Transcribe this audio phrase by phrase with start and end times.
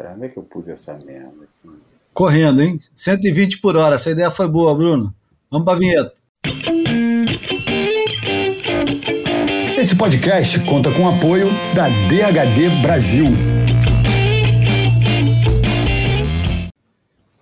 [0.00, 1.76] Cara, onde é que eu pus essa merda aqui?
[2.14, 2.80] Correndo, hein?
[2.96, 3.96] 120 por hora.
[3.96, 5.14] Essa ideia foi boa, Bruno.
[5.50, 6.14] Vamos pra vinheta.
[9.78, 13.26] Esse podcast conta com o apoio da DHD Brasil.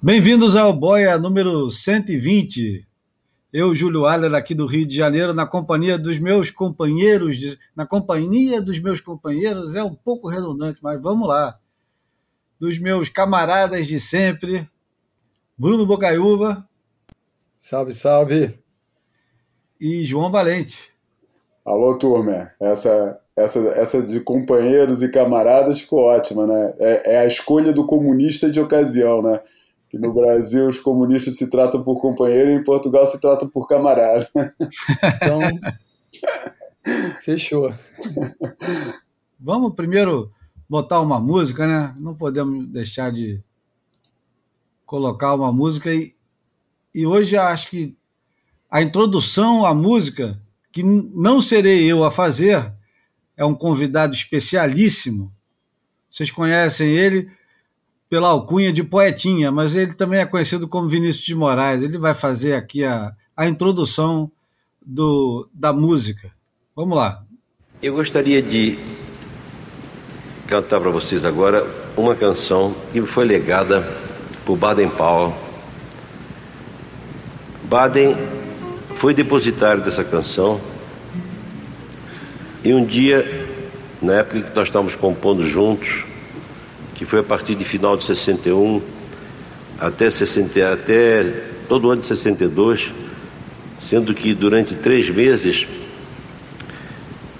[0.02, 2.84] Bem-vindos ao Boia número 120.
[3.52, 8.60] Eu, Júlio Aller, aqui do Rio de Janeiro, na companhia dos meus companheiros, na companhia
[8.60, 11.56] dos meus companheiros, é um pouco redundante, mas vamos lá.
[12.58, 14.68] Dos meus camaradas de sempre,
[15.56, 16.68] Bruno Bocaiúva
[17.58, 18.56] Salve, salve.
[19.80, 20.92] e João Valente.
[21.64, 22.52] Alô, turma.
[22.60, 26.74] Essa, essa, essa de companheiros e camaradas ficou ótima, né?
[26.78, 29.40] É, é a escolha do comunista de ocasião, né?
[29.88, 33.66] Que no Brasil os comunistas se tratam por companheiro e em Portugal se tratam por
[33.66, 34.30] camarada.
[35.16, 35.40] Então,
[37.20, 37.74] fechou.
[39.38, 40.32] Vamos primeiro
[40.68, 41.94] botar uma música, né?
[41.98, 43.42] Não podemos deixar de
[44.84, 46.14] colocar uma música e,
[46.94, 47.96] e hoje acho que
[48.70, 52.72] a introdução à música, que não serei eu a fazer,
[53.36, 55.32] é um convidado especialíssimo.
[56.10, 57.30] Vocês conhecem ele
[58.10, 61.82] pela alcunha de Poetinha, mas ele também é conhecido como Vinícius de Moraes.
[61.82, 64.30] Ele vai fazer aqui a, a introdução
[64.84, 66.32] do, da música.
[66.74, 67.24] Vamos lá.
[67.82, 68.78] Eu gostaria de
[70.48, 71.62] cantar para vocês agora
[71.94, 73.86] uma canção que foi legada
[74.46, 75.36] por Baden Powell.
[77.64, 78.16] Baden
[78.96, 80.58] foi depositário dessa canção
[82.64, 83.46] e um dia,
[84.00, 86.02] na época que nós estávamos compondo juntos,
[86.94, 88.80] que foi a partir de final de 61
[89.78, 91.24] até, 60, até
[91.68, 92.90] todo ano de 62,
[93.86, 95.66] sendo que durante três meses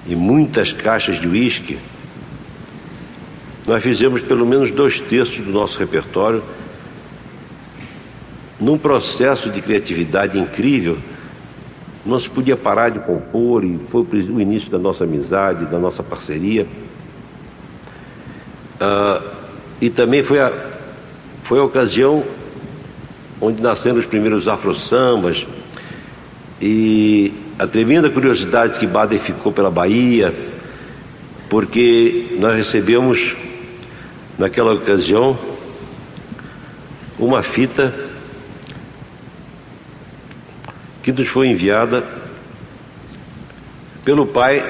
[0.06, 1.78] e muitas caixas de uísque,
[3.69, 6.43] nós fizemos pelo menos dois terços do nosso repertório
[8.59, 10.97] num processo de criatividade incrível.
[12.05, 16.03] Não se podia parar de compor e foi o início da nossa amizade, da nossa
[16.03, 16.67] parceria.
[18.81, 19.21] Ah,
[19.83, 20.51] e também foi a,
[21.43, 22.25] foi a ocasião
[23.39, 25.47] onde nasceram os primeiros afro-sambas
[26.59, 30.34] e a tremenda curiosidade que Baden ficou pela Bahia,
[31.51, 33.37] porque nós recebemos
[34.38, 35.37] naquela ocasião
[37.19, 37.93] uma fita
[41.03, 42.04] que nos foi enviada
[44.04, 44.62] pelo pai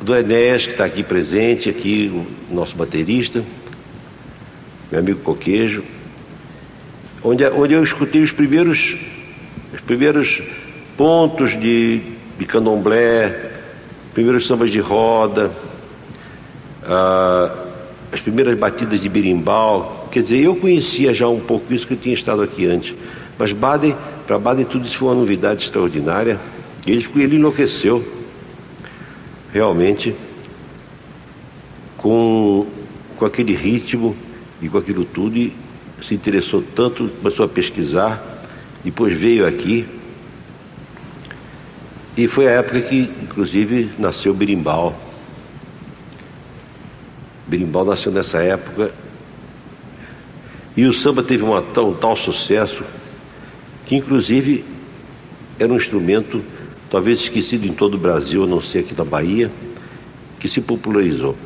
[0.00, 2.10] do Enéas, que está aqui presente, aqui
[2.50, 3.44] o nosso baterista,
[4.90, 5.84] meu amigo Coquejo,
[7.22, 8.96] onde, onde eu escutei os primeiros,
[9.74, 10.40] os primeiros
[10.96, 12.00] pontos de,
[12.38, 13.50] de candomblé,
[14.14, 15.52] primeiros sambas de roda,
[16.82, 17.69] ah,
[18.12, 20.08] as primeiras batidas de berimbau.
[20.10, 22.94] Quer dizer, eu conhecia já um pouco isso que eu tinha estado aqui antes.
[23.38, 23.94] Mas Baden,
[24.26, 26.38] para Baden tudo isso foi uma novidade extraordinária.
[26.86, 28.04] Ele, ele enlouqueceu,
[29.52, 30.14] realmente,
[31.96, 32.66] com,
[33.16, 34.16] com aquele ritmo
[34.60, 35.36] e com aquilo tudo.
[35.36, 35.52] E
[36.02, 38.22] se interessou tanto, começou a pesquisar.
[38.84, 39.86] Depois veio aqui.
[42.16, 45.09] E foi a época que, inclusive, nasceu o berimbau.
[47.50, 48.92] Berimbau nasceu nessa época.
[50.76, 52.84] E o samba teve uma tão, tal sucesso
[53.84, 54.64] que, inclusive,
[55.58, 56.40] era um instrumento
[56.88, 59.50] talvez esquecido em todo o Brasil, a não ser aqui na Bahia,
[60.38, 61.36] que se popularizou.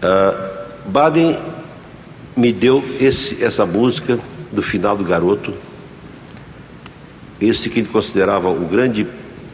[0.00, 1.36] Ah, Baden
[2.36, 4.20] me deu esse, essa música
[4.52, 5.52] do final do garoto,
[7.40, 9.06] esse que ele considerava o grande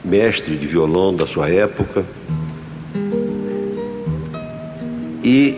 [0.04, 2.04] mestre de violão da sua época.
[5.24, 5.56] E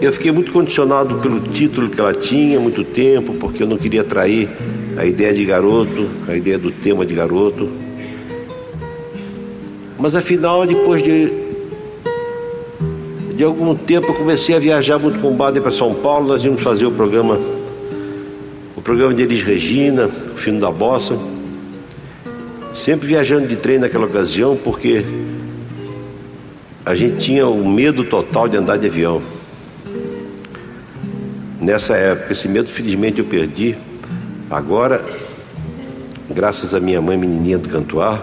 [0.00, 4.04] eu fiquei muito condicionado pelo título que ela tinha, muito tempo, porque eu não queria
[4.04, 4.48] trair
[4.96, 7.68] a ideia de garoto, a ideia do tema de garoto.
[9.98, 11.32] Mas afinal, depois de,
[13.34, 16.28] de algum tempo, eu comecei a viajar muito com o Baden para São Paulo.
[16.28, 17.40] Nós íamos fazer o programa,
[18.76, 21.18] o programa de Elis Regina, o Fino da Bossa.
[22.76, 25.04] Sempre viajando de trem naquela ocasião, porque
[26.86, 29.20] a gente tinha o medo total de andar de avião.
[31.60, 33.76] Nessa época, esse medo felizmente eu perdi.
[34.48, 35.04] Agora,
[36.30, 38.22] graças à minha mãe menininha do Cantuar,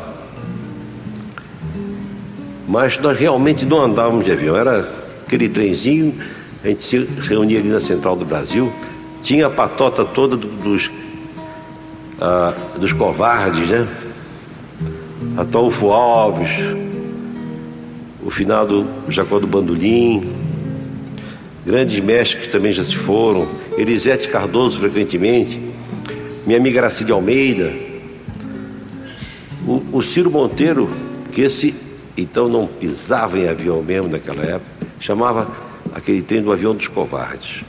[2.67, 4.55] mas nós realmente não andávamos de avião.
[4.55, 4.89] Era
[5.27, 6.15] aquele trenzinho,
[6.63, 8.71] a gente se reunia ali na Central do Brasil,
[9.21, 10.89] tinha a patota toda do- dos,
[12.21, 13.85] ah, dos covardes, né?
[15.35, 16.49] Atolfo Alves,
[18.25, 20.33] o finado Jacó do Bandolim,
[21.65, 23.47] grandes mestres que também já se foram,
[23.77, 25.59] Elisete Cardoso frequentemente,
[26.45, 27.71] minha amiga Gracide Almeida,
[29.67, 30.89] o, o Ciro Monteiro,
[31.31, 31.73] que esse
[32.17, 35.47] então não pisava em avião mesmo naquela época, chamava
[35.93, 37.63] aquele trem do avião dos covardes.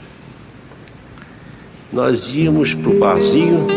[1.91, 3.67] Nós íamos para o barzinho,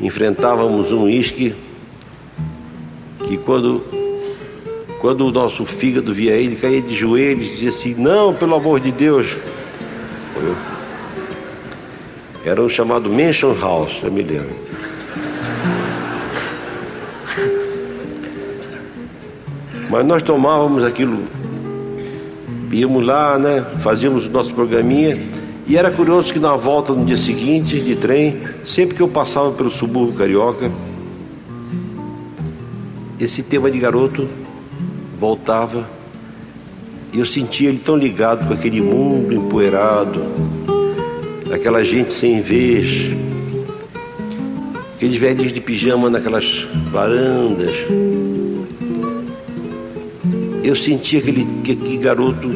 [0.00, 1.54] enfrentávamos um uísque
[3.26, 3.82] que quando,
[5.02, 8.78] quando o nosso fígado via ele, caía de joelhos e dizia assim, não, pelo amor
[8.78, 9.36] de Deus.
[12.44, 14.54] Era um chamado Mansion House, eu me lembro.
[19.90, 21.24] Mas nós tomávamos aquilo,
[22.70, 23.66] íamos lá, né?
[23.82, 25.20] Fazíamos o nosso programinha.
[25.66, 29.50] E era curioso que na volta no dia seguinte de trem, sempre que eu passava
[29.50, 30.70] pelo subúrbio carioca,
[33.18, 34.28] esse tema de garoto
[35.22, 35.88] voltava
[37.12, 40.20] e eu sentia ele tão ligado com aquele mundo empoeirado,
[41.54, 43.12] aquela gente sem vez,
[44.96, 47.70] aqueles velhos de pijama naquelas varandas,
[50.64, 52.50] eu sentia que, ele, que aquele garoto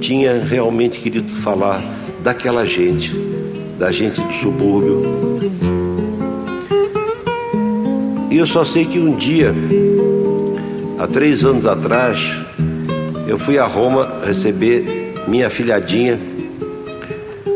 [0.00, 1.80] tinha realmente querido falar
[2.24, 3.14] daquela gente,
[3.78, 5.04] da gente do subúrbio.
[8.32, 9.54] E eu só sei que um dia,
[11.00, 12.18] há três anos atrás,
[13.26, 16.20] eu fui a Roma receber minha filhadinha,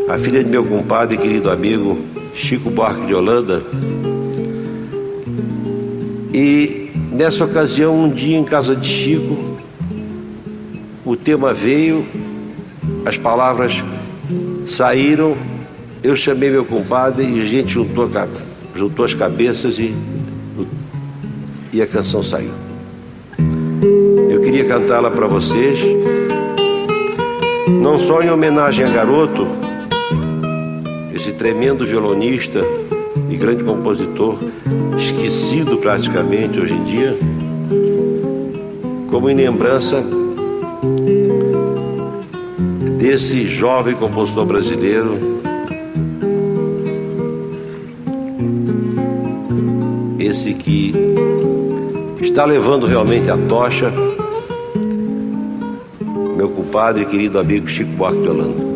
[0.09, 1.99] a filha de meu compadre e querido amigo
[2.35, 3.63] Chico Buarque de Holanda.
[6.33, 9.59] E nessa ocasião, um dia em casa de Chico,
[11.05, 12.07] o tema veio,
[13.05, 13.75] as palavras
[14.67, 15.37] saíram,
[16.03, 18.11] eu chamei meu compadre e a gente juntou,
[18.75, 19.95] juntou as cabeças e,
[21.75, 22.64] e a canção saiu.
[24.31, 25.79] Eu queria cantá-la para vocês,
[27.69, 29.47] não só em homenagem a Garoto,
[31.15, 32.61] esse tremendo violonista
[33.29, 34.39] e grande compositor,
[34.99, 37.19] esquecido praticamente hoje em dia,
[39.11, 40.05] como em lembrança
[42.99, 45.34] desse jovem compositor brasileiro
[52.35, 53.93] está levando realmente a tocha
[56.37, 58.74] meu compadre e querido amigo Chico Buarque de Holanda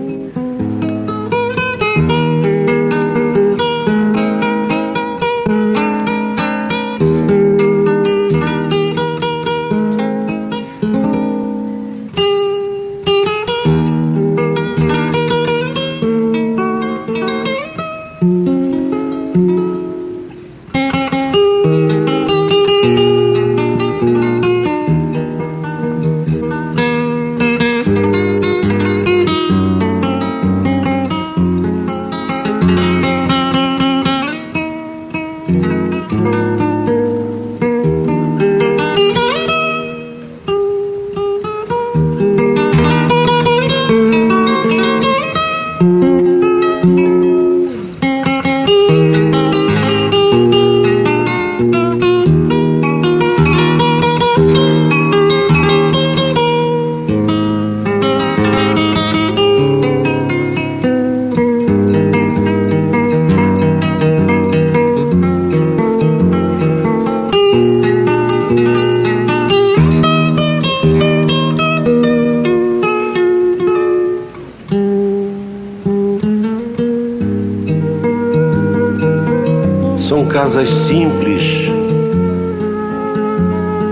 [80.49, 81.69] casas simples,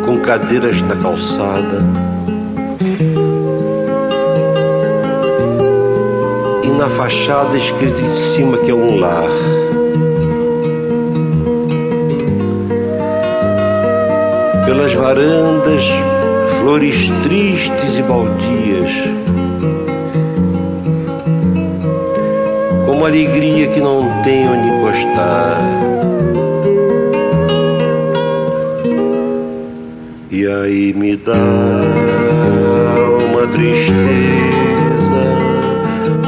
[0.07, 1.85] com cadeiras na calçada.
[6.65, 9.29] E na fachada escrito em cima que é um lar.
[14.65, 15.85] Pelas varandas,
[16.61, 18.93] flores tristes e baldias.
[22.87, 26.16] Como alegria que não tem onde encostar.
[30.47, 31.35] E aí me dá
[33.19, 33.97] uma tristeza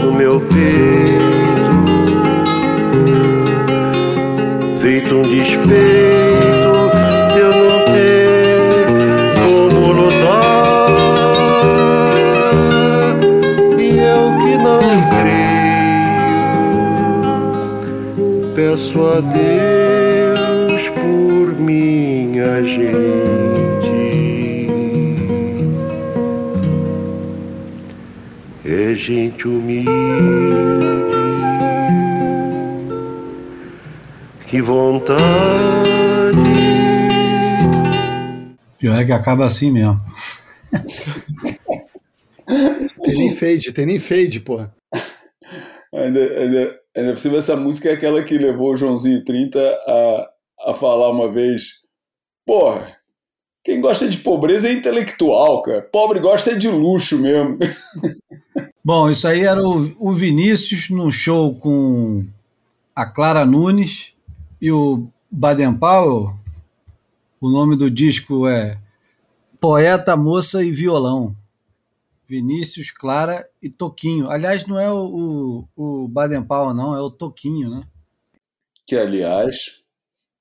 [0.03, 0.59] no meu peito,
[4.81, 6.91] feito um despeito
[7.33, 8.89] de eu não ter
[9.39, 10.89] como lutar.
[13.79, 14.83] E eu que não
[18.11, 19.78] creio, peço a Deus
[29.49, 29.89] gente humilde.
[34.47, 35.19] Que vontade.
[38.79, 40.01] Pior é que acaba assim mesmo.
[43.03, 44.75] Tem nem fade, tem nem fade, porra.
[45.95, 50.31] Ainda, ainda, ainda por cima, essa música é aquela que levou o Joãozinho 30 a,
[50.71, 51.83] a falar uma vez:
[52.47, 52.97] Porra,
[53.63, 55.83] quem gosta de pobreza é intelectual, cara.
[55.83, 57.59] Pobre gosta de luxo mesmo.
[58.89, 62.25] Bom, isso aí era o, o Vinícius num show com
[62.97, 64.15] a Clara Nunes
[64.59, 66.35] e o Baden Powell.
[67.39, 68.79] O nome do disco é
[69.61, 71.37] Poeta, Moça e Violão.
[72.27, 74.31] Vinícius, Clara e Toquinho.
[74.31, 77.83] Aliás, não é o, o, o Baden Powell, não, é o Toquinho, né?
[78.87, 79.83] Que, aliás,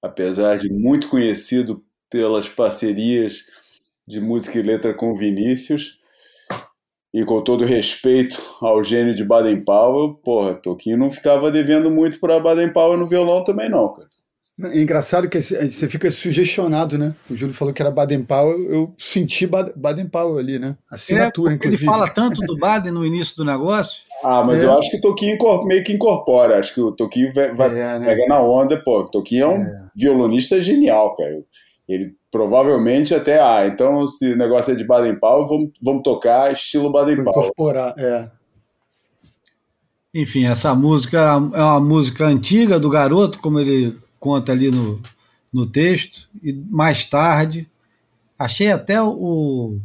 [0.02, 3.44] apesar de muito conhecido pelas parcerias
[4.08, 5.97] de música e letra com Vinícius,
[7.14, 12.20] e com todo respeito ao gênio de Baden Powell, porra, Toquinho não ficava devendo muito
[12.20, 14.08] para Baden Powell no violão também não, cara.
[14.60, 17.14] É engraçado que você fica sugestionado, né?
[17.30, 20.76] O Júlio falou que era Baden Powell, eu senti Baden Powell ali, né?
[20.90, 21.84] Assinatura, é, inclusive.
[21.84, 24.02] Ele fala tanto do Baden no início do negócio.
[24.24, 24.66] Ah, mas é.
[24.66, 26.58] eu acho que o Toquinho meio que incorpora.
[26.58, 28.06] Acho que o Toquinho vai, vai é, né?
[28.08, 29.02] pega na onda, pô.
[29.02, 29.86] O Toquinho é um é.
[29.96, 31.40] violonista genial, cara.
[31.88, 36.52] Ele provavelmente até, ah, então se o negócio é de Baden Powell, vamos, vamos tocar
[36.52, 37.50] estilo Baden Powell.
[37.50, 38.30] Incorporar, é.
[40.14, 45.02] Enfim, essa música é uma música antiga do garoto, como ele conta ali no,
[45.54, 47.70] no texto, e mais tarde,
[48.38, 49.78] achei até o,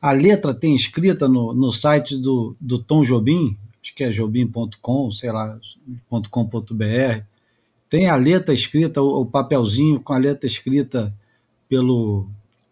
[0.00, 5.10] a letra tem escrita no, no site do, do Tom Jobim, acho que é jobim.com,
[5.10, 5.58] sei lá,
[6.30, 7.22] .com.br,
[7.88, 11.12] tem a letra escrita, o, o, papelzinho com a letra escrita
[11.68, 12.28] pelo,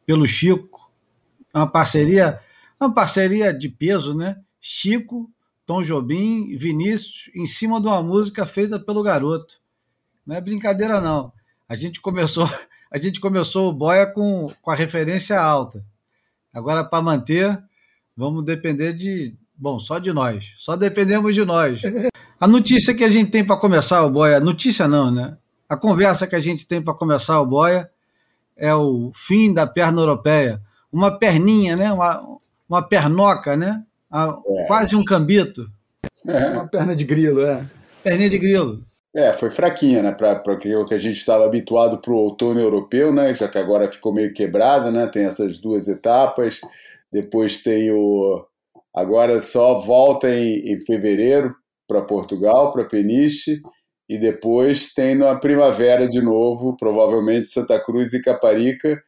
[0.06, 0.90] pelo Chico,
[1.54, 2.40] é uma parceria,
[2.80, 4.38] uma parceria de peso, né?
[4.60, 5.30] Chico,
[5.66, 9.60] Tom Jobim, Vinícius, em cima de uma música feita pelo garoto.
[10.26, 11.32] Não é brincadeira, não.
[11.68, 12.48] A gente começou,
[12.90, 15.84] a gente começou o boia com, com a referência alta.
[16.52, 17.62] Agora, para manter,
[18.16, 19.34] vamos depender de.
[19.56, 20.54] Bom, só de nós.
[20.58, 21.82] Só dependemos de nós.
[22.40, 24.40] A notícia que a gente tem para começar o boia.
[24.40, 25.36] Notícia não, né?
[25.68, 27.88] A conversa que a gente tem para começar o boia
[28.56, 30.60] é o fim da perna europeia.
[30.92, 31.92] Uma perninha, né?
[31.92, 32.22] Uma,
[32.68, 33.82] uma pernoca, né?
[34.10, 34.64] A, é.
[34.66, 35.68] Quase um cambito.
[36.26, 36.46] É.
[36.48, 37.64] Uma perna de grilo, é.
[38.02, 38.84] Perninha de grilo.
[39.14, 40.12] É, foi fraquinha, né?
[40.12, 43.34] Para o que a gente estava habituado para o outono europeu, né?
[43.34, 45.06] Já que agora ficou meio quebrada, né?
[45.06, 46.60] Tem essas duas etapas.
[47.12, 48.44] Depois tem o.
[48.94, 51.54] Agora só volta em, em fevereiro
[51.86, 53.60] para Portugal, para Peniche.
[54.08, 59.02] E depois tem na primavera de novo, provavelmente Santa Cruz e Caparica.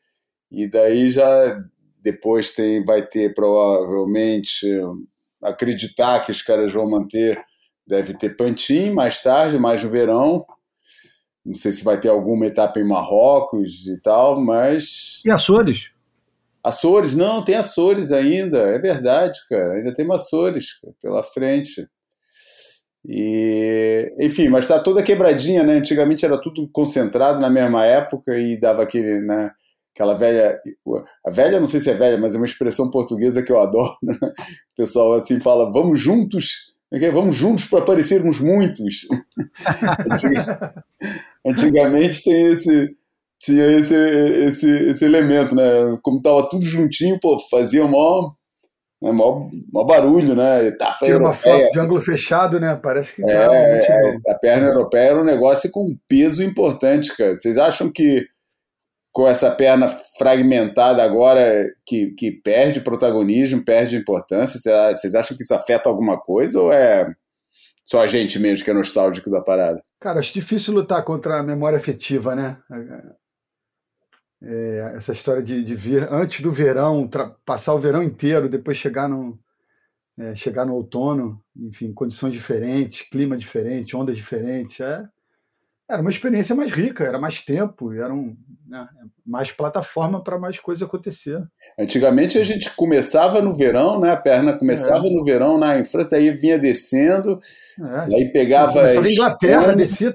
[0.50, 1.60] E daí já
[2.00, 4.66] depois tem, vai ter provavelmente
[5.42, 7.42] acreditar que os caras vão manter
[7.86, 10.44] Deve ter Pantin mais tarde, mais no verão.
[11.44, 15.20] Não sei se vai ter alguma etapa em Marrocos e tal, mas.
[15.24, 15.90] E Açores?
[16.62, 19.74] Açores, não, tem Açores ainda, é verdade, cara.
[19.74, 21.86] Ainda tem Açores cara, pela frente.
[23.06, 25.75] E, enfim, mas está toda quebradinha, né?
[25.75, 29.50] Antigamente era tudo concentrado na mesma época e dava aquele, né?
[29.94, 30.58] Aquela velha,
[31.25, 33.96] a velha, não sei se é velha, mas é uma expressão portuguesa que eu adoro.
[34.02, 34.18] Né?
[34.20, 36.75] O pessoal assim fala, vamos juntos
[37.12, 39.08] Vamos juntos para parecermos muitos.
[41.44, 42.96] Antigamente tem esse,
[43.40, 45.99] tinha esse, esse, esse elemento, né?
[46.02, 48.34] Como tava tudo juntinho, pô, fazia maior,
[49.04, 50.66] né, maior, maior barulho, né?
[50.66, 52.78] Etapa Tira uma foto de ângulo fechado, né?
[52.82, 57.37] Parece que é, é, a perna europeia era um negócio com peso importante, cara.
[57.37, 58.26] Vocês acham que
[59.12, 64.58] com essa perna fragmentada agora que, que perde protagonismo, perde importância?
[64.58, 67.06] Vocês acham que isso afeta alguma coisa ou é
[67.84, 69.82] só a gente mesmo que é nostálgico da parada?
[70.00, 72.56] Cara, acho difícil lutar contra a memória afetiva, né?
[74.46, 77.08] É, essa história de, de vir antes do verão,
[77.44, 79.38] passar o verão inteiro, depois chegar no,
[80.18, 84.80] é, chegar no outono, enfim, condições diferentes, clima diferente, ondas diferentes.
[84.80, 85.04] É,
[85.88, 88.36] era uma experiência mais rica, era mais tempo, era um,
[88.66, 88.88] né,
[89.24, 91.42] mais plataforma para mais coisas acontecer.
[91.78, 94.10] Antigamente a gente começava no verão, né?
[94.10, 95.10] A perna começava é.
[95.10, 97.38] no verão na França, aí vinha descendo,
[97.78, 98.14] é.
[98.14, 98.72] aí pegava.
[98.72, 100.14] Começava a Inglaterra, descia.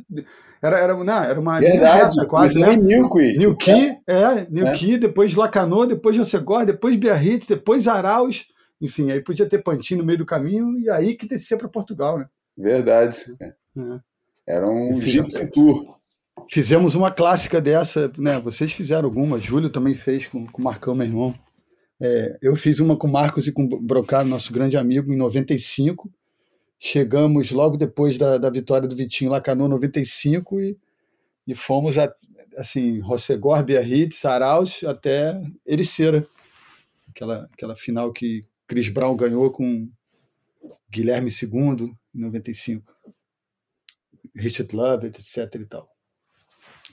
[0.61, 2.75] Era, era, não, era uma Verdade, reta, quase, né?
[2.75, 3.37] Newquay.
[3.37, 4.97] Newquay, é, Newquay, é.
[4.97, 8.45] depois Lacanau, depois Jacegor, depois Biarritz, depois Araus.
[8.81, 12.17] Enfim, aí podia ter Pantin no meio do caminho e aí que descia para Portugal,
[12.17, 12.25] né?
[12.57, 13.17] Verdade.
[13.41, 13.53] É.
[14.49, 15.95] Era um Jeep Tour.
[16.49, 18.39] Fizemos uma clássica dessa, né?
[18.39, 21.39] Vocês fizeram alguma, Júlio também fez com, com o Marcão, meu irmão.
[22.01, 25.17] É, eu fiz uma com o Marcos e com o Brocaro, nosso grande amigo, em
[25.17, 26.11] 95.
[26.79, 30.75] Chegamos logo depois da, da vitória do Vitinho Lacanô, 95, e,
[31.45, 32.11] e fomos a,
[32.57, 36.27] assim, Rossegor, Biarritz, Saraus, até Ericeira.
[37.07, 39.87] Aquela, aquela final que Chris Brown ganhou com
[40.89, 42.98] Guilherme II, em 95.
[44.35, 45.89] Richard Love, etc e tal.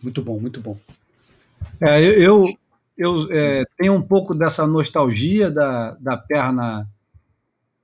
[0.03, 0.79] Muito bom, muito bom.
[1.81, 2.47] É, eu,
[2.97, 6.89] eu é, tenho um pouco dessa nostalgia da, da perna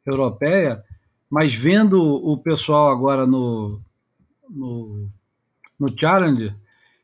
[0.04, 0.82] europeia,
[1.30, 3.80] mas vendo o pessoal agora no,
[4.48, 5.08] no,
[5.78, 6.54] no Challenge,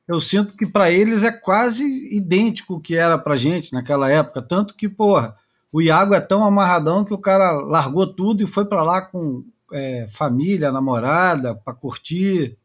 [0.07, 4.41] eu sinto que para eles é quase idêntico o que era para gente naquela época.
[4.41, 5.37] Tanto que, porra,
[5.71, 9.45] o Iago é tão amarradão que o cara largou tudo e foi para lá com
[9.73, 12.57] é, família, namorada, para curtir.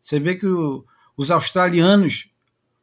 [0.00, 0.84] Você vê que o,
[1.16, 2.30] os australianos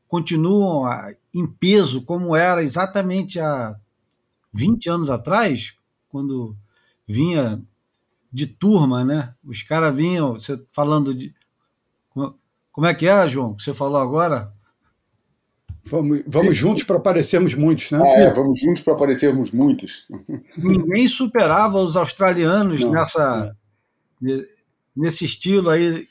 [0.07, 3.75] continuam a, em peso como era exatamente há
[4.51, 5.75] 20 anos atrás,
[6.09, 6.55] quando
[7.07, 7.61] vinha
[8.31, 9.33] de turma, né?
[9.43, 11.33] Os caras vinham, você falando de.
[12.71, 13.55] Como é que é, João?
[13.55, 14.53] Que você falou agora?
[15.85, 17.99] Vamos, vamos juntos para parecermos muitos, né?
[18.01, 20.07] Ah, é, vamos juntos para parecermos muitos.
[20.55, 23.58] Ninguém superava os australianos Não, nessa, é.
[24.95, 26.07] Nesse estilo aí,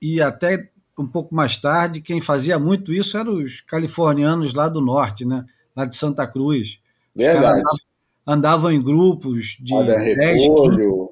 [0.00, 4.80] e até um pouco mais tarde, quem fazia muito isso eram os californianos lá do
[4.80, 5.44] norte, né?
[5.78, 6.80] lá de Santa Cruz.
[7.14, 7.46] Verdade.
[7.46, 7.78] Andavam,
[8.26, 11.08] andavam, em grupos de Olha, 10, 15.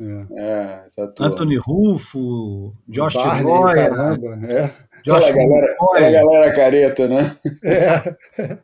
[0.00, 0.26] É.
[0.34, 0.86] É,
[1.20, 4.72] Anthony Rufo, Josh Roy, é.
[5.04, 7.36] Josh aquela, galera, aquela galera careta, né?
[7.62, 8.16] É.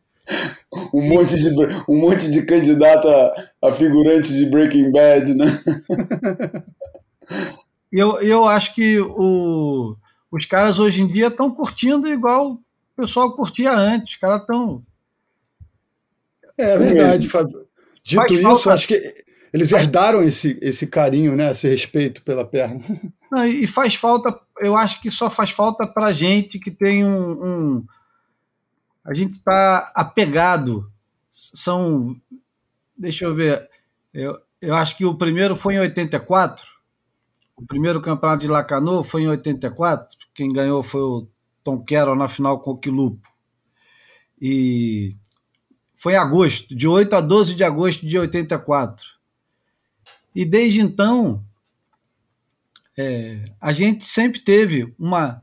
[0.94, 1.50] um, monte de,
[1.88, 5.46] um monte de candidato a, a figurante de Breaking Bad, né?
[7.90, 9.96] eu, eu acho que o,
[10.30, 12.62] os caras hoje em dia estão curtindo igual o
[12.96, 14.14] pessoal curtia antes.
[14.14, 14.84] Os caras estão.
[16.56, 17.64] É verdade, Fábio.
[18.02, 18.74] Dito Faz isso, falta...
[18.74, 21.50] acho que eles herdaram esse, esse carinho, né?
[21.50, 22.84] Esse respeito pela perna.
[23.30, 27.44] Não, e faz falta, eu acho que só faz falta para gente que tem um.
[27.44, 27.86] um
[29.04, 30.90] a gente está apegado.
[31.30, 32.16] São.
[32.96, 33.68] Deixa eu ver.
[34.12, 36.77] Eu, eu acho que o primeiro foi em 84
[37.58, 40.16] o primeiro campeonato de Lacanô foi em 84.
[40.32, 41.28] Quem ganhou foi o
[41.64, 43.28] Tom Carroll na final com o Quilupo.
[44.40, 45.16] E
[45.96, 49.04] foi em agosto, de 8 a 12 de agosto de 84.
[50.32, 51.44] E desde então,
[52.96, 55.42] é, a gente sempre teve uma,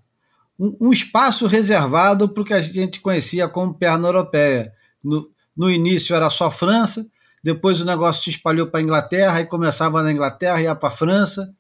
[0.58, 4.74] um, um espaço reservado para o que a gente conhecia como perna europeia.
[5.04, 7.06] No, no início era só França,
[7.44, 10.92] depois o negócio se espalhou para a Inglaterra, e começava na Inglaterra, ia para a
[10.92, 11.54] França,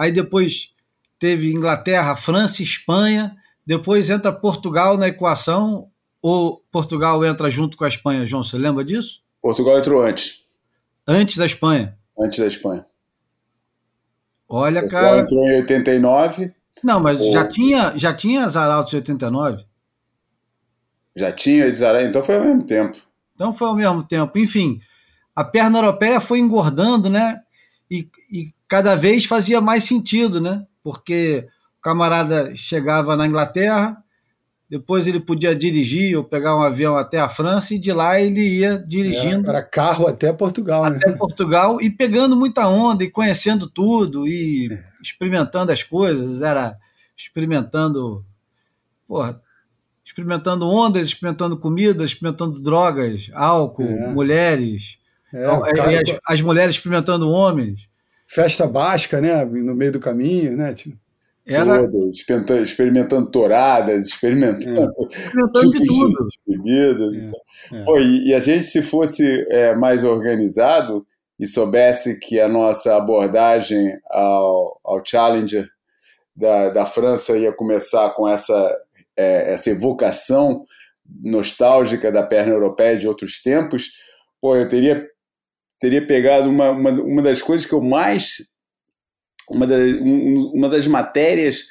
[0.00, 0.72] aí depois
[1.18, 3.36] teve Inglaterra, França, Espanha,
[3.66, 5.90] depois entra Portugal na equação,
[6.22, 9.20] ou Portugal entra junto com a Espanha, João, você lembra disso?
[9.42, 10.46] Portugal entrou antes.
[11.06, 11.98] Antes da Espanha?
[12.18, 12.86] Antes da Espanha.
[14.48, 15.20] Olha, Portugal cara.
[15.20, 16.54] entrou em 89.
[16.82, 17.30] Não, mas ou...
[17.30, 19.66] já tinha já tinha as Arautos em 89?
[21.14, 22.98] Já tinha as Arautos, então foi ao mesmo tempo.
[23.34, 24.38] Então foi ao mesmo tempo.
[24.38, 24.80] Enfim,
[25.36, 27.42] a perna europeia foi engordando, né?
[27.90, 30.64] E, e cada vez fazia mais sentido, né?
[30.80, 31.44] Porque
[31.76, 33.96] o camarada chegava na Inglaterra,
[34.70, 38.40] depois ele podia dirigir ou pegar um avião até a França e de lá ele
[38.40, 39.50] ia dirigindo.
[39.50, 41.16] Era, carro até Portugal, até né?
[41.18, 44.84] Portugal e pegando muita onda e conhecendo tudo e é.
[45.02, 46.40] experimentando as coisas.
[46.40, 46.76] Era
[47.16, 48.24] experimentando,
[49.04, 49.42] porra,
[50.04, 54.10] experimentando ondas, experimentando comidas, experimentando drogas, álcool, é.
[54.10, 54.96] mulheres.
[55.34, 56.00] É, então, cara...
[56.00, 57.89] as, as mulheres experimentando homens
[58.30, 59.44] festa basca, né?
[59.44, 60.72] No meio do caminho, né?
[60.72, 60.96] Tipo,
[61.44, 61.82] Era...
[61.82, 65.06] Tudo, experimentando, experimentando touradas, experimentando, é.
[65.10, 66.28] experimentando tipos de, tudo.
[66.46, 67.16] de bebidas.
[67.72, 67.76] É.
[67.76, 67.84] É.
[67.84, 71.04] Pô, e, e, a gente, se fosse é, mais organizado
[71.38, 75.68] e soubesse que a nossa abordagem ao, ao Challenger
[76.36, 78.76] da, da França ia começar com essa,
[79.16, 80.64] é, essa evocação
[81.22, 83.90] nostálgica da perna europeia de outros tempos,
[84.40, 85.04] pô, eu teria
[85.80, 88.48] teria pegado uma, uma, uma das coisas que eu mais.
[89.48, 91.64] Uma, da, um, uma das matérias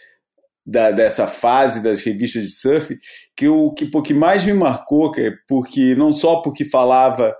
[0.65, 2.97] da, dessa fase das revistas de surf
[3.35, 7.33] que o que, que mais me marcou, é porque não só porque falava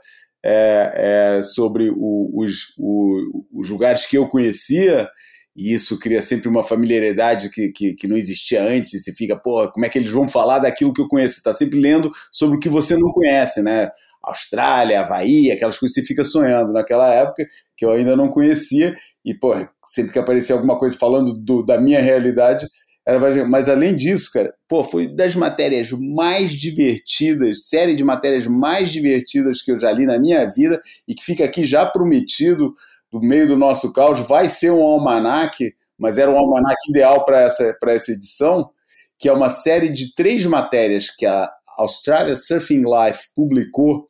[0.44, 5.10] é, é, sobre o, os, o, os lugares que eu conhecia,
[5.56, 9.36] e isso cria sempre uma familiaridade que, que, que, não existia antes, e você fica,
[9.36, 11.36] pô, como é que eles vão falar daquilo que eu conheço?
[11.36, 13.92] Você está sempre lendo sobre o que você não conhece, né?
[14.30, 17.46] Austrália, Havaí, aquelas coisas que você fica sonhando naquela época,
[17.78, 19.54] que eu ainda não conhecia, e, pô,
[19.86, 22.66] sempre que aparecia alguma coisa falando do, da minha realidade,
[23.08, 28.92] Era, mas além disso, cara, pô, foi das matérias mais divertidas, série de matérias mais
[28.92, 32.74] divertidas que eu já li na minha vida e que fica aqui já prometido
[33.12, 34.20] do meio do nosso caos.
[34.20, 38.70] Vai ser um almanac, mas era um almanac ideal para essa, essa edição,
[39.18, 44.08] que é uma série de três matérias que a Australia Surfing Life publicou,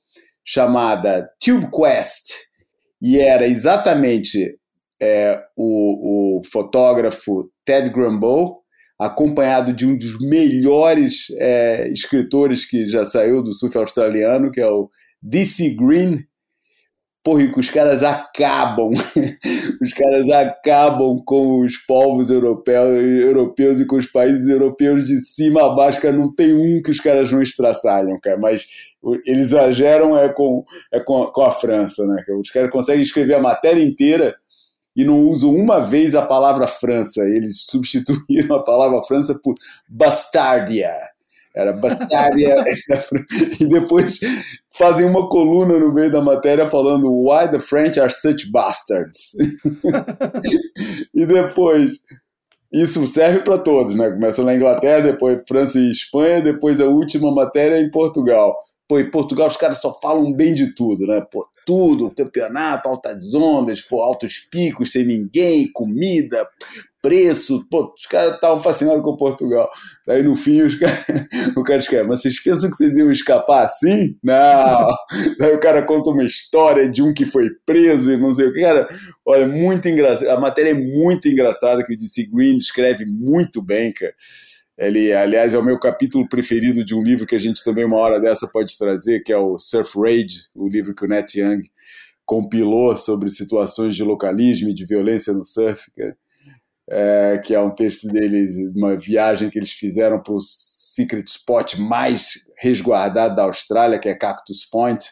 [0.52, 2.32] chamada Tube Quest,
[3.00, 4.58] e era exatamente
[5.00, 8.64] é, o, o fotógrafo Ted Grambo
[8.98, 14.68] acompanhado de um dos melhores é, escritores que já saiu do surf australiano, que é
[14.68, 14.90] o
[15.22, 16.26] DC Green.
[17.30, 18.90] Porra, que os caras acabam,
[19.80, 25.64] os caras acabam com os povos europeus, europeus e com os países europeus de cima
[25.64, 28.66] a baixo, cara, não tem um que os caras não estraçalham, cara, mas
[29.28, 32.24] eles exageram é com, é com, com a França, né?
[32.42, 34.36] Os caras conseguem escrever a matéria inteira
[34.96, 37.22] e não usam uma vez a palavra França.
[37.26, 39.54] Eles substituíram a palavra França por
[39.88, 40.96] bastardia.
[41.56, 42.56] Era bastardia.
[43.60, 44.20] e depois
[44.72, 49.32] fazem uma coluna no meio da matéria falando Why the French are such bastards.
[51.14, 51.98] e depois.
[52.72, 54.12] Isso serve para todos, né?
[54.12, 58.56] Começa na Inglaterra, depois França e Espanha, depois a última matéria é em Portugal.
[58.90, 61.22] Pô, em Portugal os caras só falam bem de tudo, né?
[61.22, 66.50] Pô, tudo, campeonato, altas ondas, pô, altos picos, sem ninguém, comida,
[67.00, 69.70] preço, pô, os caras estavam fascinados com Portugal.
[70.08, 71.06] Daí no fim os caras,
[71.56, 74.18] o cara escreve, mas vocês pensam que vocês iam escapar assim?
[74.24, 74.88] Não!
[75.38, 78.54] Daí o cara conta uma história de um que foi preso e não sei o
[78.54, 78.62] que.
[78.62, 78.88] Cara,
[79.24, 80.30] olha, muito engraçado.
[80.30, 84.16] A matéria é muito engraçada, que o DC Green escreve muito bem, cara.
[84.80, 87.98] Ele, aliás, é o meu capítulo preferido de um livro que a gente também uma
[87.98, 91.62] hora dessa pode trazer, que é o Surf Rage, o livro que o Net Young
[92.26, 96.14] compilou sobre situações de localismo e de violência no surf, que
[96.92, 101.78] é, que é um texto dele, uma viagem que eles fizeram para o secret spot
[101.78, 105.06] mais resguardado da Austrália, que é Cactus Point.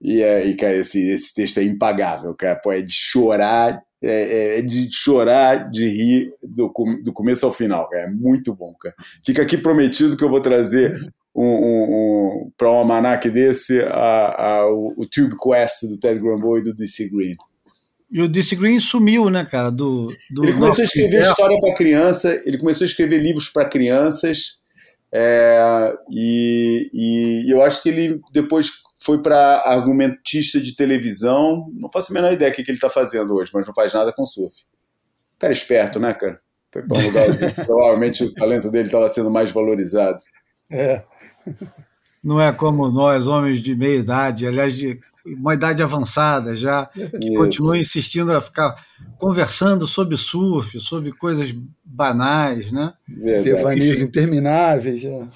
[0.00, 2.56] E, é, e cara, esse, esse texto é impagável, cara.
[2.56, 7.52] Pô, é de chorar é, é, é, de chorar, de rir do, do começo ao
[7.52, 7.88] final.
[7.88, 8.04] Cara.
[8.04, 8.94] É muito bom, cara.
[9.24, 10.94] Fica aqui prometido que eu vou trazer
[11.34, 11.82] um, um,
[12.46, 16.62] um para um almanac desse a, a, o, o, Tube Quest do Ted Grambo e
[16.62, 17.36] do DC Green.
[18.10, 19.70] E o DC Green sumiu, né, cara?
[19.70, 23.68] Do, do ele começou a escrever história para criança, ele começou a escrever livros para
[23.68, 24.58] crianças,
[25.12, 28.70] é, e, e eu acho que ele depois
[29.06, 31.70] foi para argumentista de televisão.
[31.74, 33.94] Não faço a menor ideia do que, que ele está fazendo hoje, mas não faz
[33.94, 34.64] nada com surf.
[35.38, 36.40] Cara esperto, né, cara?
[36.72, 37.26] Foi para um lugar.
[37.64, 40.18] provavelmente o talento dele estava sendo mais valorizado.
[40.68, 41.04] É.
[42.22, 47.36] Não é como nós, homens de meia idade, aliás, de uma idade avançada já, que
[47.36, 48.74] continuam insistindo a ficar
[49.18, 52.92] conversando sobre surf, sobre coisas banais, né?
[53.06, 55.00] Devaneios intermináveis.
[55.00, 55.28] Já.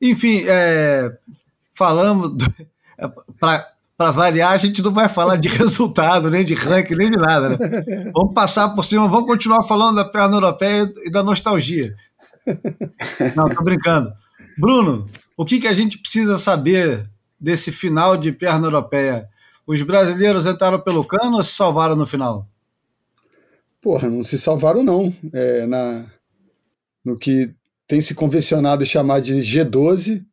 [0.00, 1.14] Enfim, é,
[1.74, 2.32] falamos.
[3.96, 7.50] Para variar, a gente não vai falar de resultado, nem de ranking, nem de nada.
[7.50, 7.58] Né?
[8.12, 11.94] Vamos passar por cima, vamos continuar falando da perna europeia e da nostalgia.
[13.36, 14.12] Não, tô brincando.
[14.58, 17.08] Bruno, o que, que a gente precisa saber
[17.38, 19.28] desse final de perna europeia?
[19.66, 22.48] Os brasileiros entraram pelo cano ou se salvaram no final?
[23.80, 25.14] Porra, não se salvaram, não.
[25.32, 26.06] É, na,
[27.04, 27.54] no que
[27.86, 30.24] tem se convencionado chamar de G12,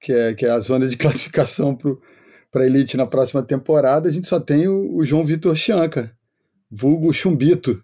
[0.00, 4.12] que é, que é a zona de classificação para a elite na próxima temporada, a
[4.12, 6.14] gente só tem o, o João Vitor Chianca,
[6.70, 7.82] vulgo Chumbito,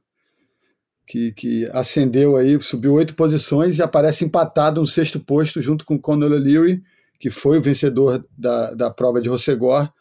[1.07, 5.99] que, que ascendeu aí, subiu oito posições e aparece empatado no sexto posto junto com
[5.99, 6.83] Conor O'Leary,
[7.19, 9.93] que foi o vencedor da, da prova de Rossegor,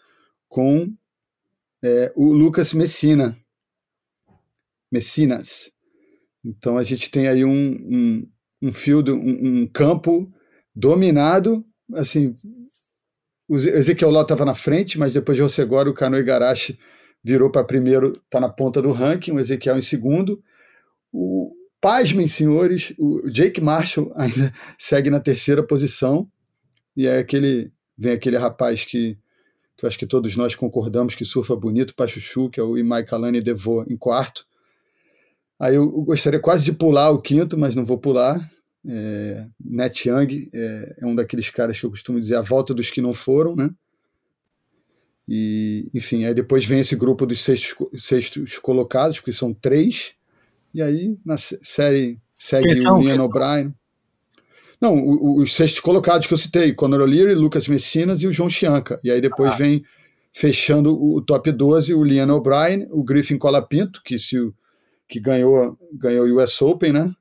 [0.48, 0.94] com
[1.84, 3.36] é, o Lucas Messina.
[4.92, 5.72] Messinas.
[6.44, 8.28] Então a gente tem aí um, um,
[8.62, 10.32] um field, um, um campo
[10.76, 12.36] dominado assim,
[13.48, 16.80] o Ezequiel Ló estava na frente, mas depois de Rossegoro, o Cano Igarashi
[17.24, 20.42] virou para primeiro, está na ponta do ranking, o Ezequiel em segundo.
[21.12, 21.52] O,
[21.82, 26.30] pasmem, senhores, o Jake Marshall ainda segue na terceira posição,
[26.96, 29.18] e é aquele, vem aquele rapaz que,
[29.76, 33.04] que eu acho que todos nós concordamos que surfa bonito, Pachuchu, que é o Imai
[33.04, 34.46] Kalani Devo em quarto.
[35.60, 38.50] Aí eu gostaria quase de pular o quinto, mas não vou pular.
[38.88, 42.90] É, Net Young é, é, um daqueles caras que eu costumo dizer a volta dos
[42.90, 43.70] que não foram, né?
[45.28, 50.14] E, enfim, aí depois vem esse grupo dos sextos, sextos colocados, que são três,
[50.74, 53.74] e aí na série segue o Ian O'Brien.
[54.82, 59.00] Não, os sextos colocados que eu citei, Conor O'Leary, Lucas Messinas e o João Chianca.
[59.04, 59.56] E aí depois ah.
[59.56, 59.84] vem
[60.34, 64.38] fechando o top 12, o Liam O'Brien, o Griffin Colapinto, que, se,
[65.08, 67.14] que ganhou, ganhou o US Open, né?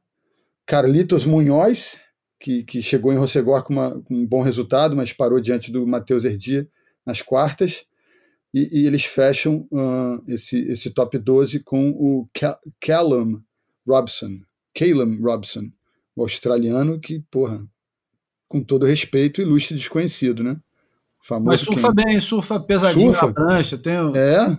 [0.70, 1.98] Carlitos Munhoz,
[2.38, 5.84] que, que chegou em Rossegor com, uma, com um bom resultado, mas parou diante do
[5.84, 6.68] Matheus Herdia
[7.04, 7.84] nas quartas.
[8.54, 12.28] E, e eles fecham uh, esse, esse top 12 com o
[12.80, 13.42] Callum
[13.84, 14.38] Robson,
[14.72, 15.72] Calum Robson,
[16.14, 17.66] o australiano que, porra,
[18.46, 20.56] com todo respeito, ilustre desconhecido, né?
[21.20, 22.04] Famoso Mas surfa quem?
[22.04, 23.26] bem, surfa pesadinho surfa?
[23.26, 23.76] na prancha.
[23.76, 24.56] Tem, é?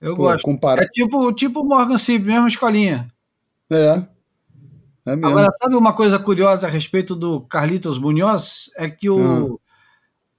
[0.00, 0.42] Eu Pô, gosto.
[0.42, 0.82] Compara...
[0.82, 3.06] É tipo, tipo Morgan Cib, mesma escolinha.
[3.70, 4.10] É.
[5.04, 5.26] É mesmo.
[5.26, 8.70] Agora, sabe uma coisa curiosa a respeito do Carlitos Munhoz?
[8.76, 9.18] É que o,
[9.54, 9.58] hum.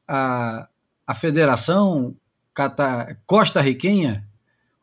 [0.07, 0.67] a,
[1.05, 2.15] a federação
[2.53, 4.25] cata, costa-riquenha,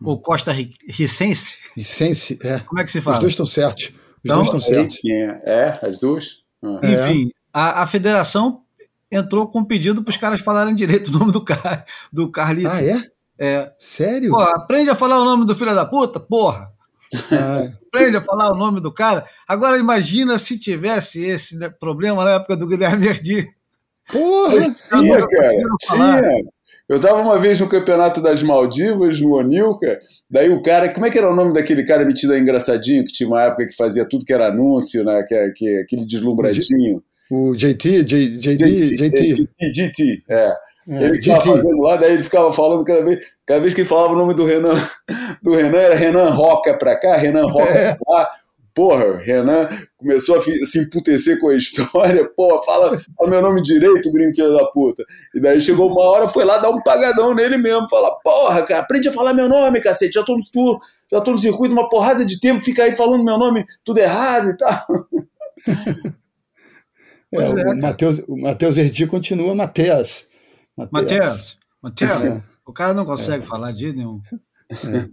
[0.00, 0.08] hum.
[0.08, 1.58] ou costa-ricense...
[1.76, 2.60] Ricense, é.
[2.60, 3.16] Como é que se fala?
[3.16, 3.86] Os dois estão certos.
[3.86, 4.98] Os então, dois estão certos.
[5.04, 6.44] É, as duas.
[6.62, 6.80] Ah.
[6.82, 8.62] Enfim, a, a federação
[9.10, 12.72] entrou com um pedido para os caras falarem direito o nome do, car, do Carlitos.
[12.72, 13.10] Ah, é?
[13.38, 13.72] É.
[13.78, 14.30] Sério?
[14.30, 16.70] Pô, aprende a falar o nome do filho da puta, porra.
[17.32, 17.68] Ah.
[17.88, 19.26] aprende a falar o nome do cara.
[19.46, 23.48] Agora imagina se tivesse esse né, problema na época do Guilherme Erdi.
[24.10, 24.76] Porra!
[24.90, 25.52] Tinha, cara.
[25.80, 26.20] Tinha.
[26.88, 31.10] Eu estava uma vez no campeonato das Maldivas, no Onilca, daí o cara, como é
[31.10, 34.04] que era o nome daquele cara metido aí engraçadinho, que tinha uma época que fazia
[34.04, 35.22] tudo que era anúncio, né?
[35.22, 37.00] Que, que, aquele deslumbradinho.
[37.30, 39.48] O JT, J, JD, JT.
[39.72, 40.52] JT, é.
[40.88, 43.88] É, ele ficava fazendo lá, daí ele ficava falando cada vez, cada vez que ele
[43.88, 44.74] falava o nome do Renan,
[45.42, 47.94] do Renan era Renan Roca pra cá, Renan Roca é.
[47.94, 48.30] pra lá.
[48.72, 52.24] Porra, Renan começou a se emputecer com a história.
[52.36, 55.04] Porra, fala, o meu nome direito, brinquedo da puta.
[55.34, 57.88] E daí chegou uma hora, foi lá dar um pagadão nele mesmo.
[57.90, 60.14] Fala, porra, cara, aprende a falar meu nome, cacete.
[60.14, 60.80] Já tô no,
[61.12, 64.50] já tô no circuito uma porrada de tempo, fica aí falando meu nome tudo errado
[64.50, 64.86] e tal.
[67.32, 70.26] É, é, o Matheus, Matheus Erdi continua Mateas.
[70.90, 71.58] Mateas.
[71.82, 72.22] Mateas.
[72.22, 72.42] É.
[72.64, 73.46] O cara não consegue é.
[73.46, 74.22] falar de nenhum.
[74.70, 75.08] É.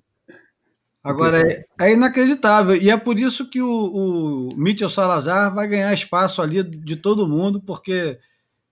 [1.04, 2.76] Agora, é, é, inacreditável.
[2.76, 7.28] E é por isso que o, o Mitchell Salazar vai ganhar espaço ali de todo
[7.28, 8.20] mundo, porque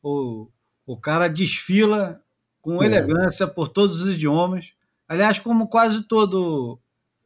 [0.03, 0.49] o,
[0.86, 2.21] o cara desfila
[2.62, 2.88] com é.
[2.88, 4.73] elegância por todos os idiomas.
[5.08, 6.77] Aliás, como quase todo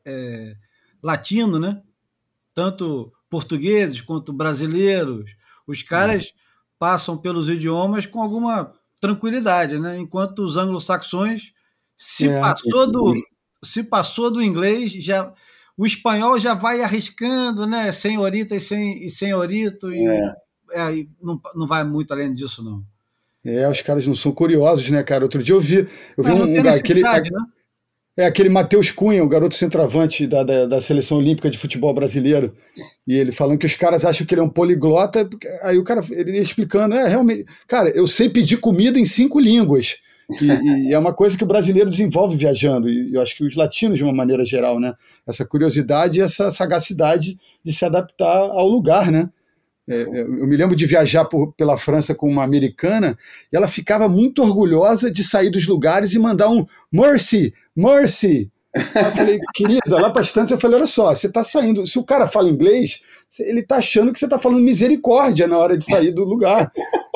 [0.05, 0.55] é,
[1.01, 1.81] latino, né?
[2.53, 5.31] Tanto portugueses quanto brasileiros,
[5.65, 6.33] os caras
[6.77, 9.97] passam pelos idiomas com alguma tranquilidade, né?
[9.97, 11.53] Enquanto os anglo-saxões
[11.97, 13.13] se é, passou do
[13.63, 15.33] se passou do inglês já
[15.77, 17.91] o espanhol já vai arriscando, né?
[17.91, 20.35] Senhorita e, sem, e senhorito e, é.
[20.71, 22.83] É, não, não vai muito além disso não.
[23.45, 25.23] É, os caras não são curiosos, né, cara?
[25.23, 27.21] Outro dia eu vi, eu vi um, um aquele, né?
[28.19, 32.53] É aquele Matheus Cunha, o garoto centroavante da, da, da, seleção olímpica de futebol brasileiro.
[33.07, 35.25] E ele falando que os caras acham que ele é um poliglota.
[35.63, 37.45] Aí o cara, ele explicando, é realmente.
[37.65, 39.99] Cara, eu sei pedir comida em cinco línguas.
[40.41, 42.89] E, e, é uma coisa que o brasileiro desenvolve viajando.
[42.89, 44.93] E eu acho que os latinos, de uma maneira geral, né?
[45.25, 49.29] Essa curiosidade e essa sagacidade de se adaptar ao lugar, né?
[49.89, 53.17] É, eu me lembro de viajar por, pela França com uma americana
[53.51, 58.51] e ela ficava muito orgulhosa de sair dos lugares e mandar um Mercy, Mercy.
[58.75, 61.87] Eu falei, querida, lá para distância eu falei, olha só, você está saindo.
[61.87, 63.01] Se o cara fala inglês,
[63.39, 66.71] ele está achando que você está falando misericórdia na hora de sair do lugar,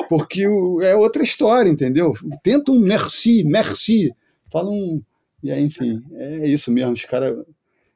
[0.08, 2.12] porque o, é outra história, entendeu?
[2.42, 4.12] Tenta um merci, merci,
[4.50, 5.00] fala um.
[5.44, 6.94] E aí, enfim, é isso mesmo.
[6.94, 7.36] Os caras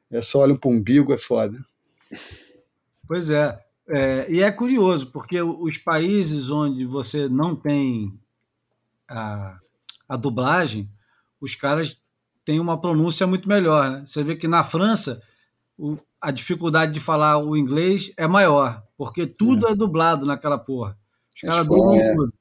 [0.09, 1.59] é só olham para o umbigo, é foda.
[3.05, 3.59] Pois é.
[3.89, 8.13] É, e é curioso, porque os países onde você não tem
[9.09, 9.59] a,
[10.07, 10.87] a dublagem,
[11.41, 11.99] os caras
[12.45, 13.89] têm uma pronúncia muito melhor.
[13.89, 14.03] Né?
[14.05, 15.21] Você vê que na França
[15.77, 20.57] o, a dificuldade de falar o inglês é maior, porque tudo é, é dublado naquela
[20.57, 20.97] porra.
[21.35, 22.15] Os caras dublam é.
[22.15, 22.33] tudo.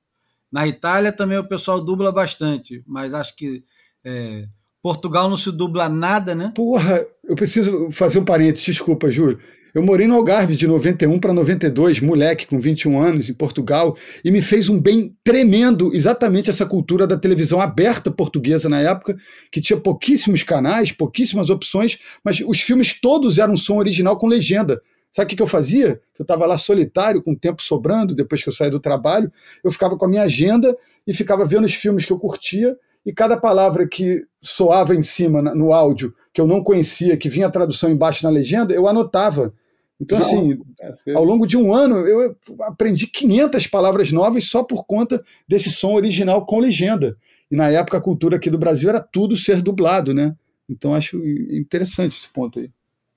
[0.50, 3.64] Na Itália também o pessoal dubla bastante, mas acho que
[4.04, 4.46] é,
[4.82, 6.52] Portugal não se dubla nada, né?
[6.54, 9.38] Porra, eu preciso fazer um parênteses, desculpa, Júlio.
[9.78, 14.30] Eu morei no Algarve de 91 para 92, moleque com 21 anos, em Portugal, e
[14.32, 19.16] me fez um bem tremendo exatamente essa cultura da televisão aberta portuguesa na época,
[19.52, 24.82] que tinha pouquíssimos canais, pouquíssimas opções, mas os filmes todos eram som original com legenda.
[25.12, 26.00] Sabe o que, eu fazia?
[26.18, 29.30] Eu estava lá solitário, com o tempo sobrando, depois que eu saí do trabalho,
[29.62, 33.12] eu ficava com a minha agenda e ficava vendo os filmes que eu curtia, e
[33.12, 37.50] cada palavra que soava em cima no áudio, que eu não conhecia, que vinha a
[37.50, 39.54] tradução embaixo na legenda, eu anotava.
[40.00, 40.58] Então, Não, assim,
[41.06, 45.70] é ao longo de um ano, eu aprendi 500 palavras novas só por conta desse
[45.70, 47.16] som original com legenda.
[47.50, 50.36] E na época, a cultura aqui do Brasil era tudo ser dublado, né?
[50.68, 51.16] Então, acho
[51.50, 52.70] interessante esse ponto aí.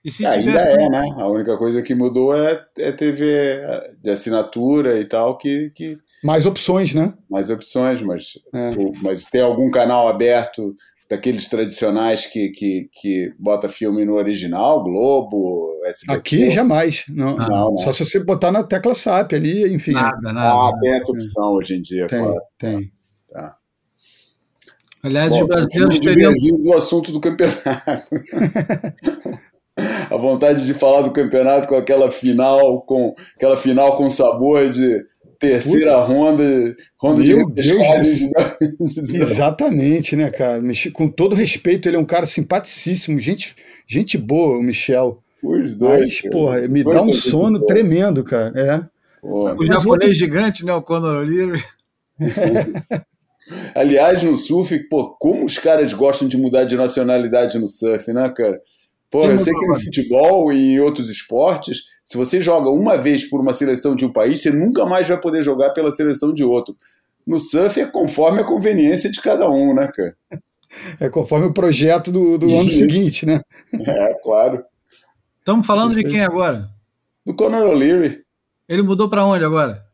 [0.04, 0.60] E se é, tiver...
[0.60, 1.16] Ainda é, né?
[1.18, 3.62] A única coisa que mudou é, é TV
[4.02, 5.98] de assinatura e tal, que, que...
[6.24, 7.14] Mais opções, né?
[7.30, 8.72] Mais opções, mas, é.
[9.04, 10.76] mas tem algum canal aberto
[11.12, 16.18] daqueles tradicionais que, que, que bota filme no original, Globo, SBT.
[16.18, 17.04] Aqui jamais.
[17.10, 19.92] Não, ah, não, Só se você botar na tecla SAP ali, enfim.
[19.92, 20.54] Nada, nada.
[20.54, 22.08] Ah, tem essa opção hoje em dia.
[22.08, 22.42] Tem, claro.
[22.58, 22.94] tem.
[23.30, 23.58] Tá.
[25.04, 26.34] Aliás, Bom, os brasileiros teriam.
[26.34, 27.62] do assunto do campeonato.
[30.10, 35.04] a vontade de falar do campeonato com aquela final, com aquela final com sabor de
[35.42, 36.06] terceira Puta.
[36.06, 38.30] ronda, ronda Meu de Deus
[39.12, 40.62] Exatamente, né, cara?
[40.94, 43.56] Com todo respeito, ele é um cara simpaticíssimo, gente,
[43.88, 45.22] gente boa, o Michel.
[45.44, 46.02] Os dois.
[46.02, 48.54] Mas, porra, me dá um sono tremendo, cara.
[48.56, 48.86] É.
[49.20, 49.56] Porra.
[49.56, 50.14] O japonês outro...
[50.14, 50.74] gigante, né?
[50.74, 51.62] O Conor O'Leary.
[53.74, 58.32] Aliás, no surf, pô, como os caras gostam de mudar de nacionalidade no surf, né,
[58.36, 58.62] cara?
[59.10, 61.80] Pô, eu sei que no futebol e em outros esportes,
[62.12, 65.18] se você joga uma vez por uma seleção de um país, você nunca mais vai
[65.18, 66.76] poder jogar pela seleção de outro.
[67.26, 70.18] No surf é conforme a conveniência de cada um, né, cara?
[71.00, 73.40] É conforme o projeto do, do ano seguinte, né?
[73.80, 74.62] É, claro.
[75.40, 76.70] Estamos falando de quem agora?
[77.26, 78.26] Do Conor O'Leary.
[78.68, 79.86] Ele mudou para onde agora?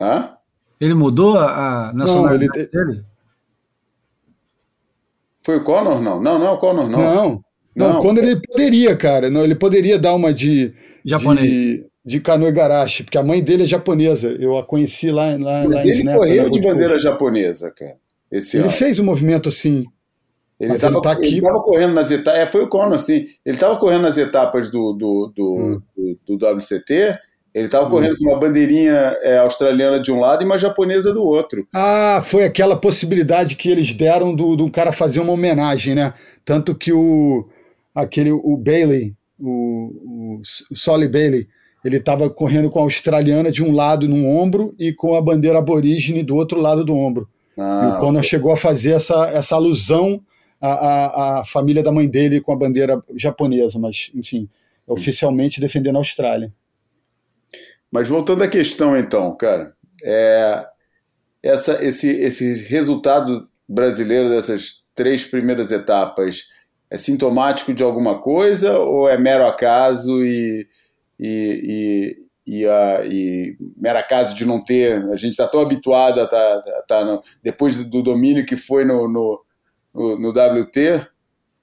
[0.00, 0.36] Hã?
[0.80, 2.92] Ele mudou a nacionalidade não, ele...
[2.94, 3.04] dele?
[5.42, 6.00] Foi o Conor?
[6.00, 6.98] Não, não, não é o Conor, não.
[6.98, 7.44] Não,
[7.80, 9.30] não, não Conor ele poderia, cara.
[9.30, 10.72] Não, ele poderia dar uma de.
[11.04, 11.50] Japonês.
[11.50, 14.36] De, de Kanoe Garashi, porque a mãe dele é japonesa.
[14.40, 17.96] Eu a conheci lá, lá, Mas lá ele em correu de bandeira japonesa, cara.
[18.30, 18.72] Esse ele ano.
[18.72, 19.84] fez um movimento assim.
[20.58, 21.16] Ele estava tá
[21.64, 22.40] correndo nas etapas.
[22.40, 23.24] É, foi o Conor, assim.
[23.44, 25.82] Ele estava correndo nas etapas do, do, do, hum.
[26.26, 27.18] do, do WCT
[27.52, 27.90] ele estava hum.
[27.90, 31.66] correndo com uma bandeirinha é, australiana de um lado e uma japonesa do outro.
[31.74, 36.14] Ah, foi aquela possibilidade que eles deram do, do cara fazer uma homenagem, né?
[36.44, 37.48] Tanto que o
[38.00, 41.48] aquele o Bailey, o, o, o Solly Bailey,
[41.84, 45.58] ele estava correndo com a australiana de um lado no ombro e com a bandeira
[45.58, 47.28] aborígene do outro lado do ombro.
[47.56, 50.22] Ah, e o Conor chegou a fazer essa, essa alusão
[50.60, 54.48] à, à, à, família da mãe dele com a bandeira japonesa, mas, enfim,
[54.86, 56.52] oficialmente defendendo a Austrália.
[57.90, 60.66] Mas voltando à questão, então, cara, é,
[61.42, 66.48] essa, esse, esse resultado brasileiro dessas três primeiras etapas
[66.90, 70.66] é sintomático de alguma coisa ou é mero acaso e,
[71.18, 75.04] e, e, e, a, e mero acaso de não ter?
[75.10, 79.06] A gente está tão habituado a tá, tá no, depois do domínio que foi no,
[79.06, 79.44] no,
[79.94, 81.06] no, no WT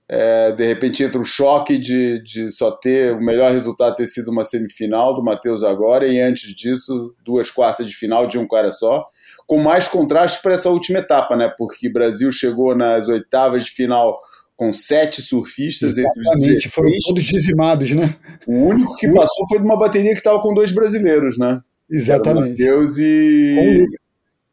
[0.09, 4.31] é, de repente entra o choque de, de só ter o melhor resultado ter sido
[4.31, 8.71] uma semifinal do Matheus agora e antes disso duas quartas de final de um cara
[8.71, 9.05] só,
[9.45, 11.53] com mais contraste para essa última etapa, né?
[11.57, 14.17] Porque o Brasil chegou nas oitavas de final
[14.57, 18.15] com sete surfistas Exatamente, foram todos dizimados, né?
[18.47, 21.61] O único que passou foi de uma bateria que estava com dois brasileiros, né?
[21.89, 22.49] Exatamente.
[22.49, 23.87] Matheus e.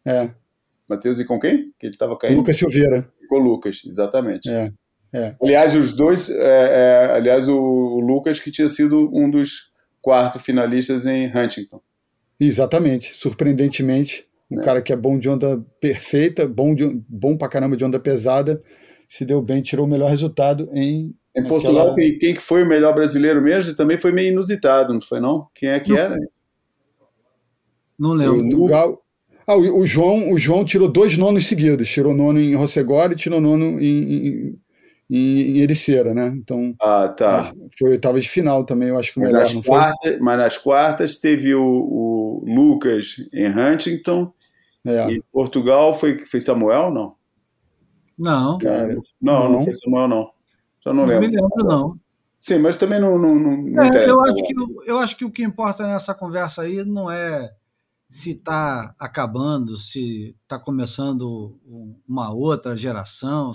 [0.04, 0.30] Com É.
[0.86, 1.72] Matheus e com quem?
[1.78, 2.36] Que ele estava caindo?
[2.36, 3.08] Lucas Silveira.
[3.28, 4.48] Com o Lucas, exatamente.
[4.50, 4.70] É.
[5.14, 5.34] É.
[5.40, 11.06] Aliás, os dois, é, é, aliás, o, Lucas que tinha sido um dos quarto finalistas
[11.06, 11.80] em Huntington.
[12.38, 14.62] Exatamente, surpreendentemente, um é.
[14.62, 18.60] cara que é bom de onda perfeita, bom, de, bom pra caramba de onda pesada,
[19.14, 21.14] se deu bem, tirou o melhor resultado em.
[21.36, 21.48] Em naquela...
[21.48, 25.46] Portugal, quem, quem foi o melhor brasileiro mesmo também foi meio inusitado, não foi não?
[25.54, 25.98] Quem é que não.
[25.98, 26.18] era?
[27.96, 28.40] Não lembro.
[28.50, 29.02] Portugal,
[29.46, 31.88] ah, o, o, João, o João tirou dois nonos seguidos.
[31.88, 34.60] Tirou nono em Rossegor e tirou nono em, em,
[35.08, 36.34] em, Ericeira, né?
[36.36, 37.52] Então, ah, tá.
[37.78, 41.16] foi oitava de final também, eu acho que o melhor, não quartas, Mas nas quartas
[41.20, 44.32] teve o, o Lucas em Huntington,
[44.84, 45.12] é.
[45.12, 47.14] e Portugal foi, foi Samuel, não?
[48.18, 48.58] Não.
[48.58, 50.30] Cara, não, não, Samuel, não.
[50.80, 51.22] Só não, não lembro.
[51.22, 52.00] Não me lembro, não.
[52.38, 54.54] Sim, mas também não, não, não é, eu, acho que,
[54.86, 57.54] eu acho que o que importa nessa conversa aí não é
[58.10, 61.58] se está acabando, se está começando
[62.06, 63.50] uma outra geração.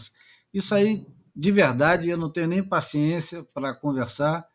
[0.52, 1.06] Isso aí
[1.40, 4.46] de verdade, eu não tenho nem paciência para conversar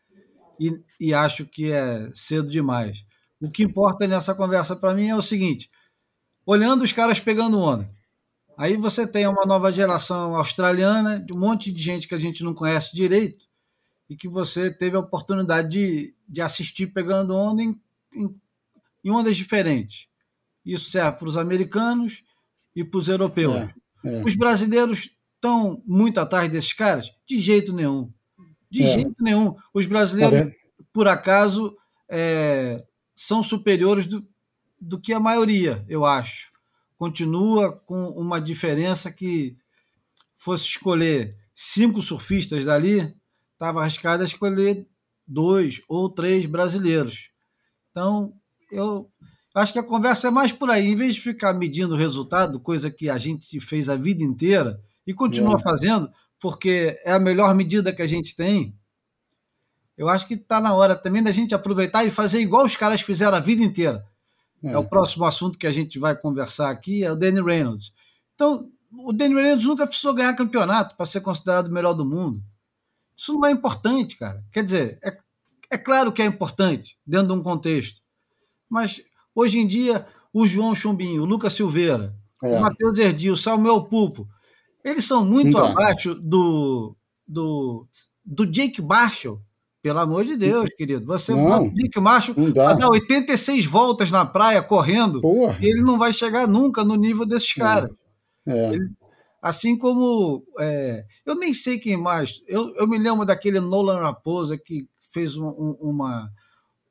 [0.59, 3.03] e, e acho que é cedo demais.
[3.41, 5.69] O que importa nessa conversa para mim é o seguinte:
[6.45, 7.89] olhando os caras pegando onda.
[8.57, 12.43] Aí você tem uma nova geração australiana, de um monte de gente que a gente
[12.43, 13.45] não conhece direito,
[14.09, 17.79] e que você teve a oportunidade de, de assistir pegando onda em,
[18.13, 18.35] em,
[19.03, 20.07] em ondas diferentes.
[20.65, 22.23] Isso serve para os americanos
[22.75, 23.55] e para os europeus.
[23.55, 23.73] É,
[24.05, 24.23] é.
[24.23, 27.11] Os brasileiros estão muito atrás desses caras?
[27.27, 28.11] De jeito nenhum.
[28.69, 28.93] De é.
[28.93, 29.55] jeito nenhum.
[29.73, 30.55] Os brasileiros, tá
[30.93, 31.75] por acaso,
[32.09, 32.83] é,
[33.15, 34.25] são superiores do,
[34.79, 36.51] do que a maioria, eu acho.
[36.97, 39.57] Continua com uma diferença que
[40.37, 43.15] fosse escolher cinco surfistas dali,
[43.53, 44.87] estava arriscado a escolher
[45.27, 47.29] dois ou três brasileiros.
[47.91, 48.33] Então,
[48.71, 49.09] eu
[49.53, 50.87] acho que a conversa é mais por aí.
[50.87, 54.79] Em vez de ficar medindo o resultado, coisa que a gente fez a vida inteira,
[55.07, 55.59] e continua é.
[55.59, 58.75] fazendo, porque é a melhor medida que a gente tem.
[59.97, 63.01] Eu acho que está na hora também da gente aproveitar e fazer igual os caras
[63.01, 64.05] fizeram a vida inteira.
[64.65, 64.71] É.
[64.71, 67.93] é o próximo assunto que a gente vai conversar aqui, é o Danny Reynolds.
[68.33, 72.43] Então, o Danny Reynolds nunca precisou ganhar campeonato para ser considerado o melhor do mundo.
[73.15, 74.43] Isso não é importante, cara.
[74.51, 75.17] Quer dizer, é,
[75.69, 78.01] é claro que é importante, dentro de um contexto.
[78.69, 79.01] Mas,
[79.33, 82.57] hoje em dia, o João Chumbinho, o Lucas Silveira, é.
[82.57, 84.27] o Matheus Erdi, o Samuel Pulpo,
[84.83, 86.95] eles são muito abaixo do,
[87.27, 87.87] do,
[88.23, 89.41] do Jake Marshall.
[89.85, 91.05] Pelo amor de Deus, querido.
[91.05, 95.55] Você não, o Jake Marshall vai dar 86 voltas na praia correndo Porra.
[95.61, 97.61] e ele não vai chegar nunca no nível desses é.
[97.61, 97.91] caras.
[98.47, 98.73] É.
[98.73, 98.89] Ele,
[99.39, 100.43] assim como.
[100.57, 102.41] É, eu nem sei quem mais.
[102.47, 106.31] Eu, eu me lembro daquele Nolan Raposa que fez um, um, uma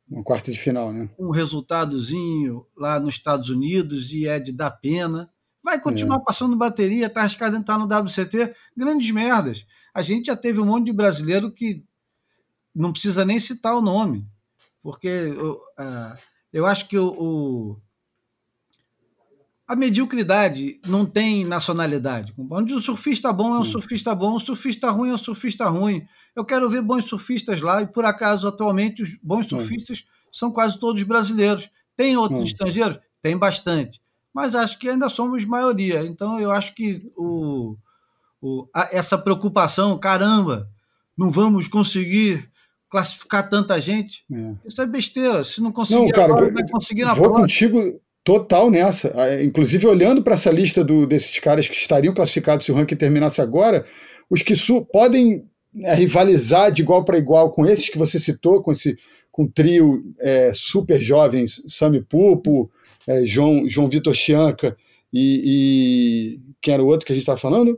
[0.09, 1.11] um quarto de final, né?
[1.19, 5.29] Um resultadozinho lá nos Estados Unidos e é de dar pena.
[5.65, 6.25] Vai continuar é.
[6.25, 9.67] passando bateria, tá arriscado entrar no WCT, grandes merdas.
[9.93, 11.83] A gente já teve um monte de brasileiro que
[12.75, 14.27] não precisa nem citar o nome,
[14.83, 16.19] porque eu, uh,
[16.53, 17.81] eu acho que o, o,
[19.67, 22.35] a mediocridade não tem nacionalidade.
[22.37, 26.07] Onde o surfista bom é um surfista bom, o surfista ruim é um surfista ruim.
[26.37, 30.79] Eu quero ver bons surfistas lá, e por acaso, atualmente, os bons surfistas são quase
[30.79, 31.71] todos brasileiros.
[31.97, 32.99] Tem outros estrangeiros?
[33.23, 34.03] Tem bastante.
[34.35, 36.05] Mas acho que ainda somos maioria.
[36.05, 37.77] Então, eu acho que o,
[38.43, 40.69] o, a, essa preocupação, caramba,
[41.17, 42.51] não vamos conseguir
[42.95, 44.25] classificar tanta gente.
[44.33, 44.53] É.
[44.65, 45.43] Isso é besteira.
[45.43, 47.41] Se não conseguir não, cara, agora, vai conseguir na vou próxima.
[47.41, 49.13] contigo total nessa.
[49.43, 53.41] Inclusive, olhando para essa lista do, desses caras que estariam classificados se o ranking terminasse
[53.41, 53.85] agora,
[54.31, 54.55] os que
[54.93, 55.45] podem
[55.83, 58.97] é, rivalizar de igual para igual com esses que você citou, com esse
[59.33, 62.71] com o trio é, super jovens, Sami Pupo,
[63.09, 64.77] é, João, João Vitor Chianca
[65.13, 67.77] e, e, quem era o outro que a gente estava falando?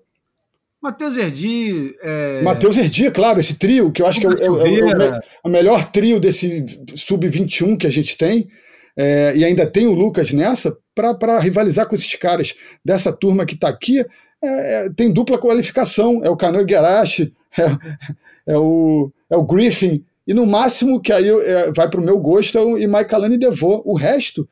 [0.86, 1.96] Matheus Erdi.
[2.00, 2.42] É...
[2.42, 6.20] Matheus Erdi, claro, esse trio, que eu acho que é, é, é, o melhor trio
[6.20, 6.64] desse
[6.94, 8.48] sub-21 que a gente tem.
[8.96, 13.54] É, e ainda tem o Lucas nessa, para rivalizar com esses caras dessa turma que
[13.54, 14.06] está aqui, é,
[14.42, 16.20] é, tem dupla qualificação.
[16.22, 21.28] É o Cano Gerashi, é, é, o, é o Griffin, e no máximo, que aí
[21.28, 23.82] é, vai para o meu gosto, é o e Michaelani Devô.
[23.84, 24.48] O resto,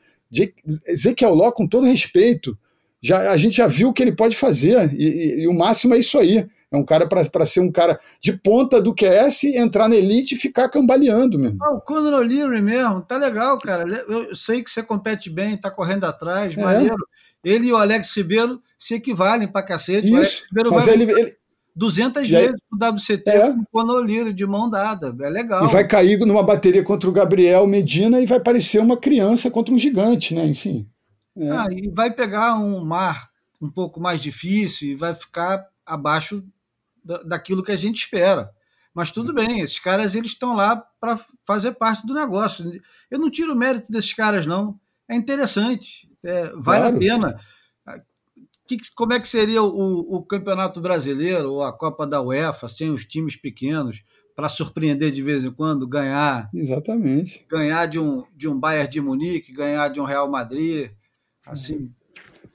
[0.86, 2.58] Ezequiel Ló, com todo respeito,
[3.04, 5.94] já, a gente já viu o que ele pode fazer, e, e, e o máximo
[5.94, 6.48] é isso aí.
[6.72, 10.38] É um cara para ser um cara de ponta do QS, entrar na elite e
[10.38, 11.58] ficar cambaleando mesmo.
[11.62, 13.84] Ah, o Conor O'Leary mesmo, tá legal, cara.
[14.08, 16.60] Eu sei que você compete bem, tá correndo atrás, é.
[16.60, 16.96] maneiro.
[17.44, 20.12] Ele e o Alex Ribeiro se equivalem pra cacete.
[20.12, 21.36] Isso, mas ele, ele,
[21.76, 23.50] 200 vezes aí, pro WCT é.
[23.52, 25.14] com o Conor O'Leary de mão dada.
[25.20, 25.64] É legal.
[25.64, 29.74] E vai cair numa bateria contra o Gabriel Medina e vai parecer uma criança contra
[29.74, 30.44] um gigante, né?
[30.46, 30.88] Enfim.
[31.36, 31.50] É.
[31.50, 33.30] Ah, e vai pegar um mar
[33.60, 36.44] um pouco mais difícil e vai ficar abaixo
[37.26, 38.50] daquilo que a gente espera.
[38.94, 39.34] Mas tudo uhum.
[39.34, 42.80] bem, esses caras eles estão lá para fazer parte do negócio.
[43.10, 44.78] Eu não tiro o mérito desses caras, não.
[45.08, 46.96] É interessante, é, vale claro.
[46.96, 47.40] a pena.
[48.66, 52.88] Que, como é que seria o, o, Campeonato Brasileiro ou a Copa da UEFA sem
[52.88, 54.02] os times pequenos
[54.34, 56.48] para surpreender de vez em quando, ganhar?
[56.54, 57.44] Exatamente.
[57.46, 60.90] Ganhar de um, de um Bayern de Munique, ganhar de um Real Madrid.
[61.46, 61.92] Assim,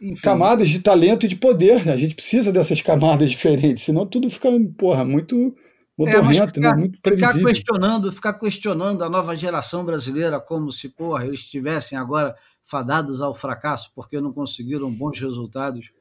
[0.02, 0.22] enfim.
[0.22, 1.88] camadas de talento e de poder.
[1.90, 5.56] A gente precisa dessas camadas diferentes, senão tudo fica, porra, muito
[5.98, 6.78] modorrento, é, ficar, né?
[6.78, 7.40] muito previsível.
[7.40, 13.20] Ficar questionando, ficar questionando a nova geração brasileira como se, porra, eles estivessem agora fadados
[13.20, 15.92] ao fracasso porque não conseguiram bons resultados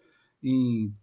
[0.43, 0.95] em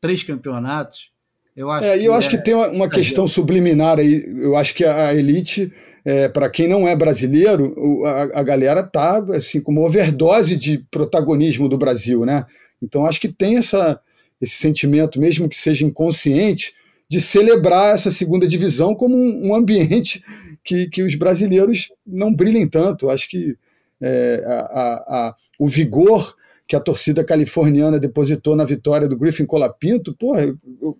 [0.00, 1.10] três campeonatos.
[1.56, 4.24] Eu acho, é, que, eu acho é, que tem uma, uma questão subliminar aí.
[4.38, 5.72] Eu acho que a elite,
[6.04, 7.74] é, para quem não é brasileiro,
[8.04, 12.46] a, a galera tá assim com uma overdose de protagonismo do Brasil, né?
[12.82, 14.00] Então acho que tem essa,
[14.40, 16.72] esse sentimento, mesmo que seja inconsciente,
[17.08, 20.22] de celebrar essa segunda divisão como um, um ambiente
[20.64, 23.10] que, que os brasileiros não brilhem tanto.
[23.10, 23.56] Acho que
[24.00, 24.94] é, a,
[25.28, 26.34] a, o vigor
[26.66, 30.96] que a torcida californiana depositou na vitória do Griffin Colapinto, porra, eu, eu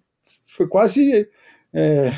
[0.60, 1.26] foi quase
[1.72, 2.12] é,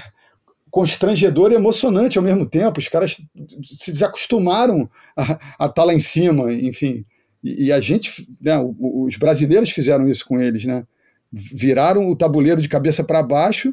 [0.68, 2.80] constrangedor e emocionante ao mesmo tempo.
[2.80, 3.20] Os caras
[3.62, 7.05] se desacostumaram a estar tá lá em cima, enfim.
[7.45, 10.84] E, e a gente, né, os brasileiros fizeram isso com eles, né?
[11.32, 13.72] Viraram o tabuleiro de cabeça para baixo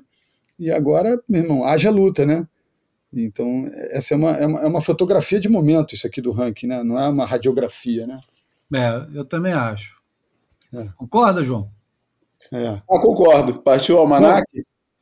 [0.59, 2.47] e agora, meu irmão, haja luta, né?
[3.11, 6.67] Então, essa é uma, é uma, é uma fotografia de momento, isso aqui do ranking,
[6.67, 6.83] né?
[6.83, 8.19] Não é uma radiografia, né?
[8.71, 9.95] É, eu também acho.
[10.71, 10.89] É.
[10.95, 11.71] Concorda, João?
[12.53, 12.67] É.
[12.67, 13.61] Ah, concordo.
[13.61, 14.45] Partiu o Almanac?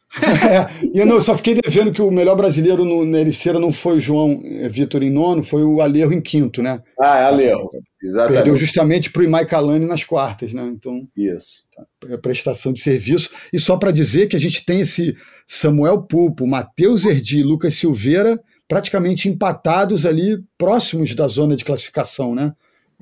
[0.24, 3.74] é, e eu não, só fiquei devendo que o melhor brasileiro no, na Ericeira não
[3.74, 6.82] foi o João eh, Vitor em nono, foi o Alejo em quinto, né?
[6.98, 7.70] Ah, é Alejo.
[8.02, 8.36] Exatamente.
[8.36, 10.64] Perdeu justamente para o Imai Kalani nas quartas, né?
[10.64, 11.64] Então, Isso.
[12.10, 13.32] é prestação de serviço.
[13.52, 17.74] E só para dizer que a gente tem esse Samuel Pulpo, Matheus Erdi e Lucas
[17.74, 22.54] Silveira praticamente empatados ali, próximos da zona de classificação, né?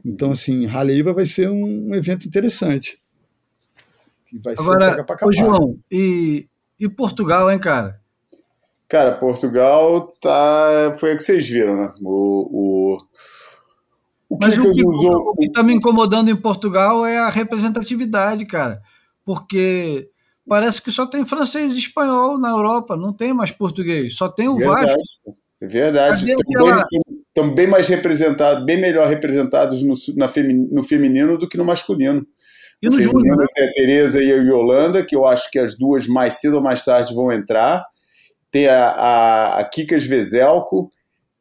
[0.03, 2.99] Então, assim, Raleiva vai ser um evento interessante.
[4.43, 6.47] Vai Agora, ô João, e,
[6.79, 7.99] e Portugal, hein, cara?
[8.87, 10.95] Cara, Portugal tá.
[10.99, 11.93] Foi o que vocês viram, né?
[12.01, 12.97] O, o,
[14.29, 15.31] o Mas que o, que, usou...
[15.31, 18.81] o que tá me incomodando em Portugal é a representatividade, cara.
[19.25, 20.09] Porque
[20.47, 24.47] parece que só tem francês e espanhol na Europa, não tem mais português, só tem
[24.47, 25.39] o verdade, Vasco.
[25.61, 26.31] É verdade.
[26.31, 26.85] Estão aquela...
[27.35, 31.65] bem, bem, mais representados, bem melhor representados no, na femi, no feminino do que no
[31.65, 32.25] masculino.
[32.81, 33.45] E no, feminino né?
[33.53, 36.61] tem a Tereza e a Yolanda, que eu acho que as duas mais cedo ou
[36.61, 37.85] mais tarde vão entrar
[38.55, 40.89] tem a, a, a Kikas Vezelko,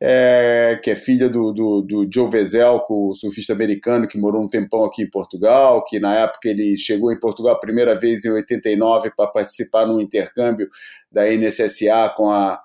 [0.01, 4.85] é, que é filha do, do, do Joe Vezelko, surfista americano que morou um tempão
[4.85, 9.13] aqui em Portugal, que na época ele chegou em Portugal a primeira vez em 89
[9.17, 10.69] para participar num intercâmbio
[11.09, 12.61] da NSSA com a,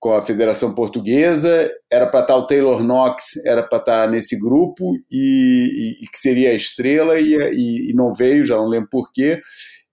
[0.00, 4.96] com a Federação Portuguesa, era para estar o Taylor Knox, era para estar nesse grupo
[5.12, 7.34] e, e, e, que seria a estrela e,
[7.90, 9.42] e, não veio, já não lembro porquê,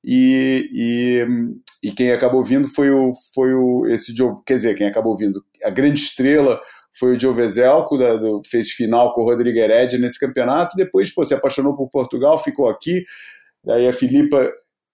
[0.02, 1.28] e,
[1.84, 4.14] e, quem acabou vindo foi o, foi o esse
[4.46, 6.58] quer dizer, quem acabou vindo, a grande estrela
[6.98, 11.14] foi o Joe Vezelco, da, do, fez final com o Rodrigo Heredia nesse campeonato, depois
[11.14, 13.04] pô, se apaixonou por Portugal, ficou aqui,
[13.62, 14.50] daí a Filipa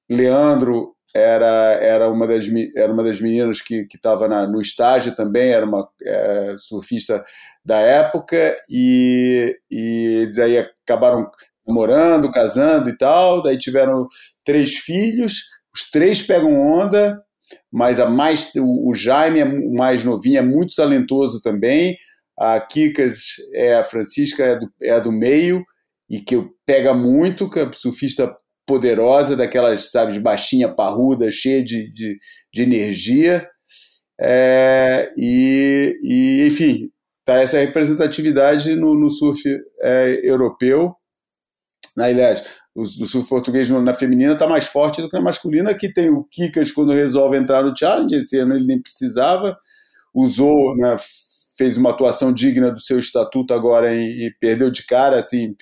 [0.09, 2.45] Leandro era, era, uma, das,
[2.75, 7.23] era uma das meninas que estava no estágio também, era uma é, surfista
[7.63, 11.29] da época, e, e eles aí acabaram
[11.67, 14.07] namorando, casando e tal, daí tiveram
[14.43, 15.43] três filhos,
[15.73, 17.21] os três pegam onda,
[17.71, 21.97] mas a mais, o, Jaime, é mais novinho, é muito talentoso também.
[22.37, 25.63] A Kikas, é a Francisca, é, do, é do meio,
[26.09, 26.35] e que
[26.65, 28.35] pega muito, que é surfista
[28.65, 32.17] poderosa, daquelas, sabe, de baixinha, parruda, cheia de, de,
[32.53, 33.47] de energia.
[34.19, 36.89] É, e, e, enfim,
[37.25, 39.41] tá essa representatividade no, no surf
[39.81, 40.95] é, europeu.
[41.97, 42.43] Aliás,
[42.75, 46.23] o, surf português na feminina está mais forte do que na masculina, que tem o
[46.23, 49.57] Kikas quando resolve entrar no challenge, esse ano ele nem precisava,
[50.13, 50.95] usou, né,
[51.57, 55.55] fez uma atuação digna do seu estatuto agora e, e perdeu de cara, assim,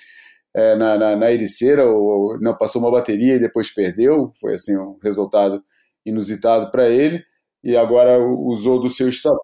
[0.54, 4.76] é, na, na, na Ericeira, ou, não, passou uma bateria e depois perdeu, foi assim
[4.76, 5.62] um resultado
[6.04, 7.24] inusitado para ele,
[7.64, 9.42] e agora usou do seu estatuto,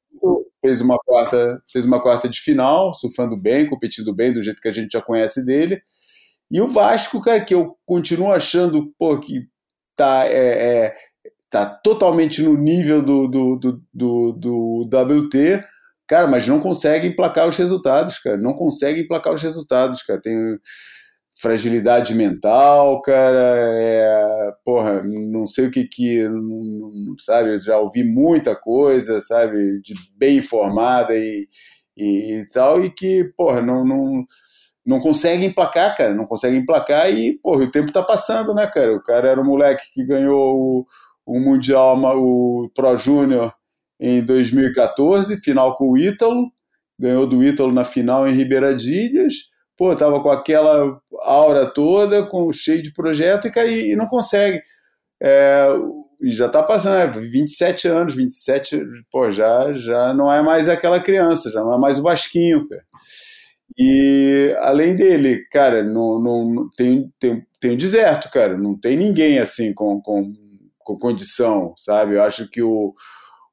[0.61, 4.68] fez uma quarta, fez uma quarta de final, surfando bem, competindo bem, do jeito que
[4.68, 5.80] a gente já conhece dele,
[6.50, 9.46] e o Vasco, cara, que eu continuo achando pô, que
[9.94, 10.96] tá, é, é,
[11.50, 15.62] tá totalmente no nível do, do, do, do, do WT,
[16.06, 18.38] cara, mas não consegue emplacar os resultados, cara.
[18.38, 20.20] Não consegue emplacar os resultados, cara.
[20.20, 20.59] Tem
[21.41, 23.41] fragilidade mental, cara.
[23.41, 26.28] É, porra, não sei o que que.
[27.20, 31.49] Sabe, já ouvi muita coisa, sabe, de bem informada e,
[31.97, 33.84] e, e tal, e que, porra, não.
[33.84, 34.24] não
[34.86, 38.97] não consegue emplacar, cara, não consegue emplacar e, porra, o tempo tá passando, né, cara?
[38.97, 40.86] O cara era um moleque que ganhou o,
[41.26, 43.53] o Mundial, o Pro Júnior
[44.01, 46.51] em 2014, final com o Ítalo,
[46.99, 52.83] ganhou do Ítalo na final em Ribeiradilhas, pô, tava com aquela aura toda, com cheio
[52.83, 54.61] de projeto e, cara, e, não consegue.
[55.22, 55.68] É,
[56.20, 61.01] e já tá passando, né, 27 anos, 27, pô, já, já não é mais aquela
[61.01, 62.83] criança, já não é mais o Vasquinho, cara.
[63.79, 68.59] E além dele, cara, não, não, tem, tem, tem o deserto, cara.
[68.59, 70.33] Não tem ninguém assim com, com,
[70.81, 72.14] com condição, sabe?
[72.14, 72.93] Eu acho que o,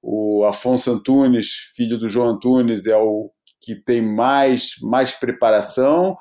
[0.02, 3.30] o Afonso Antunes, filho do João Antunes, é o
[3.66, 6.16] que tem mais, mais preparação.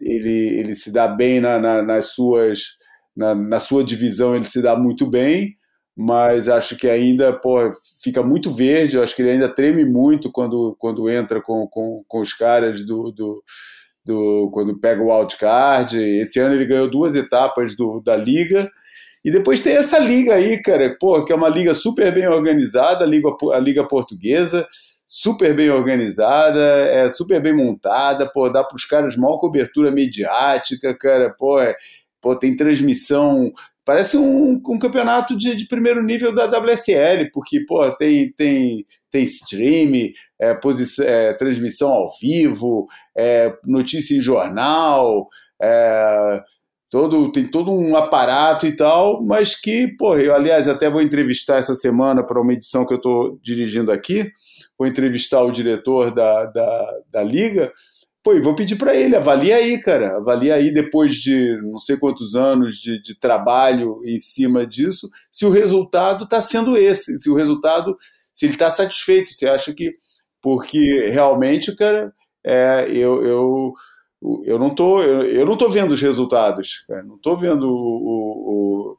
[0.00, 2.80] Ele, ele se dá bem na, na, nas suas.
[3.14, 5.56] Na, na sua divisão, ele se dá muito bem
[5.96, 7.70] mas acho que ainda pô,
[8.02, 12.20] fica muito verde, acho que ele ainda treme muito quando, quando entra com, com, com
[12.20, 13.42] os caras do, do,
[14.04, 15.96] do quando pega o wildcard.
[16.02, 18.70] Esse ano ele ganhou duas etapas do, da liga.
[19.24, 23.04] E depois tem essa liga aí, cara, pô, que é uma liga super bem organizada,
[23.04, 24.66] a liga, a liga portuguesa,
[25.14, 30.96] super bem organizada, é super bem montada, pô, dá para os caras maior cobertura mediática,
[30.96, 31.76] cara, pô, é,
[32.18, 33.52] pô, tem transmissão
[33.84, 39.24] Parece um, um campeonato de, de, primeiro nível da WSL, porque pô, tem, tem, tem
[39.24, 40.58] stream, é,
[41.00, 45.28] é, transmissão ao vivo, é, notícia em jornal,
[45.60, 46.40] é,
[46.88, 51.56] todo, tem todo um aparato e tal, mas que, pô, eu, aliás, até vou entrevistar
[51.56, 54.30] essa semana para uma edição que eu estou dirigindo aqui,
[54.78, 57.72] vou entrevistar o diretor da, da, da Liga,
[58.22, 60.16] Pô, vou pedir para ele, avalia aí, cara.
[60.18, 65.44] Avalia aí depois de não sei quantos anos de, de trabalho em cima disso, se
[65.44, 67.96] o resultado está sendo esse, se o resultado,
[68.32, 69.92] se ele está satisfeito, se acha que.
[70.40, 72.12] Porque realmente, cara,
[72.44, 73.74] é, eu, eu,
[74.44, 77.02] eu não tô, eu, eu não tô vendo os resultados, cara.
[77.02, 78.98] Não tô vendo o, o, o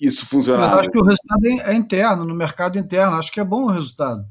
[0.00, 0.70] isso funcionar.
[0.70, 3.16] Mas acho que o resultado é interno, no mercado interno.
[3.16, 4.24] Acho que é bom o resultado.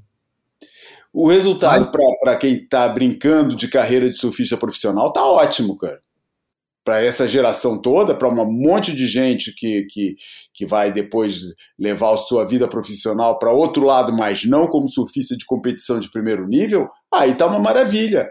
[1.14, 6.02] O resultado para quem está brincando de carreira de surfista profissional tá ótimo, cara.
[6.84, 10.16] Para essa geração toda, para um monte de gente que, que,
[10.52, 11.40] que vai depois
[11.78, 16.12] levar a sua vida profissional para outro lado, mas não como surfista de competição de
[16.12, 18.28] primeiro nível, aí tá uma maravilha.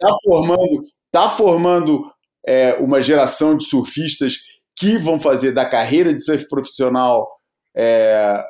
[0.00, 2.04] Está formando, tá formando
[2.46, 4.36] é, uma geração de surfistas
[4.76, 7.28] que vão fazer da carreira de surf profissional
[7.74, 8.42] é,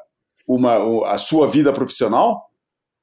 [0.46, 2.51] uma, a sua vida profissional?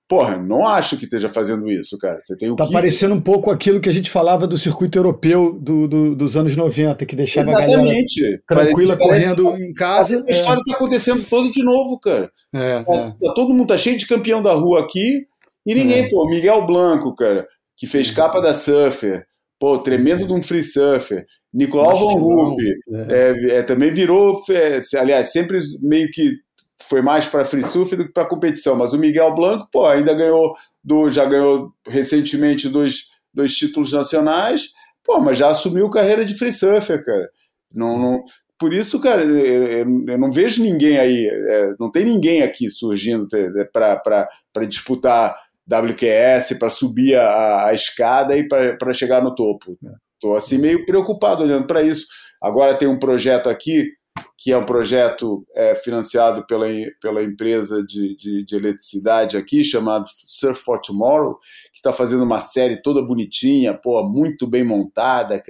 [0.10, 2.20] Porra, não acho que esteja fazendo isso, cara.
[2.24, 2.74] Você tem o tá que...
[2.74, 6.56] parecendo um pouco aquilo que a gente falava do circuito europeu do, do, dos anos
[6.56, 8.26] 90, que deixava Exatamente.
[8.26, 10.26] a galera tranquila parece, correndo parece, em casa.
[10.28, 10.76] A história está é.
[10.76, 12.32] acontecendo todo de novo, cara.
[12.52, 13.10] É, tá, é.
[13.12, 15.28] Tá, todo mundo tá cheio de campeão da rua aqui
[15.64, 16.10] e ninguém, é.
[16.10, 17.48] pô, Miguel Blanco, cara,
[17.78, 19.28] que fez capa da Surfer,
[19.60, 21.24] pô, tremendo de um free surfer.
[21.54, 22.60] Nicolau Van Rupp,
[23.12, 23.58] é.
[23.58, 23.62] é.
[23.62, 24.42] também virou,
[25.00, 26.34] aliás, sempre meio que
[26.82, 28.76] foi mais para free surf do que para competição.
[28.76, 34.70] Mas o Miguel Blanco, pô, ainda ganhou, do, já ganhou recentemente dois, dois títulos nacionais,
[35.04, 37.30] pô, mas já assumiu carreira de free surfer, cara.
[37.74, 38.24] Não, não,
[38.60, 43.26] por isso, cara, eu, eu não vejo ninguém aí, é, não tem ninguém aqui surgindo
[43.34, 45.34] é, para disputar
[45.66, 49.78] WQS, para subir a, a, escada e para chegar no topo.
[50.16, 52.06] Estou assim meio preocupado olhando para isso.
[52.42, 53.94] Agora tem um projeto aqui
[54.42, 56.66] que é um projeto é, financiado pela,
[57.02, 61.38] pela empresa de, de, de, eletricidade aqui, chamado Surf for Tomorrow,
[61.74, 65.44] que está fazendo uma série toda bonitinha, pô, muito bem montada,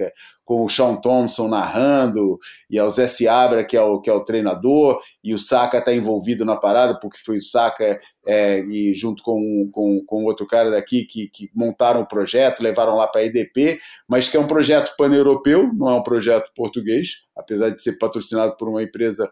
[0.50, 2.36] com o Sean Thompson narrando,
[2.68, 5.78] e é o Zé Seabra, que é o, que é o treinador, e o Saka
[5.78, 10.44] está envolvido na parada, porque foi o Saka, é, e junto com, com, com outro
[10.48, 13.78] cara daqui, que, que montaram o projeto, levaram lá para a EDP,
[14.08, 18.56] mas que é um projeto pan-europeu, não é um projeto português, apesar de ser patrocinado
[18.56, 19.30] por uma empresa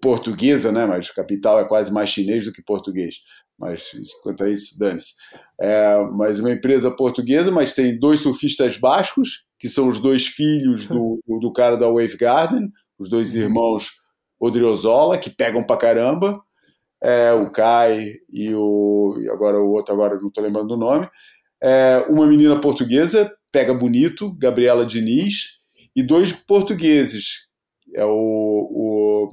[0.00, 0.86] portuguesa, né?
[0.86, 3.16] Mas o capital é quase mais chinês do que português.
[3.58, 3.90] Mas
[4.22, 5.14] quanto a isso, dane-se.
[5.60, 10.86] É, mas uma empresa portuguesa, mas tem dois surfistas bascos, que são os dois filhos
[10.86, 12.68] do, do cara da Wave Garden,
[12.98, 13.42] os dois uhum.
[13.42, 13.90] irmãos
[14.38, 16.40] Odriozola, que pegam pra caramba.
[17.02, 19.18] É, o Kai e o.
[19.20, 21.08] E agora o outro, agora não estou lembrando do nome.
[21.62, 25.58] É, uma menina portuguesa, pega bonito, Gabriela Diniz,
[25.94, 27.46] e dois portugueses.
[27.94, 29.30] É o, o.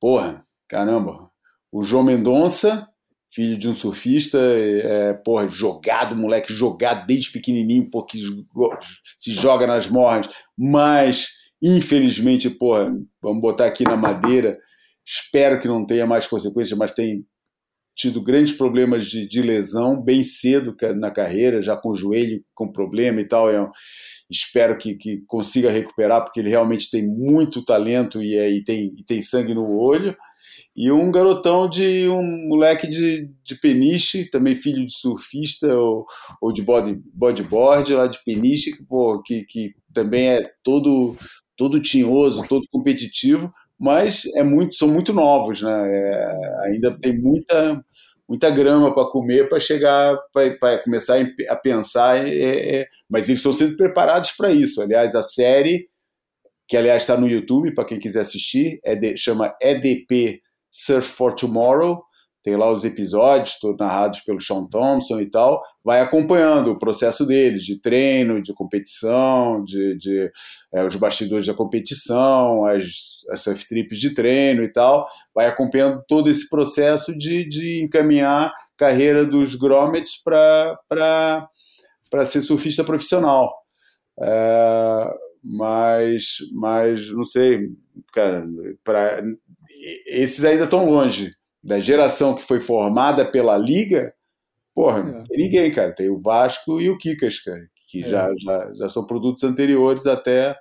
[0.00, 1.30] Porra, caramba.
[1.70, 2.88] O João Mendonça
[3.36, 8.18] filho de um surfista, é, porra, jogado, moleque jogado desde pequenininho, porque
[9.18, 10.26] se joga nas morras,
[10.56, 11.28] mas
[11.62, 12.90] infelizmente, porra,
[13.20, 14.58] vamos botar aqui na madeira,
[15.04, 17.26] espero que não tenha mais consequências, mas tem
[17.94, 22.72] tido grandes problemas de, de lesão bem cedo na carreira, já com o joelho com
[22.72, 23.70] problema e tal, eu
[24.30, 28.94] espero que, que consiga recuperar, porque ele realmente tem muito talento e, é, e, tem,
[28.96, 30.16] e tem sangue no olho,
[30.74, 36.06] e um garotão de um moleque de, de peniche, também filho de surfista ou,
[36.40, 41.16] ou de body, bodyboard lá de peniche, que, pô, que, que também é todo,
[41.56, 45.70] todo tinhoso, todo competitivo, mas é muito, são muito novos, né?
[45.70, 47.82] É, ainda tem muita,
[48.28, 51.16] muita grama para comer para chegar, para começar
[51.48, 54.82] a pensar, é, é, mas eles estão sendo preparados para isso.
[54.82, 55.88] Aliás, a série,
[56.68, 61.34] que aliás está no YouTube, para quem quiser assistir, é de, chama EDP Surf for
[61.34, 62.02] Tomorrow,
[62.46, 67.26] tem lá os episódios, todos narrados pelo Sean Thompson e tal, vai acompanhando o processo
[67.26, 70.30] deles, de treino, de competição, de, de
[70.72, 76.04] é, os bastidores da competição, as, as surf trips de treino e tal, vai acompanhando
[76.06, 81.48] todo esse processo de, de encaminhar carreira dos grommets para
[82.26, 83.52] ser surfista profissional.
[84.20, 87.70] É, mas, mas não sei,
[88.12, 88.44] cara,
[88.84, 89.20] pra,
[90.06, 91.32] esses ainda estão longe.
[91.66, 94.14] Da geração que foi formada pela Liga,
[94.74, 95.24] porra, é.
[95.24, 95.92] tem ninguém, cara.
[95.92, 98.08] Tem o Vasco e o Kikas, cara, que é.
[98.08, 100.56] já, já, já são produtos anteriores até.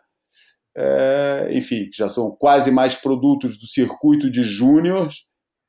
[0.78, 5.10] É, enfim, já são quase mais produtos do circuito de júnior,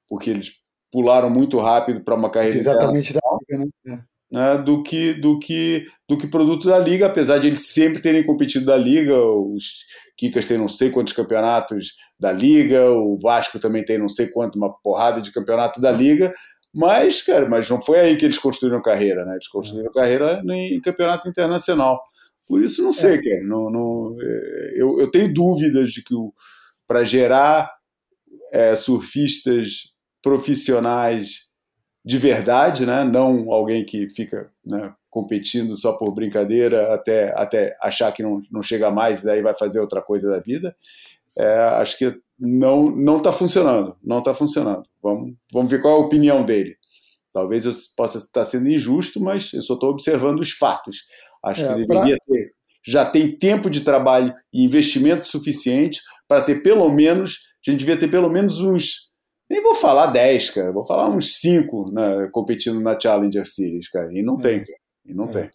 [0.09, 0.55] porque eles
[0.91, 3.21] pularam muito rápido para uma carreira exatamente da
[3.51, 4.05] Liga, né?
[4.31, 8.27] Né, do que do que do que produto da liga, apesar de eles sempre terem
[8.27, 9.85] competido da liga, os
[10.17, 14.57] Kikas têm não sei quantos campeonatos da liga, o Vasco também tem não sei quanto
[14.57, 16.35] uma porrada de campeonato da liga,
[16.75, 19.33] Mas, cara, mas não foi aí que eles construíram carreira, né?
[19.33, 22.03] Eles construíram carreira em campeonato internacional.
[22.47, 23.23] Por isso, não sei, é.
[23.23, 23.43] cara.
[23.45, 26.15] Não, não, é, eu, eu tenho dúvidas de que
[26.87, 27.73] para gerar
[28.53, 29.91] é, surfistas
[30.23, 31.46] profissionais
[32.07, 33.03] de verdade, né?
[33.03, 38.63] não alguém que fica né, competindo só por brincadeira até, até achar que não, não
[38.63, 40.77] chega mais e daí vai fazer outra coisa da vida.
[41.37, 44.85] É, acho que não não está funcionando, não está funcionando.
[45.03, 46.77] Vamos, vamos ver qual é a opinião dele.
[47.33, 50.99] Talvez eu possa estar sendo injusto, mas eu só estou observando os fatos.
[51.45, 52.35] Acho é, que deveria pra...
[52.35, 52.53] ter,
[52.87, 57.97] já tem tempo de trabalho e investimento suficiente para ter pelo menos, a gente devia
[57.97, 59.06] ter pelo menos uns
[59.49, 60.73] nem vou falar 10, cara.
[60.73, 64.13] Vou falar uns 5 né, competindo na Challenger Series, cara.
[64.13, 64.43] E não é.
[64.43, 64.79] tem, cara.
[65.05, 65.29] E não é.
[65.29, 65.51] tem.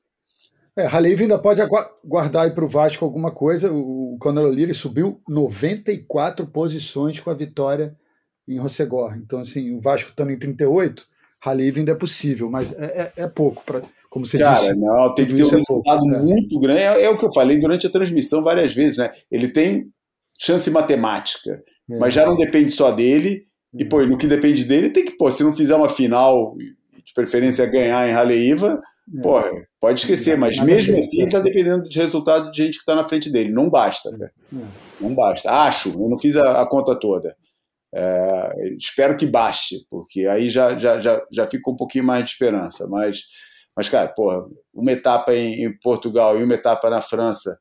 [0.78, 1.62] É, Haleve ainda pode
[2.04, 3.72] guardar aí para o Vasco alguma coisa.
[3.72, 7.96] O Conor O'Leary subiu 94 posições com a vitória
[8.48, 9.16] em Rossegor.
[9.18, 11.06] Então, assim, o Vasco estando em 38,
[11.46, 14.76] Haleve ainda é possível, mas é, é, é pouco para como você Cara, disse.
[14.76, 16.82] não, tem que ter um é resultado é muito grande.
[16.82, 19.10] É, é, o que eu falei durante a transmissão várias vezes, né?
[19.32, 19.90] Ele tem
[20.38, 21.98] chance matemática, é.
[21.98, 23.46] mas já não depende só dele.
[23.74, 27.14] E, pô, no que depende dele, tem que, pô, se não fizer uma final, de
[27.14, 28.82] preferência ganhar em Raleiva,
[29.18, 29.22] é.
[29.22, 29.40] pô,
[29.80, 33.32] pode esquecer, mas mesmo assim está dependendo de resultado de gente que está na frente
[33.32, 33.52] dele.
[33.52, 34.32] Não basta, cara.
[34.54, 34.66] É.
[35.00, 35.50] Não basta.
[35.50, 37.36] Acho, eu não fiz a, a conta toda.
[37.94, 42.32] É, espero que baste, porque aí já, já, já, já fica um pouquinho mais de
[42.32, 42.88] esperança.
[42.90, 43.24] Mas,
[43.76, 47.60] mas cara, porra, uma etapa em, em Portugal e uma etapa na França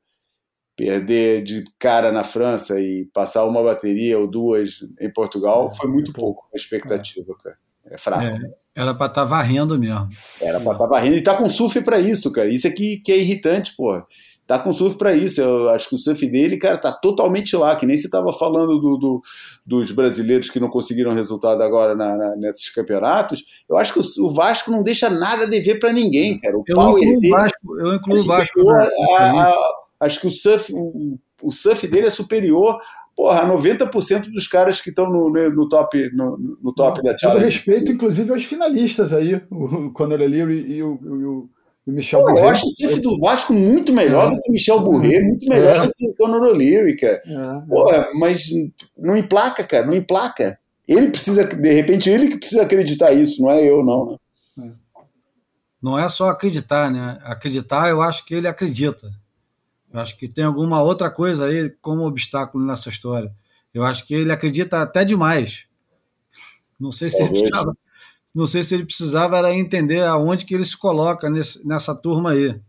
[0.80, 5.90] perder de cara na França e passar uma bateria ou duas em Portugal é, foi
[5.90, 7.56] muito é pouco a expectativa, cara.
[7.84, 8.24] É fraco.
[8.24, 8.38] É,
[8.74, 10.08] era para estar tá varrendo mesmo.
[10.40, 12.48] Era para estar tá varrendo e tá com surf para isso, cara.
[12.48, 14.02] Isso aqui que é irritante, pô.
[14.46, 15.40] Tá com surf para isso.
[15.40, 17.76] Eu acho que o surf dele, cara, tá totalmente lá.
[17.76, 19.22] Que nem você tava falando do, do,
[19.66, 23.44] dos brasileiros que não conseguiram resultado agora na, na, nesses campeonatos.
[23.68, 26.56] Eu acho que o, o, Vasco não deixa nada a dever para ninguém, cara.
[26.56, 27.80] O eu incluo o Vasco.
[27.80, 28.64] Eu incluo o Vasco.
[28.64, 28.90] Né?
[29.18, 32.80] A, a, acho que o surf, o, o surf dele é superior
[33.20, 37.38] porra, 90% dos caras que estão no, no, top, no, no top da Challenge.
[37.38, 41.50] Todo respeito, inclusive, aos finalistas aí, o Conor Leary e o, o,
[41.86, 44.36] o Michel Pô, Eu acho o surf do Vasco muito melhor é.
[44.36, 45.86] do que o Michel Bourret, muito melhor é.
[45.86, 47.22] do que o Conor O'Leary, cara.
[47.26, 47.60] É, é.
[47.68, 48.48] Porra, mas
[48.96, 50.58] não emplaca, cara, não emplaca.
[50.88, 54.18] Ele precisa, de repente, ele que precisa acreditar isso, não é eu, não.
[54.56, 54.66] Né?
[54.66, 55.02] É.
[55.82, 57.18] Não é só acreditar, né?
[57.22, 59.10] Acreditar, eu acho que ele acredita.
[59.92, 63.34] Eu acho que tem alguma outra coisa aí como obstáculo nessa história.
[63.74, 65.66] Eu acho que ele acredita até demais.
[66.78, 67.76] Não sei se ele precisava,
[68.34, 72.30] não sei se ele precisava era entender aonde que ele se coloca nesse, nessa turma
[72.32, 72.60] aí.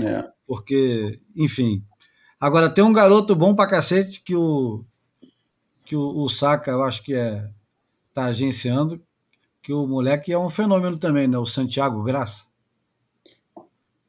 [0.00, 0.28] É.
[0.46, 1.84] Porque, enfim.
[2.40, 4.84] Agora tem um garoto bom pra cacete que o
[5.84, 7.48] que o, o Saka, eu acho que é
[8.14, 9.02] tá agenciando,
[9.60, 11.36] que o moleque é um fenômeno também, né?
[11.36, 12.44] O Santiago Graça.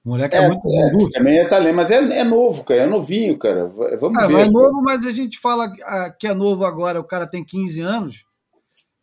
[0.06, 2.86] O moleque é, é muito é, Também é talento, mas é, é novo, cara, é
[2.86, 3.66] novinho, cara.
[4.00, 4.42] Vamos ah, ver.
[4.42, 7.82] É novo, mas a gente fala ah, que é novo agora, o cara tem 15
[7.82, 8.24] anos.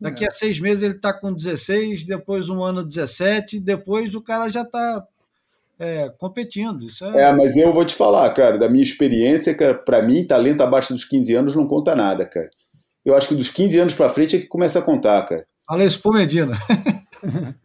[0.00, 0.28] Daqui é.
[0.28, 4.62] a seis meses ele está com 16, depois um ano 17, depois o cara já
[4.62, 5.04] está
[5.76, 6.84] é, competindo.
[6.86, 7.22] Isso é...
[7.22, 7.32] é...
[7.32, 11.04] mas eu vou te falar, cara, da minha experiência, cara, para mim, talento abaixo dos
[11.04, 12.48] 15 anos não conta nada, cara.
[13.04, 15.44] Eu acho que dos 15 anos para frente é que começa a contar, cara.
[15.66, 16.56] Fala isso pro Medina.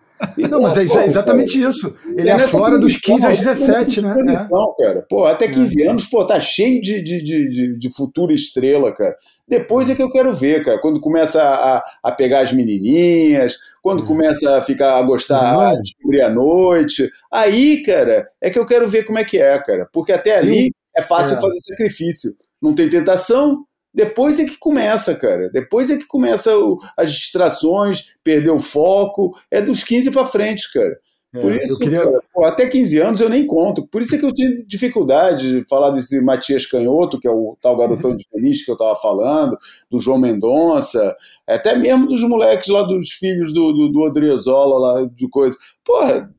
[0.49, 1.95] Não, mas é, é exatamente isso.
[2.15, 4.15] Ele é fora dos 15 aos 17, né?
[4.27, 4.83] É.
[4.83, 5.05] Cara.
[5.07, 5.87] Pô, até 15 é.
[5.87, 9.15] anos, pô, tá cheio de, de, de, de, futura estrela, cara.
[9.47, 10.79] Depois é que eu quero ver, cara.
[10.79, 14.05] Quando começa a, a pegar as menininhas, quando hum.
[14.05, 17.09] começa a ficar a gostar, de descobrir a noite.
[17.31, 19.87] Aí, cara, é que eu quero ver como é que é, cara.
[19.93, 21.41] Porque até ali é fácil é.
[21.41, 22.35] fazer sacrifício.
[22.61, 23.63] Não tem tentação,
[23.93, 25.49] depois é que começa, cara.
[25.49, 29.37] Depois é que começa o, as distrações, perder o foco.
[29.49, 30.97] É dos 15 para frente, cara.
[31.35, 32.03] É, Por isso, queria...
[32.03, 33.87] cara, pô, até 15 anos eu nem conto.
[33.87, 37.57] Por isso é que eu tenho dificuldade de falar desse Matias Canhoto, que é o
[37.61, 39.57] tal garotão de feliz que eu estava falando,
[39.89, 41.15] do João Mendonça,
[41.45, 45.57] até mesmo dos moleques lá, dos filhos do, do, do Odriozola, lá, de coisa.
[45.83, 46.31] Porra,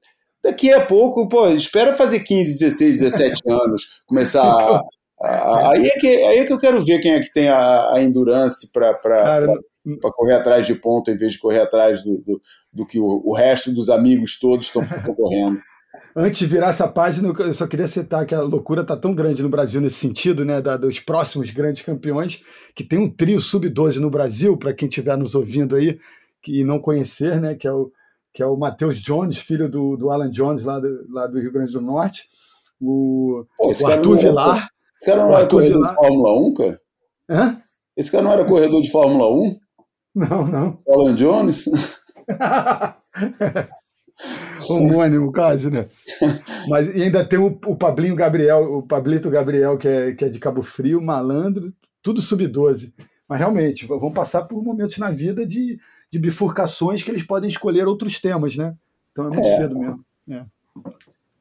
[0.43, 4.83] daqui a pouco, pô, espera fazer 15, 16, 17 anos, começar a,
[5.21, 8.03] aí, é que, aí é que eu quero ver quem é que tem a, a
[8.03, 8.95] endurance para
[10.15, 12.41] correr atrás de ponta em vez de correr atrás do, do,
[12.73, 14.83] do que o, o, resto dos amigos todos estão
[15.15, 15.61] correndo.
[16.15, 19.43] Antes de virar essa página, eu só queria citar que a loucura está tão grande
[19.43, 22.41] no Brasil nesse sentido, né, da, dos próximos grandes campeões,
[22.75, 25.99] que tem um trio sub-12 no Brasil, para quem estiver nos ouvindo aí
[26.43, 27.91] que não conhecer, né, que é o,
[28.33, 31.53] que é o Matheus Jones, filho do, do Alan Jones, lá do, lá do Rio
[31.53, 32.29] Grande do Norte,
[32.81, 34.69] o, Pô, o Arthur Vilar,
[34.99, 36.81] esse cara não era corredor de Fórmula 1, cara?
[37.31, 37.63] Hã?
[37.97, 39.59] Esse cara não era corredor de Fórmula 1?
[40.15, 40.79] Não, não.
[40.89, 41.67] Alan Jones?
[44.69, 45.89] Homônimo, quase, né?
[46.69, 50.29] Mas e ainda tem o, o Pablinho Gabriel, o Pablito Gabriel, que é, que é
[50.29, 51.73] de Cabo Frio, malandro,
[52.03, 52.93] tudo sub-12.
[53.29, 55.79] Mas realmente, vão passar por momentos na vida de,
[56.11, 58.75] de bifurcações que eles podem escolher outros temas, né?
[59.13, 59.57] Então é muito é.
[59.57, 60.05] cedo mesmo.
[60.29, 60.45] É.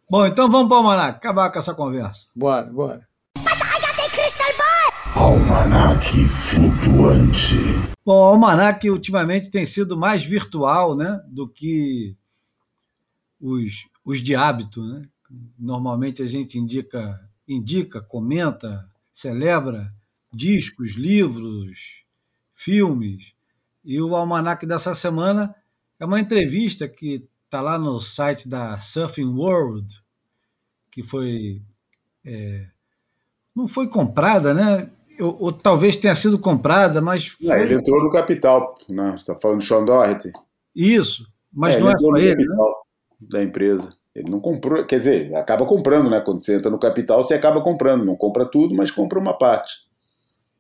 [0.10, 2.28] Bom, então vamos para o Almanac, acabar com essa conversa.
[2.36, 3.08] Bora, bora.
[5.38, 7.54] Almanac flutuante.
[8.04, 12.18] Bom, o Almanac ultimamente tem sido mais virtual né, do que
[13.40, 14.84] os, os de hábito.
[14.84, 15.08] Né?
[15.60, 19.94] Normalmente a gente indica, indica, comenta, celebra
[20.34, 22.02] discos, livros,
[22.56, 23.32] filmes.
[23.86, 25.56] E o Almanac dessa semana
[26.00, 30.02] é uma entrevista que está lá no site da Surfing World,
[30.90, 31.62] que foi.
[32.26, 32.68] É,
[33.56, 34.92] não foi comprada, né?
[35.20, 37.28] Ou, ou, talvez tenha sido comprada, mas.
[37.28, 37.50] Foi...
[37.50, 39.12] É, ele entrou no capital, né?
[39.12, 40.32] Você está falando de Sean Doherty.
[40.76, 42.46] Isso, mas é, não é só ele.
[42.46, 42.56] Né?
[43.20, 43.90] Da empresa.
[44.14, 46.20] Ele não comprou, quer dizer, acaba comprando, né?
[46.20, 48.04] Quando você entra no capital, você acaba comprando.
[48.04, 49.74] Não compra tudo, mas compra uma parte.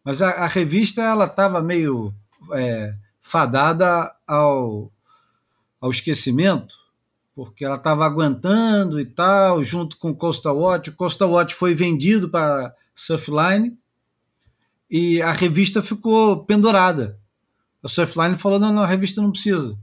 [0.03, 2.13] Mas a, a revista ela estava meio
[2.53, 4.91] é, fadada ao,
[5.81, 6.75] ao esquecimento,
[7.35, 10.89] porque ela estava aguentando e tal, junto com o Costa Watch.
[10.91, 13.77] O Costa Watch foi vendido para Surfline
[14.89, 17.19] e a revista ficou pendurada.
[17.83, 19.77] A Surfline falou: não, não, a revista não precisa.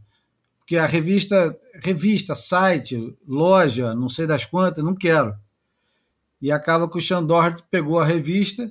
[0.59, 5.35] Porque a revista, revista, site, loja, não sei das quantas, não quero.
[6.41, 8.71] E acaba que o Chandor pegou a revista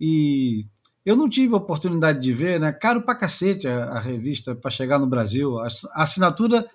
[0.00, 0.66] e
[1.04, 2.72] eu não tive oportunidade de ver, né?
[2.72, 5.58] Caro pra cacete a, a revista para chegar no Brasil.
[5.58, 6.66] A, assinatura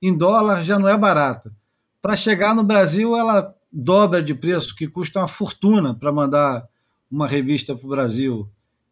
[0.00, 1.52] em dólar já não é barata.
[2.00, 6.66] Para chegar no Brasil, ela dobra de preço, que custa uma fortuna para mandar
[7.10, 8.48] uma revista para o Brasil.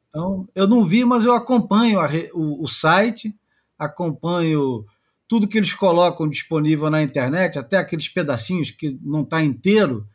[0.08, 3.34] Então, eu não vi, mas eu acompanho a, o, o site,
[3.78, 4.84] acompanho
[5.28, 10.06] tudo que eles colocam disponível na internet, até aqueles pedacinhos que não está inteiro,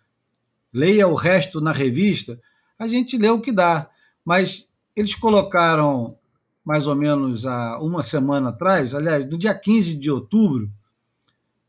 [0.73, 2.39] leia o resto na revista,
[2.79, 3.89] a gente lê o que dá.
[4.23, 6.17] Mas eles colocaram
[6.63, 10.71] mais ou menos há uma semana atrás, aliás, no dia 15 de outubro,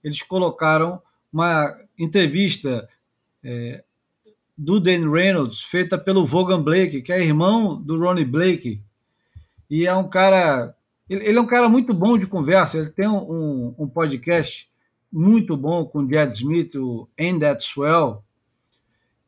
[0.04, 1.00] eles colocaram
[1.32, 2.88] uma entrevista
[3.42, 3.82] é,
[4.62, 8.80] do Dan Reynolds, feita pelo Vaughan Blake, que é irmão do Ronnie Blake.
[9.68, 10.72] E é um cara.
[11.10, 12.78] Ele, ele é um cara muito bom de conversa.
[12.78, 14.70] Ele tem um, um podcast
[15.12, 18.22] muito bom com o Jed Smith, o Ain't That Swell.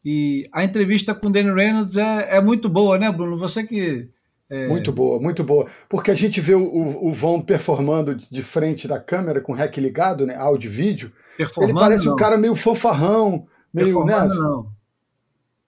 [0.04, 3.36] E a entrevista com o Danny Reynolds é, é muito boa, né, Bruno?
[3.36, 4.08] Você que.
[4.48, 4.68] É...
[4.68, 5.66] Muito boa, muito boa.
[5.88, 9.76] Porque a gente vê o, o, Von performando de frente da câmera com o rec
[9.78, 10.36] ligado, né?
[10.36, 11.12] Áudio e vídeo.
[11.60, 12.12] Ele parece não.
[12.12, 14.04] um cara meio fanfarrão, meio.
[14.04, 14.28] Né?
[14.28, 14.72] Não.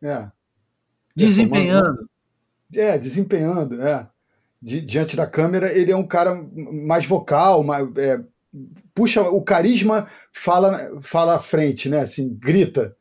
[0.06, 0.30] É.
[1.14, 2.08] Desempenhando.
[2.74, 4.08] É, desempenhando, é.
[4.60, 6.34] Di, diante da câmera, ele é um cara
[6.84, 8.22] mais vocal, mais, é,
[8.94, 12.00] puxa o carisma, fala, fala à frente, né?
[12.00, 12.96] Assim, grita.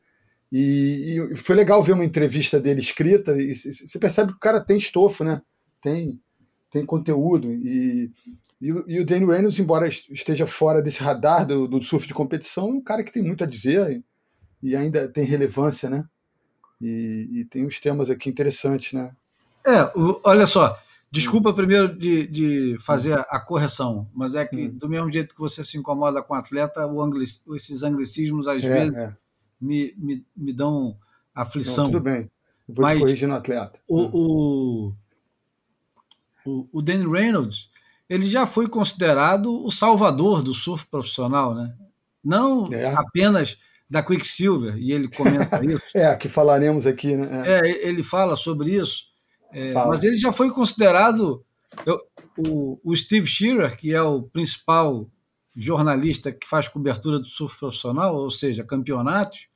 [0.50, 4.60] E, e, foi legal ver uma entrevista dele escrita, e você percebe que o cara
[4.60, 5.42] tem estofo, né?
[5.82, 6.18] Tem,
[6.70, 7.52] tem conteúdo.
[7.52, 8.10] E,
[8.60, 12.68] e, e o Danny Reynolds, embora esteja fora desse radar do, do surf de competição,
[12.68, 14.02] é um cara que tem muito a dizer
[14.62, 16.04] e, e ainda tem relevância, né?
[16.80, 19.14] E, e, tem uns temas aqui interessantes, né?
[19.66, 19.90] É,
[20.22, 20.78] olha só,
[21.10, 24.70] desculpa primeiro de, de fazer a correção, mas é que hum.
[24.72, 28.62] do mesmo jeito que você se incomoda com o atleta, o anglic, esses anglicismos às
[28.62, 29.16] é, vezes é
[29.60, 30.96] me, me, me dão
[31.34, 31.84] aflição.
[31.84, 32.30] Não, tudo bem.
[32.68, 33.80] Eu vou Mas corrigir no atleta.
[33.88, 34.94] O, o,
[36.44, 37.70] o, o Danny Reynolds
[38.08, 41.74] ele já foi considerado o salvador do surf profissional, né?
[42.22, 42.94] Não é.
[42.94, 43.58] apenas
[43.88, 45.84] da Quicksilver, e ele comenta isso.
[45.94, 47.42] é, que falaremos aqui, né?
[47.46, 49.04] É, é ele fala sobre isso,
[49.52, 51.44] é, mas ele já foi considerado.
[51.84, 52.00] Eu,
[52.38, 55.08] o, o Steve Shearer, que é o principal
[55.54, 59.48] jornalista que faz cobertura do surf profissional, ou seja, campeonatos,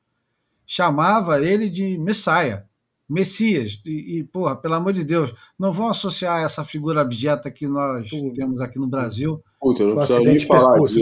[0.66, 2.64] chamava ele de Messiah,
[3.08, 3.82] Messias.
[3.84, 8.08] E, e, porra, pelo amor de Deus, não vão associar essa figura abjeta que nós
[8.08, 9.42] temos aqui no Brasil.
[9.60, 11.00] Puta, não nem falar disso.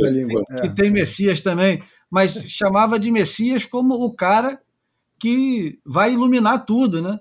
[0.61, 0.75] Que é.
[0.75, 4.61] tem Messias também, mas chamava de Messias como o cara
[5.19, 7.19] que vai iluminar tudo, né?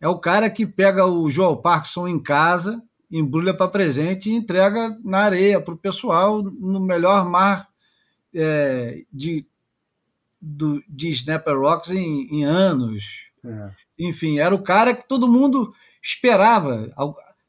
[0.00, 4.98] É o cara que pega o Joel Parkinson em casa embrulha para presente e entrega
[5.04, 7.68] na areia para o pessoal no melhor mar
[8.34, 9.46] é, de,
[10.40, 13.30] do, de Snapper Rocks em, em anos.
[13.44, 13.70] É.
[13.98, 16.92] Enfim, era o cara que todo mundo esperava.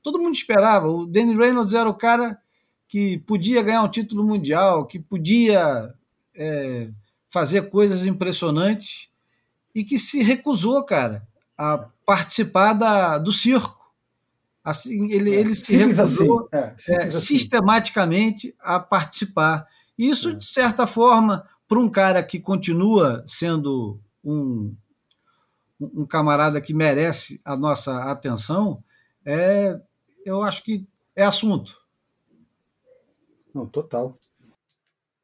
[0.02, 0.88] Todo mundo esperava.
[0.88, 2.40] O Danny Reynolds era o cara
[2.88, 5.94] que podia ganhar um título mundial, que podia
[6.38, 6.90] é,
[7.28, 9.10] fazer coisas impressionantes
[9.74, 11.28] e que se recusou, cara,
[11.58, 13.76] a participar da, do circo.
[14.64, 16.92] Assim, ele, é, ele se recusou assim.
[16.92, 17.18] É, é, assim.
[17.20, 19.68] sistematicamente a participar.
[19.98, 24.76] Isso, de certa forma, para um cara que continua sendo um,
[25.80, 28.84] um camarada que merece a nossa atenção,
[29.26, 29.80] é,
[30.26, 31.82] eu acho que é assunto.
[33.54, 34.18] Não, total.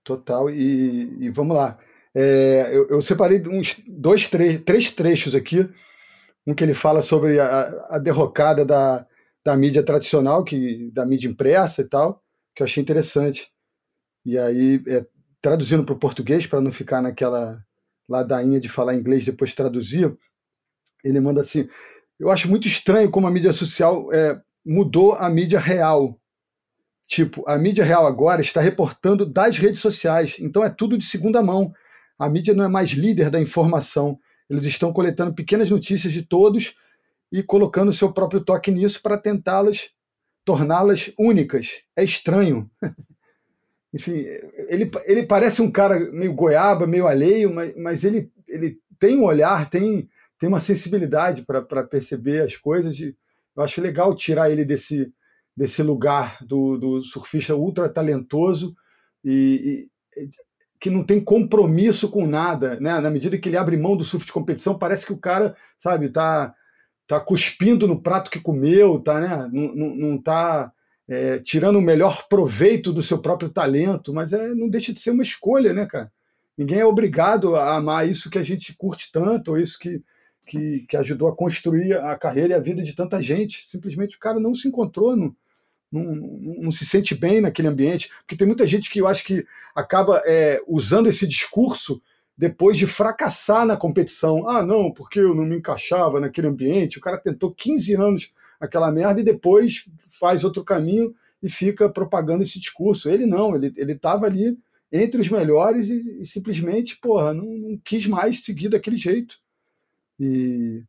[0.03, 0.49] Total.
[0.49, 1.77] E, e vamos lá.
[2.15, 5.67] É, eu, eu, separei uns dois, três, três trechos aqui.
[6.45, 9.07] Um que ele fala sobre a, a derrocada da,
[9.43, 12.21] da mídia tradicional, que, da mídia impressa e tal,
[12.55, 13.49] que eu achei interessante.
[14.25, 15.05] E aí, é,
[15.41, 17.63] traduzindo para o português, para não ficar naquela
[18.07, 20.15] ladainha de falar inglês depois traduzir,
[21.03, 21.67] ele manda assim:
[22.19, 26.19] Eu acho muito estranho como a mídia social é, mudou a mídia real.
[27.07, 31.41] Tipo, a mídia real agora está reportando das redes sociais, então é tudo de segunda
[31.41, 31.73] mão.
[32.17, 34.19] A mídia não é mais líder da informação.
[34.49, 36.75] Eles estão coletando pequenas notícias de todos
[37.31, 39.89] e colocando seu próprio toque nisso para tentá-las
[40.45, 41.81] torná-las únicas.
[41.95, 42.69] É estranho.
[43.93, 44.25] Enfim,
[44.69, 49.23] ele, ele parece um cara meio goiaba, meio alheio, mas, mas ele, ele tem um
[49.23, 52.99] olhar, tem, tem uma sensibilidade para perceber as coisas.
[52.99, 55.13] eu acho legal tirar ele desse,
[55.55, 58.75] desse lugar do, do surfista ultra talentoso
[59.23, 59.87] e,
[60.17, 60.29] e,
[60.79, 62.99] que não tem compromisso com nada, né?
[62.99, 66.09] Na medida que ele abre mão do surf de competição, parece que o cara, sabe,
[66.09, 66.53] tá,
[67.07, 69.49] tá cuspindo no prato que comeu, tá, né?
[69.51, 70.73] Não, não, não tá
[71.07, 75.11] é, tirando o melhor proveito do seu próprio talento, mas é, não deixa de ser
[75.11, 76.11] uma escolha, né, cara?
[76.57, 80.03] Ninguém é obrigado a amar isso que a gente curte tanto, ou isso que,
[80.45, 83.65] que, que ajudou a construir a carreira e a vida de tanta gente.
[83.69, 85.35] Simplesmente o cara não se encontrou, não,
[85.93, 89.45] não, não, se sente bem naquele ambiente, porque tem muita gente que eu acho que
[89.75, 92.01] acaba é, usando esse discurso
[92.35, 94.49] depois de fracassar na competição.
[94.49, 96.97] Ah, não, porque eu não me encaixava naquele ambiente.
[96.97, 99.85] O cara tentou 15 anos aquela merda e depois
[100.19, 103.09] faz outro caminho e fica propagando esse discurso.
[103.09, 104.57] Ele não, ele estava ali
[104.91, 109.39] entre os melhores e, e simplesmente, porra, não, não, quis mais seguir daquele jeito.
[110.19, 110.83] E,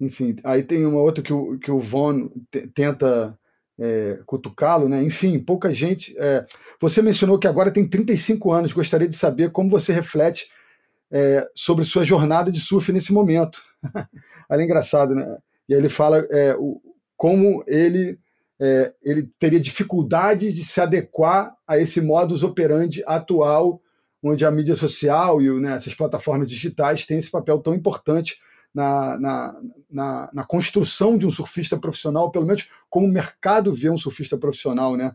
[0.00, 2.30] enfim, aí tem uma outra que o, que o Von
[2.74, 3.38] tenta
[3.78, 5.02] é, cutucá-lo, né?
[5.02, 6.14] Enfim, pouca gente.
[6.18, 6.46] É,
[6.80, 8.72] você mencionou que agora tem 35 anos.
[8.72, 10.48] Gostaria de saber como você reflete
[11.10, 13.62] é, sobre sua jornada de surf nesse momento.
[14.48, 15.38] Olha, é engraçado, né?
[15.68, 16.80] E aí ele fala é, o,
[17.16, 18.18] como ele,
[18.60, 23.80] é, ele teria dificuldade de se adequar a esse modus operandi atual,
[24.22, 28.38] onde a mídia social e né, essas plataformas digitais têm esse papel tão importante
[28.74, 29.60] na, na,
[29.90, 34.38] na, na, construção de um surfista profissional, pelo menos como o mercado vê um surfista
[34.38, 35.14] profissional, né?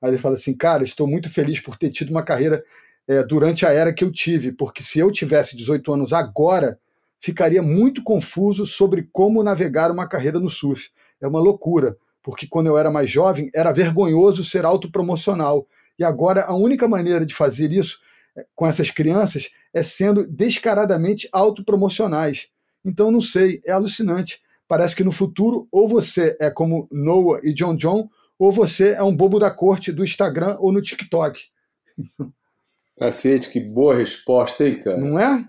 [0.00, 2.64] Aí ele fala assim, cara, estou muito feliz por ter tido uma carreira
[3.06, 6.78] é, durante a era que eu tive, porque se eu tivesse 18 anos agora,
[7.20, 10.90] ficaria muito confuso sobre como navegar uma carreira no surf.
[11.20, 15.66] É uma loucura, porque quando eu era mais jovem era vergonhoso ser autopromocional.
[15.98, 18.00] E agora a única maneira de fazer isso
[18.36, 22.48] é, com essas crianças é sendo descaradamente autopromocionais.
[22.84, 24.40] Então, não sei, é alucinante.
[24.68, 28.08] Parece que no futuro, ou você é como Noah e John John,
[28.38, 31.40] ou você é um bobo da corte do Instagram ou no TikTok.
[32.98, 34.98] Cacete, que boa resposta, hein, cara?
[34.98, 35.48] Não é?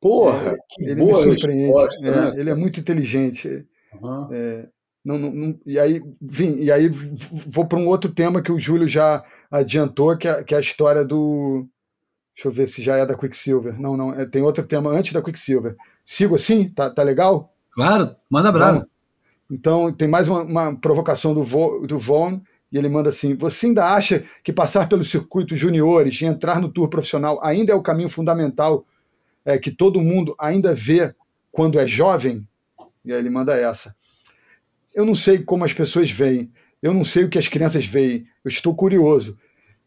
[0.00, 1.64] Porra, é, ele me surpreende.
[1.64, 2.32] Resposta, é, né?
[2.36, 3.66] Ele é muito inteligente.
[4.00, 4.28] Uhum.
[4.32, 4.68] É,
[5.04, 8.58] não, não, não, e aí, vim, e aí vou para um outro tema que o
[8.58, 11.68] Júlio já adiantou, que é, que é a história do,
[12.34, 13.80] Deixa eu ver se já é da Quicksilver.
[13.80, 15.76] Não, não, é, tem outro tema antes da Quicksilver.
[16.04, 16.68] Sigo assim?
[16.68, 17.54] Tá, tá legal?
[17.70, 18.86] Claro, manda brasa.
[19.50, 22.40] Então, tem mais uma, uma provocação do, Vo, do Von,
[22.72, 26.68] e ele manda assim: Você ainda acha que passar pelos circuitos juniores e entrar no
[26.68, 28.84] tour profissional ainda é o caminho fundamental
[29.44, 31.14] é, que todo mundo ainda vê
[31.52, 32.46] quando é jovem?
[33.04, 33.94] E aí ele manda essa.
[34.92, 36.50] Eu não sei como as pessoas veem,
[36.82, 39.38] eu não sei o que as crianças veem, eu estou curioso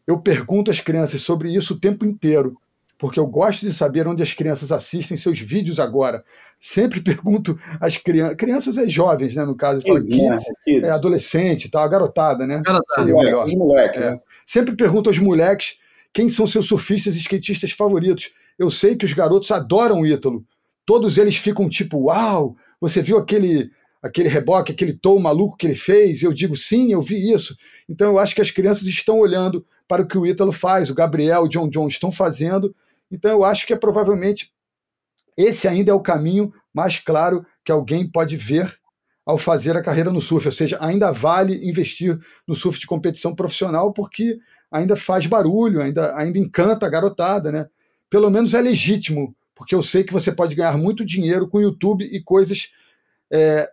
[0.08, 2.56] eu pergunto às crianças sobre isso o tempo inteiro,
[2.98, 6.24] porque eu gosto de saber onde as crianças assistem seus vídeos agora.
[6.58, 10.54] Sempre pergunto às crianças, crianças é jovens, né, no caso, kids, falo, kids, né?
[10.64, 10.88] kids.
[10.88, 12.62] é adolescente, tá, garotada, né?
[12.64, 13.06] Garotada.
[13.06, 13.46] Seria melhor.
[13.48, 14.12] Moleque, é.
[14.12, 14.20] né?
[14.46, 15.76] Sempre pergunto aos moleques
[16.10, 18.30] quem são seus surfistas e skatistas favoritos.
[18.58, 20.42] Eu sei que os garotos adoram o Ítalo.
[20.86, 23.70] Todos eles ficam tipo, uau, você viu aquele
[24.02, 26.22] aquele reboque, aquele tom maluco que ele fez?
[26.22, 27.54] Eu digo, sim, eu vi isso.
[27.86, 30.94] Então eu acho que as crianças estão olhando para o que o Ítalo faz, o
[30.94, 32.74] Gabriel, o John John estão fazendo.
[33.10, 34.52] Então eu acho que é provavelmente
[35.36, 38.78] esse ainda é o caminho mais claro que alguém pode ver
[39.24, 43.34] ao fazer a carreira no surf, ou seja, ainda vale investir no surf de competição
[43.34, 44.38] profissional porque
[44.70, 47.68] ainda faz barulho, ainda, ainda encanta a garotada, né?
[48.08, 52.04] Pelo menos é legítimo, porque eu sei que você pode ganhar muito dinheiro com YouTube
[52.04, 52.72] e coisas
[53.30, 53.70] é,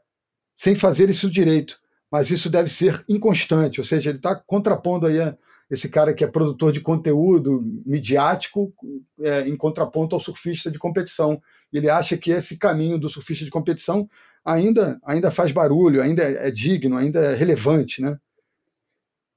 [0.54, 1.80] sem fazer isso direito.
[2.12, 5.38] Mas isso deve ser inconstante, ou seja, ele está contrapondo aí a,
[5.70, 8.74] esse cara que é produtor de conteúdo midiático
[9.20, 11.42] é, em contraponto ao surfista de competição.
[11.74, 14.08] Ele acha que esse caminho do surfista de competição
[14.44, 18.18] ainda, ainda faz barulho, ainda é, é digno, ainda é relevante, né?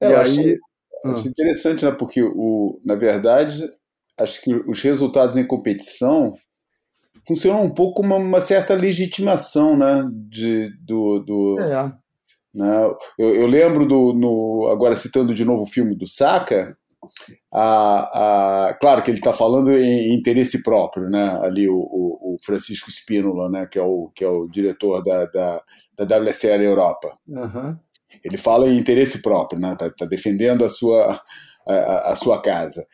[0.01, 0.59] É, e aí,
[1.05, 1.31] acho, ah.
[1.31, 1.93] interessante, né?
[1.93, 3.69] Porque o, na verdade,
[4.19, 6.37] acho que os resultados em competição
[7.27, 10.07] funcionam um pouco como uma, uma certa legitimação, né?
[10.13, 11.93] De, do, do, é.
[12.55, 12.91] Né?
[13.19, 14.13] Eu, eu, lembro do.
[14.13, 16.77] No, agora citando de novo o filme do Saka,
[17.53, 21.39] a, a, claro que ele está falando em, interesse próprio, né?
[21.43, 23.67] Ali o, o, o, Francisco Spínola, né?
[23.67, 25.63] Que é o, que é o diretor da, da,
[25.97, 27.17] da WSL Europa.
[27.27, 27.77] Uhum.
[28.25, 29.77] Ele fala em interesse próprio, né?
[29.79, 31.21] Tá, tá defendendo a sua
[31.69, 32.87] a, a, sua casa.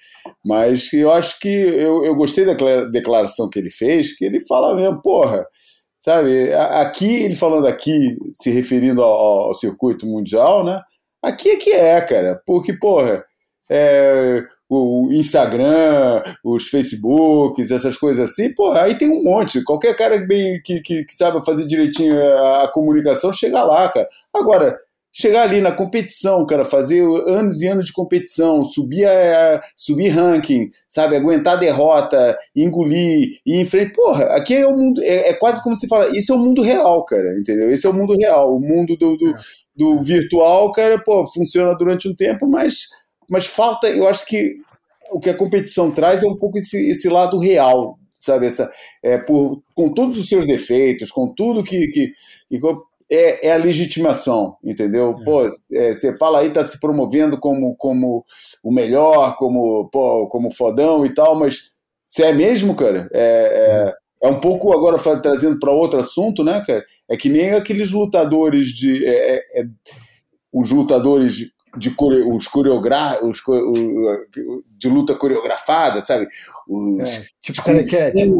[0.44, 2.54] Mas eu acho que eu, eu gostei da
[2.86, 5.46] declaração que ele fez, que ele fala mesmo, porra,
[6.04, 6.52] sabe?
[6.52, 10.82] Aqui, ele falando aqui, se referindo ao, ao circuito mundial, né?
[11.22, 12.42] Aqui é que é, cara.
[12.44, 13.24] Porque, porra,
[13.70, 19.64] é, o Instagram, os Facebooks, essas coisas assim, porra, aí tem um monte.
[19.64, 24.06] Qualquer cara bem, que, que, que sabe fazer direitinho a, a, comunicação chega lá, cara.
[24.34, 24.78] Agora,
[25.16, 30.68] chegar ali na competição, cara, fazer anos e anos de competição, subir, a, subir ranking,
[30.88, 33.92] sabe, aguentar derrota, engolir, ir em frente.
[33.92, 36.60] Porra, aqui é o mundo, é, é, quase como se fala, isso é o mundo
[36.60, 37.70] real, cara, entendeu?
[37.70, 39.34] Esse é o mundo real, o mundo do, do,
[39.76, 42.88] do virtual, cara, pô, funciona durante um tempo, mas,
[43.30, 44.56] mas falta, eu acho que
[45.12, 48.68] o que a competição traz é um pouco esse, esse lado real, sabe, essa,
[49.00, 52.12] é, por, com todos os seus defeitos, com tudo que, que,
[52.48, 52.58] que
[53.14, 55.16] é, é a legitimação, entendeu?
[55.20, 55.24] É.
[55.24, 58.24] Pô, é, você fala aí, tá se promovendo como, como
[58.62, 61.72] o melhor, como, pô, como fodão e tal, mas
[62.06, 63.08] você é mesmo, cara?
[63.12, 63.92] É,
[64.22, 66.84] é, é um pouco, agora trazendo para outro assunto, né, cara?
[67.08, 69.04] É que nem aqueles lutadores de.
[69.06, 69.64] É, é, é
[70.52, 71.94] os lutadores de
[72.26, 73.42] os coreógrafos
[74.78, 76.26] de luta coreografada, sabe?
[76.68, 78.30] Os, é, tipo telequete.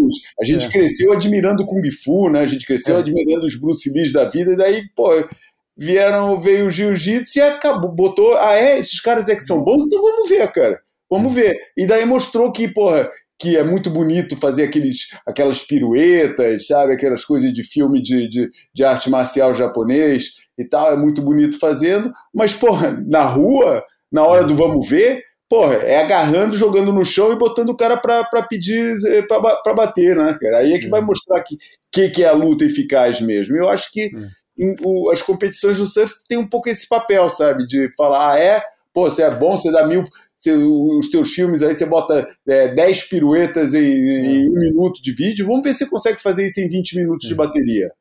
[0.41, 0.71] A gente é.
[0.71, 2.41] cresceu admirando Kung Fu, né?
[2.41, 3.01] A gente cresceu é.
[3.01, 5.11] admirando os Bruce Lee da vida, e daí, pô,
[5.77, 9.85] vieram, veio o Jiu-Jitsu e acabou, botou, ah é, esses caras é que são bons,
[9.87, 10.81] então vamos ver, cara.
[11.11, 11.35] Vamos hum.
[11.35, 11.57] ver.
[11.77, 16.93] E daí mostrou que, porra, que é muito bonito fazer aqueles, aquelas piruetas, sabe?
[16.93, 21.59] Aquelas coisas de filme de, de, de arte marcial japonês e tal, é muito bonito
[21.59, 27.05] fazendo, mas, porra, na rua, na hora do vamos ver, porra, é agarrando, jogando no
[27.05, 30.59] chão e botando o cara pra, pra pedir, eh, pra, pra bater, né, cara?
[30.59, 31.05] Aí é que vai é.
[31.05, 31.57] mostrar que,
[31.93, 33.57] que, que é a luta eficaz mesmo.
[33.57, 34.09] Eu acho que é.
[34.59, 37.67] em, o, as competições do surf tem um pouco esse papel, sabe?
[37.67, 40.05] De falar, ah, é, pô, você é bom, você dá mil.
[40.37, 45.13] Você, os teus filmes aí você bota é, 10 piruetas em, em, um minuto de
[45.13, 47.93] vídeo, vamos ver se você consegue fazer isso em 20 minutos de bateria.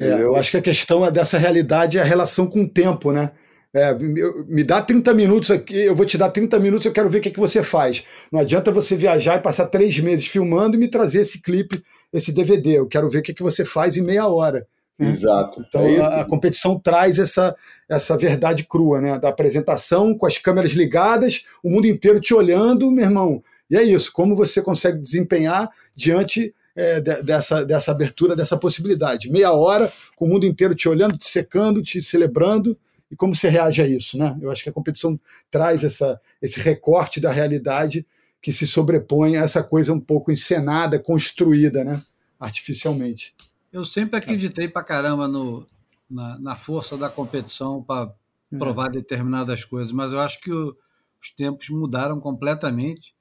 [0.00, 3.12] É, eu acho que a questão é dessa realidade é a relação com o tempo,
[3.12, 3.30] né?
[3.74, 7.18] É, me dá 30 minutos aqui, eu vou te dar 30 minutos, eu quero ver
[7.18, 8.04] o que, que você faz.
[8.30, 11.82] Não adianta você viajar e passar três meses filmando e me trazer esse clipe,
[12.12, 12.78] esse DVD.
[12.78, 14.66] Eu quero ver o que, que você faz em meia hora.
[14.98, 15.10] Né?
[15.10, 15.64] Exato.
[15.66, 17.56] Então é a, a, competição traz essa,
[17.90, 19.18] essa verdade crua, né?
[19.18, 23.42] Da apresentação com as câmeras ligadas, o mundo inteiro te olhando, meu irmão.
[23.70, 29.30] E é isso, como você consegue desempenhar diante é, dessa, dessa abertura, dessa possibilidade.
[29.30, 32.76] Meia hora, com o mundo inteiro te olhando, te secando, te celebrando,
[33.10, 34.38] e como você reage a isso, né?
[34.40, 35.20] Eu acho que a competição
[35.50, 38.06] traz essa, esse recorte da realidade
[38.40, 42.02] que se sobrepõe a essa coisa um pouco encenada, construída, né?
[42.40, 43.34] Artificialmente.
[43.70, 45.66] Eu sempre acreditei pra caramba no,
[46.10, 48.12] na, na força da competição para
[48.50, 48.56] é.
[48.56, 48.92] provar é.
[48.92, 50.74] determinadas coisas, mas eu acho que o,
[51.22, 53.14] os tempos mudaram completamente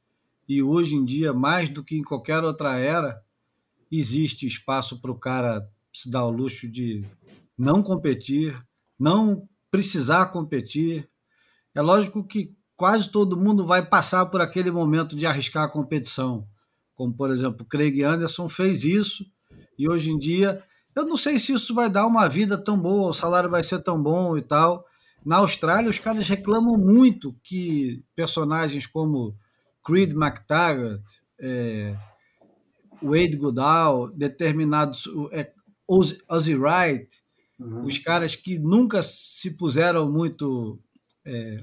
[0.47, 3.22] e hoje em dia, mais do que em qualquer outra era,
[3.91, 7.05] existe espaço para o cara se dar o luxo de
[7.57, 8.57] não competir,
[8.97, 11.09] não precisar competir.
[11.76, 16.47] É lógico que quase todo mundo vai passar por aquele momento de arriscar a competição.
[16.95, 19.26] Como, por exemplo, Craig Anderson fez isso
[19.77, 20.63] e hoje em dia
[20.95, 23.80] eu não sei se isso vai dar uma vida tão boa, o salário vai ser
[23.80, 24.85] tão bom e tal.
[25.26, 29.35] Na Austrália, os caras reclamam muito que personagens como
[29.85, 31.01] Creed McTaggart,
[31.39, 31.95] é,
[33.02, 35.52] Wade Goodall, determinados é,
[35.88, 37.10] Ozzy Wright,
[37.60, 37.86] uhum.
[37.86, 40.80] os caras que nunca se puseram muito,
[41.26, 41.57] é,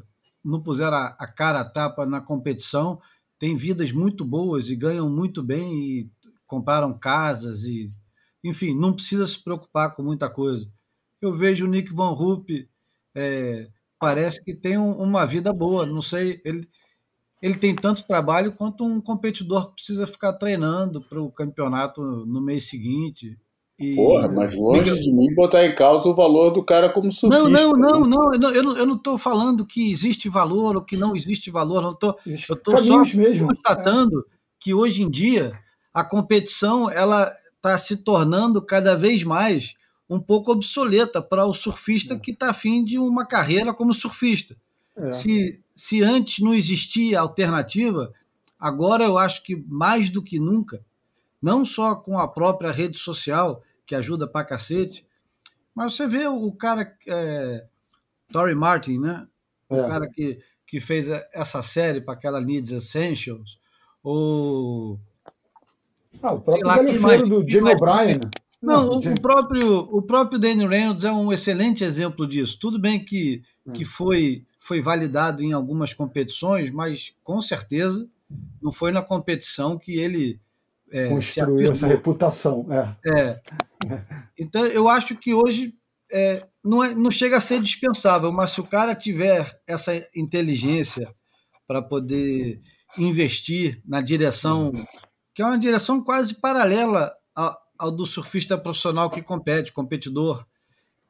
[0.44, 3.00] não puseram a, a, cara a tapa na competição,
[3.38, 6.10] têm vidas muito boas e ganham muito bem e
[6.46, 7.94] compraram casas e,
[8.42, 10.68] enfim, não precisa se preocupar com muita coisa.
[11.20, 12.68] Eu vejo o Nick Van Rupp,
[13.14, 16.68] é, parece que tem um, uma vida boa, não sei, ele
[17.40, 22.40] ele tem tanto trabalho quanto um competidor que precisa ficar treinando para o campeonato no
[22.40, 23.38] mês seguinte.
[23.78, 23.94] E...
[23.94, 27.48] Porra, mas longe de mim botar em causa o valor do cara como surfista.
[27.48, 30.96] Não, não, não, não, eu não, eu não estou falando que existe valor ou que
[30.96, 33.46] não existe valor, não tô, eu estou só mesmo.
[33.46, 34.22] constatando é.
[34.58, 35.52] que hoje em dia
[35.94, 39.74] a competição ela está se tornando cada vez mais
[40.10, 42.18] um pouco obsoleta para o surfista é.
[42.18, 44.56] que está afim de uma carreira como surfista.
[44.96, 45.12] É.
[45.12, 48.12] Se, se antes não existia alternativa,
[48.58, 50.84] agora eu acho que mais do que nunca,
[51.40, 55.06] não só com a própria rede social, que ajuda pra cacete,
[55.72, 57.64] mas você vê o cara, é,
[58.32, 59.24] Tori Martin, né?
[59.68, 59.88] O é.
[59.88, 63.56] cara que, que fez essa série para aquela Needs Essentials,
[64.02, 64.98] ou.
[66.20, 68.20] Ah, o próprio lá, do Jim O'Brien.
[68.60, 72.58] Não, o, o, próprio, o próprio Danny Reynolds é um excelente exemplo disso.
[72.60, 73.70] Tudo bem que, hum.
[73.70, 78.08] que foi, foi validado em algumas competições, mas com certeza
[78.60, 80.40] não foi na competição que ele
[80.90, 82.66] é, construiu essa reputação.
[82.70, 83.10] É.
[83.18, 83.40] é.
[84.38, 85.74] Então eu acho que hoje
[86.10, 91.14] é, não, é, não chega a ser dispensável, mas se o cara tiver essa inteligência
[91.66, 92.60] para poder
[92.96, 94.72] investir na direção,
[95.34, 97.14] que é uma direção quase paralela
[97.78, 100.44] ao do surfista profissional que compete, competidor.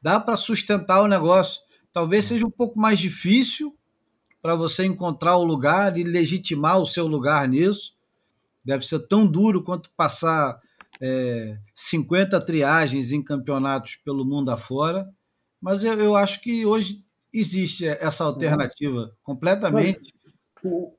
[0.03, 1.61] Dá para sustentar o negócio.
[1.99, 3.77] Talvez seja um pouco mais difícil
[4.41, 7.93] para você encontrar o lugar e legitimar o seu lugar nisso.
[8.65, 10.61] Deve ser tão duro quanto passar
[11.01, 15.09] é, 50 triagens em campeonatos pelo mundo afora.
[15.61, 17.05] Mas eu, eu acho que hoje
[17.35, 20.15] existe essa alternativa completamente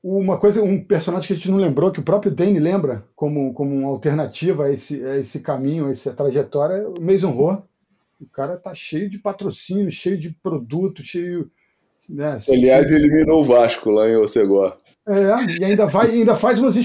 [0.02, 3.54] uma coisa, um personagem que a gente não lembrou, que o próprio Dane lembra como,
[3.54, 7.62] como uma alternativa a esse, a esse caminho, a essa trajetória, é o Mason Rowe.
[8.20, 11.50] O cara tá cheio de patrocínio, cheio de produto, cheio.
[12.08, 13.00] Né, Aliás, cheio...
[13.00, 14.76] eliminou o Vasco lá em Ocegó.
[15.08, 16.76] É, e ainda, vai, ainda faz umas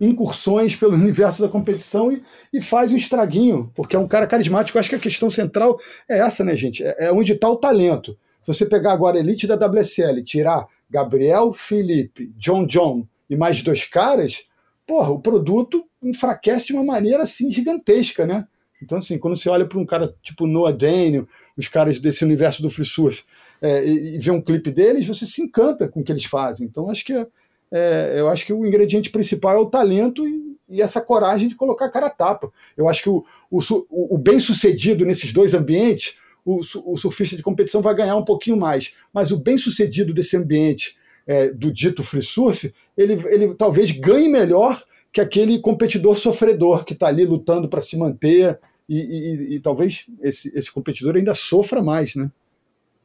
[0.00, 4.76] incursões pelo universo da competição e, e faz um estraguinho, porque é um cara carismático.
[4.76, 5.78] Eu acho que a questão central
[6.08, 6.84] é essa, né, gente?
[6.84, 8.16] É, é onde está o talento.
[8.44, 13.62] Se você pegar agora a elite da WSL, tirar Gabriel, Felipe, John John e mais
[13.62, 14.44] dois caras,
[14.86, 18.46] porra, o produto enfraquece de uma maneira assim gigantesca, né?
[18.84, 22.62] Então, assim, quando você olha para um cara tipo Noah Daniel, os caras desse universo
[22.62, 23.24] do free surf,
[23.60, 26.66] é, e, e, vê um clipe deles, você se encanta com o que eles fazem.
[26.66, 27.26] Então, acho que é,
[27.72, 31.54] é, eu acho que o ingrediente principal é o talento e, e, essa coragem de
[31.54, 32.52] colocar a cara a tapa.
[32.76, 37.42] Eu acho que o, o, o bem sucedido nesses dois ambientes o, o surfista de
[37.42, 38.92] competição vai ganhar um pouquinho mais.
[39.12, 40.96] Mas o bem-sucedido desse ambiente
[41.26, 44.82] é, do dito free surf, ele, ele talvez ganhe melhor
[45.12, 48.58] que aquele competidor sofredor que está ali lutando para se manter
[48.88, 52.30] e, e, e, talvez esse, esse competidor ainda sofra mais, né?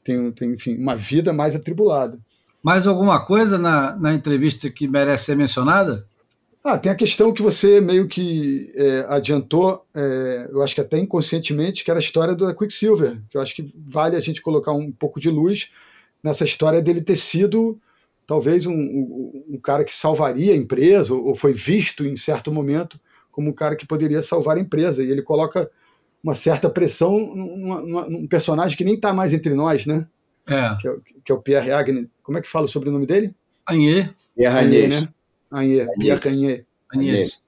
[0.04, 2.20] Tem, tem, enfim, uma vida mais atribulada.
[2.62, 6.06] Mais alguma coisa na, na entrevista que merece ser mencionada?
[6.62, 10.98] Ah, tem a questão que você meio que é, adiantou, é, eu acho que até
[10.98, 14.74] inconscientemente, que era a história do Quicksilver, que eu acho que vale a gente colocar
[14.74, 15.72] um pouco de luz
[16.22, 17.80] nessa história dele ter sido
[18.28, 22.52] talvez um, um, um cara que salvaria a empresa, ou, ou, foi visto em certo
[22.52, 23.00] momento
[23.40, 25.02] como um cara que poderia salvar a empresa.
[25.02, 25.72] E ele coloca
[26.22, 30.06] uma certa pressão numa, numa, num personagem que nem está mais entre nós, né?
[30.46, 30.76] É.
[30.76, 32.10] Que, é, que é o Pierre Agnew.
[32.22, 33.34] Como é que fala sobre o nome dele?
[33.66, 34.14] Agnier.
[34.36, 35.10] Pierre Agnier, né?
[35.50, 36.66] Anhê, Pierre Anhê.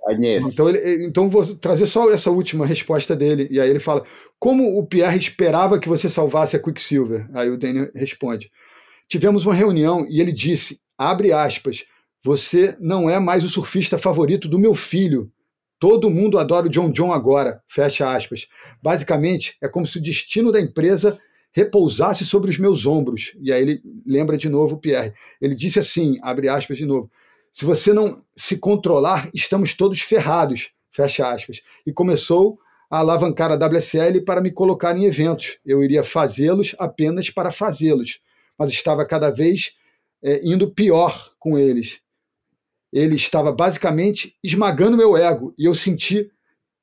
[0.08, 0.54] Agnès.
[0.54, 3.50] Então, ele, então vou trazer só essa última resposta dele.
[3.52, 4.06] E aí ele fala:
[4.40, 7.28] Como o Pierre esperava que você salvasse a Quicksilver?
[7.34, 8.50] Aí o Daniel responde:
[9.10, 11.84] Tivemos uma reunião e ele disse: abre aspas,
[12.24, 15.32] você não é mais o surfista favorito do meu filho.
[15.82, 17.64] Todo mundo adora o John John agora.
[17.68, 18.48] Fecha aspas.
[18.84, 21.20] Basicamente, é como se o destino da empresa
[21.52, 23.36] repousasse sobre os meus ombros.
[23.42, 25.12] E aí ele lembra de novo o Pierre.
[25.42, 27.10] Ele disse assim, abre aspas de novo,
[27.52, 31.64] se você não se controlar, estamos todos ferrados, fecha aspas.
[31.84, 35.58] E começou a alavancar a WSL para me colocar em eventos.
[35.66, 38.20] Eu iria fazê-los apenas para fazê-los,
[38.56, 39.76] mas estava cada vez
[40.24, 42.01] é, indo pior com eles.
[42.92, 46.30] Ele estava basicamente esmagando meu ego e eu senti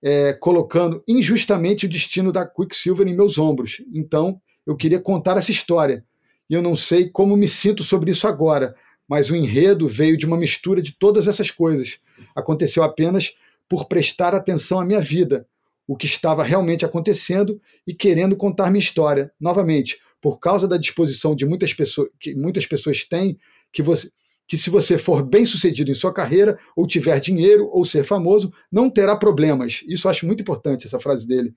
[0.03, 3.83] é, colocando injustamente o destino da Quicksilver em meus ombros.
[3.93, 6.05] Então, eu queria contar essa história.
[6.49, 8.75] E eu não sei como me sinto sobre isso agora,
[9.09, 11.99] mas o enredo veio de uma mistura de todas essas coisas.
[12.35, 13.35] Aconteceu apenas
[13.69, 15.47] por prestar atenção à minha vida,
[15.87, 19.33] o que estava realmente acontecendo e querendo contar minha história.
[19.41, 23.39] Novamente, por causa da disposição de muitas pessoas que muitas pessoas têm,
[23.73, 24.11] que você
[24.49, 28.51] que se você for bem sucedido em sua carreira, ou tiver dinheiro, ou ser famoso,
[28.73, 29.85] não terá problemas.
[29.87, 31.55] Isso acho muito importante, essa frase dele.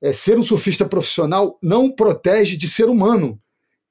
[0.00, 3.38] É, ser um surfista profissional não protege de ser humano.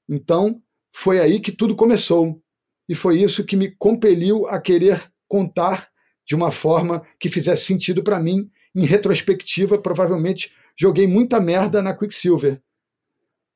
[0.10, 0.60] Então,
[0.92, 2.42] foi aí que tudo começou
[2.90, 5.88] e foi isso que me compeliu a querer contar
[6.26, 11.96] de uma forma que fizesse sentido para mim em retrospectiva, provavelmente joguei muita merda na
[11.96, 12.62] Quicksilver.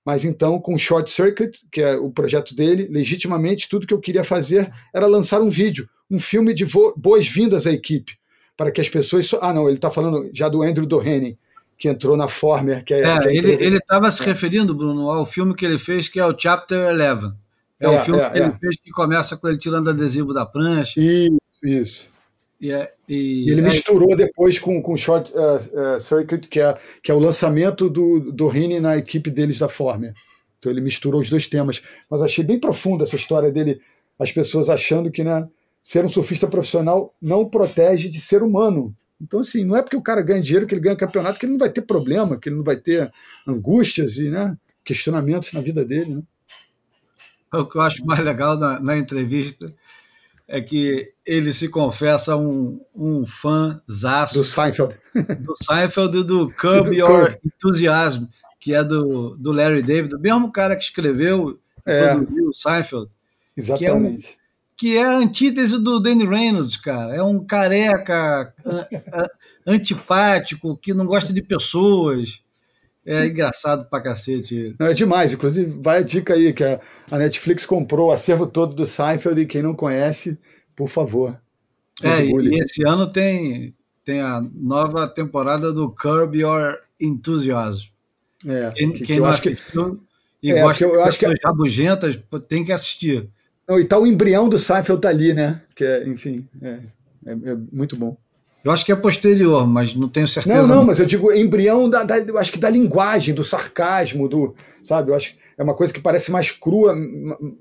[0.05, 4.23] Mas então, com Short Circuit, que é o projeto dele, legitimamente, tudo que eu queria
[4.23, 6.65] fazer era lançar um vídeo, um filme de
[6.95, 8.13] boas-vindas à equipe,
[8.55, 9.31] para que as pessoas.
[9.41, 11.39] Ah, não, ele está falando já do Andrew Doheny,
[11.75, 12.83] que entrou na Former.
[12.83, 14.25] Que é, é que é ele estava se é.
[14.27, 17.33] referindo, Bruno, ao filme que ele fez, que é o Chapter 11.
[17.79, 18.57] É, é o filme é, que ele é.
[18.59, 20.99] fez que começa com ele tirando adesivo da prancha.
[20.99, 22.14] Isso, isso.
[22.65, 26.75] E, é, e, e ele misturou depois com o Short uh, uh, Circuit, que é,
[27.03, 30.15] que é o lançamento do, do Rini na equipe deles da Former.
[30.57, 31.83] Então ele misturou os dois temas.
[32.09, 33.79] Mas achei bem profundo essa história dele,
[34.17, 35.47] as pessoas achando que né,
[35.79, 38.95] ser um surfista profissional não protege de ser humano.
[39.21, 41.53] Então, assim, não é porque o cara ganha dinheiro que ele ganha campeonato que ele
[41.53, 43.11] não vai ter problema, que ele não vai ter
[43.47, 46.15] angústias e né, questionamentos na vida dele.
[46.15, 46.23] Né?
[47.53, 49.71] O que eu acho mais legal na, na entrevista
[50.47, 53.81] é que ele se confessa um, um fã
[54.33, 54.97] do Seinfeld.
[55.39, 57.39] Do Seinfeld e do Curb do Your Curb.
[57.45, 58.25] Enthusiasm,
[58.59, 62.15] que é do, do Larry David, o mesmo cara que escreveu é.
[62.15, 63.09] o Seinfeld.
[63.57, 64.37] Exatamente.
[64.77, 67.15] Que é, um, que é a antítese do Danny Reynolds, cara.
[67.15, 68.53] É um careca
[69.65, 72.41] antipático, que não gosta de pessoas.
[73.05, 74.75] É engraçado pra cacete.
[74.79, 75.31] é demais.
[75.31, 76.79] Inclusive, vai a dica aí, que a,
[77.11, 80.37] Netflix comprou o acervo todo do Seinfeld e quem não conhece,
[80.75, 81.39] por favor.
[82.01, 87.89] É, e esse ano tem, tem a nova temporada do Curb Your Enthusiasm.
[88.47, 90.01] É, quem, que, quem que não assistiu que,
[90.41, 93.29] e é, gosta eu, de pessoas rabugentas tem que assistir.
[93.67, 95.61] Não, e tá o embrião do Seinfeld tá ali, né?
[95.75, 96.79] Que é, enfim, é,
[97.25, 98.17] é, é muito bom.
[98.65, 100.63] Eu acho que é posterior, mas não tenho certeza.
[100.63, 104.27] Não, não, mas eu digo embrião da, da, eu acho que da linguagem, do sarcasmo,
[104.27, 105.11] do, sabe?
[105.11, 106.95] Eu acho que é uma coisa que parece mais crua,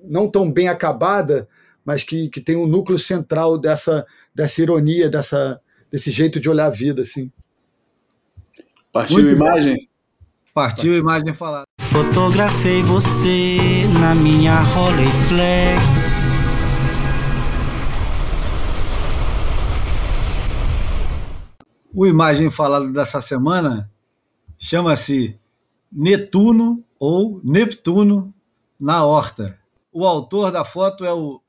[0.02, 1.47] não tão bem acabada,
[1.85, 5.60] mas que, que tem um núcleo central dessa, dessa ironia, dessa,
[5.90, 7.31] desse jeito de olhar a vida, assim.
[8.90, 9.74] Partiu Muito imagem?
[9.76, 10.52] Bom.
[10.55, 11.64] Partiu imagem falada.
[11.82, 13.59] Fotografei você
[14.01, 16.24] na minha Rolleiflex.
[21.97, 23.89] O imagem falada dessa semana
[24.59, 25.39] chama-se
[25.93, 28.35] Netuno ou Neptuno
[28.81, 29.57] na horta.
[29.93, 31.41] O autor da foto é o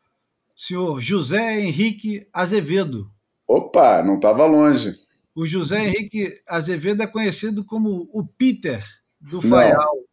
[0.56, 3.10] senhor José Henrique Azevedo.
[3.48, 4.94] Opa, não estava longe.
[5.34, 8.86] O José Henrique Azevedo é conhecido como o Peter
[9.20, 10.06] do Faial.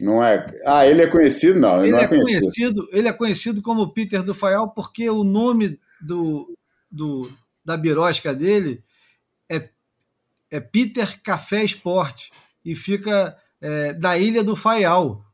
[0.00, 0.46] Não, não é.
[0.64, 1.60] Ah, ele é conhecido?
[1.60, 2.40] Não, ele, ele não é, é conhecido.
[2.40, 2.88] conhecido.
[2.90, 6.56] Ele é conhecido como Peter do Faial porque o nome do,
[6.90, 7.30] do
[7.62, 8.82] da birosca dele
[10.54, 12.30] é Peter Café Esporte
[12.64, 15.24] e fica é, da Ilha do Faial.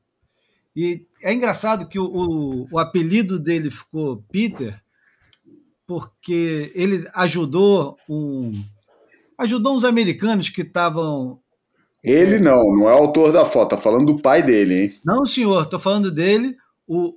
[0.75, 4.81] E é engraçado que o, o, o, apelido dele ficou Peter
[5.87, 8.65] porque ele ajudou um
[9.37, 11.39] ajudou uns americanos que estavam
[12.03, 14.95] ele não, não é autor da foto, tá falando do pai dele, hein?
[15.05, 16.57] Não, senhor, tô falando dele.
[16.89, 17.13] O,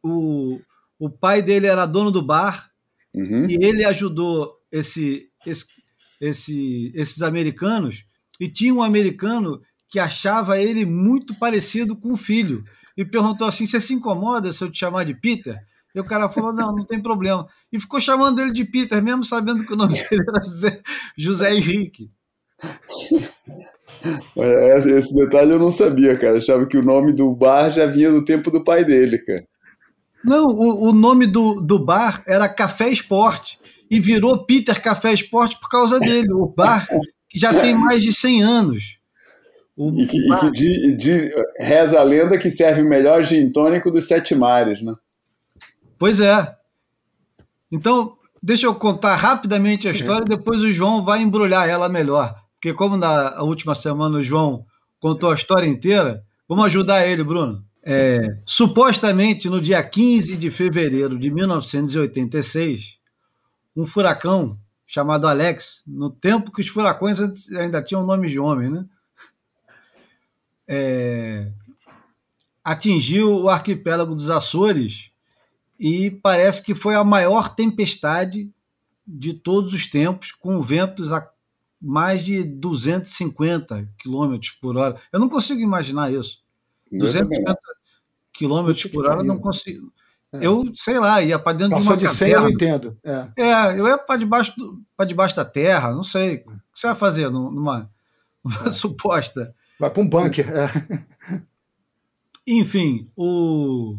[0.00, 0.60] o,
[0.96, 2.70] o pai dele era dono do bar
[3.12, 3.48] uhum.
[3.48, 5.81] e ele ajudou esse, esse
[6.22, 8.04] esse, esses americanos,
[8.38, 12.62] e tinha um americano que achava ele muito parecido com o filho.
[12.96, 15.58] E perguntou assim: Você se incomoda se eu te chamar de Peter?
[15.94, 17.46] E o cara falou: Não, não tem problema.
[17.72, 20.80] E ficou chamando ele de Peter, mesmo sabendo que o nome dele era José,
[21.18, 22.10] José Henrique.
[24.86, 26.34] Esse detalhe eu não sabia, cara.
[26.34, 29.44] Eu achava que o nome do bar já vinha do tempo do pai dele, cara.
[30.24, 33.58] Não, o, o nome do, do bar era Café Esporte
[33.92, 36.88] e virou Peter Café Esporte por causa dele, o bar
[37.28, 38.96] que já tem mais de 100 anos.
[39.76, 44.08] O, e que, e que reza a lenda que serve o melhor gin tônico dos
[44.08, 44.94] sete mares, né?
[45.98, 46.56] Pois é.
[47.70, 52.34] Então, deixa eu contar rapidamente a história, depois o João vai embrulhar ela melhor.
[52.54, 54.64] Porque como na última semana o João
[54.98, 57.62] contou a história inteira, vamos ajudar ele, Bruno.
[57.84, 63.01] É, supostamente no dia 15 de fevereiro de 1986,
[63.76, 67.18] um furacão chamado Alex, no tempo que os furacões
[67.52, 68.84] ainda tinham nome de homem, né?
[70.68, 71.52] É,
[72.62, 75.10] atingiu o arquipélago dos Açores
[75.78, 78.50] e parece que foi a maior tempestade
[79.06, 81.28] de todos os tempos, com ventos a
[81.80, 84.96] mais de 250 km por hora.
[85.12, 86.40] Eu não consigo imaginar isso.
[86.90, 87.58] 250
[88.32, 89.92] km por hora, não consigo.
[90.32, 90.46] É.
[90.46, 92.98] Eu, sei lá, ia para dentro Passou de uma de 100 eu não entendo.
[93.04, 93.28] É.
[93.36, 94.54] é, eu ia para debaixo,
[95.06, 96.36] debaixo da terra, não sei.
[96.36, 97.90] O que você vai fazer numa,
[98.42, 98.70] numa é.
[98.70, 99.54] suposta.
[99.78, 100.48] Vai para um bunker.
[100.48, 101.42] É.
[102.46, 103.98] Enfim, o,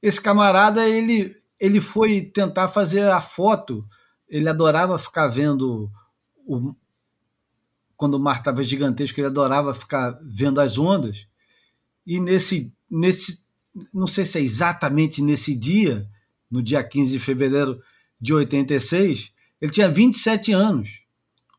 [0.00, 3.86] esse camarada, ele, ele foi tentar fazer a foto.
[4.28, 5.90] Ele adorava ficar vendo
[6.46, 6.74] o,
[7.96, 11.26] quando o mar estava gigantesco, ele adorava ficar vendo as ondas.
[12.06, 13.44] E nesse, nesse,
[13.92, 16.08] não sei se é exatamente nesse dia,
[16.50, 17.80] no dia 15 de fevereiro
[18.20, 21.02] de 86, ele tinha 27 anos.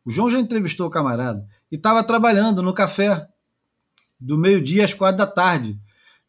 [0.05, 3.27] O João já entrevistou o camarada e estava trabalhando no café
[4.19, 5.79] do meio-dia às quatro da tarde,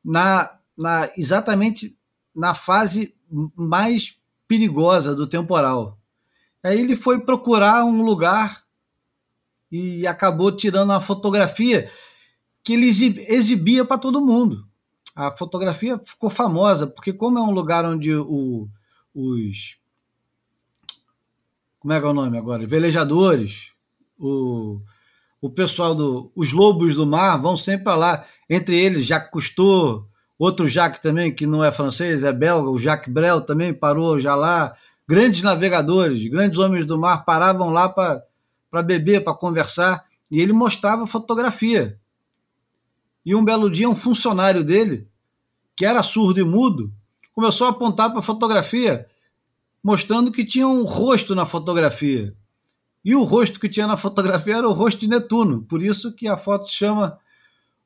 [0.05, 1.97] na, na exatamente
[2.35, 3.15] na fase
[3.56, 5.98] mais perigosa do temporal.
[6.62, 8.62] Aí ele foi procurar um lugar
[9.70, 11.90] e acabou tirando uma fotografia
[12.65, 14.68] que ele exibia para todo mundo.
[15.19, 18.69] A fotografia ficou famosa, porque como é um lugar onde o,
[19.12, 19.77] os...
[21.81, 22.65] Como é que é o nome agora?
[22.65, 23.73] Velejadores,
[24.16, 24.81] o,
[25.40, 26.31] o pessoal do...
[26.36, 28.24] Os lobos do mar vão sempre para lá.
[28.49, 30.07] Entre eles, Jacques Cousteau,
[30.39, 34.36] outro Jacques também, que não é francês, é belga, o Jacques Brel também parou já
[34.36, 34.77] lá.
[35.09, 41.09] Grandes navegadores, grandes homens do mar paravam lá para beber, para conversar, e ele mostrava
[41.09, 41.99] fotografia.
[43.27, 45.08] E um belo dia, um funcionário dele,
[45.79, 46.93] que era surdo e mudo,
[47.33, 49.07] começou a apontar para a fotografia,
[49.81, 52.35] mostrando que tinha um rosto na fotografia.
[53.05, 56.27] E o rosto que tinha na fotografia era o rosto de Netuno, por isso que
[56.27, 57.17] a foto chama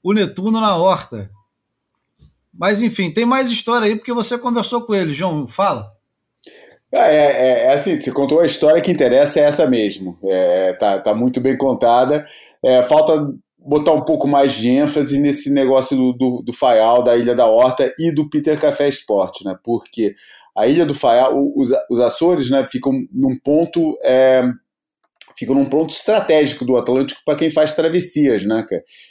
[0.03, 1.31] o Netuno na horta.
[2.51, 5.47] Mas enfim, tem mais história aí, porque você conversou com ele, João.
[5.47, 5.93] Fala.
[6.91, 10.19] É, é, é, assim, você contou a história que interessa é essa mesmo.
[10.25, 12.27] É, tá, tá muito bem contada.
[12.63, 17.17] É, falta botar um pouco mais de ênfase nesse negócio do, do, do Faial, da
[17.17, 19.57] Ilha da Horta e do Peter Café Sport, né?
[19.63, 20.15] Porque
[20.57, 24.43] a Ilha do Faial, os, os Açores, né, ficam num ponto é,
[25.37, 28.65] fica num ponto estratégico do Atlântico para quem faz travessias, né?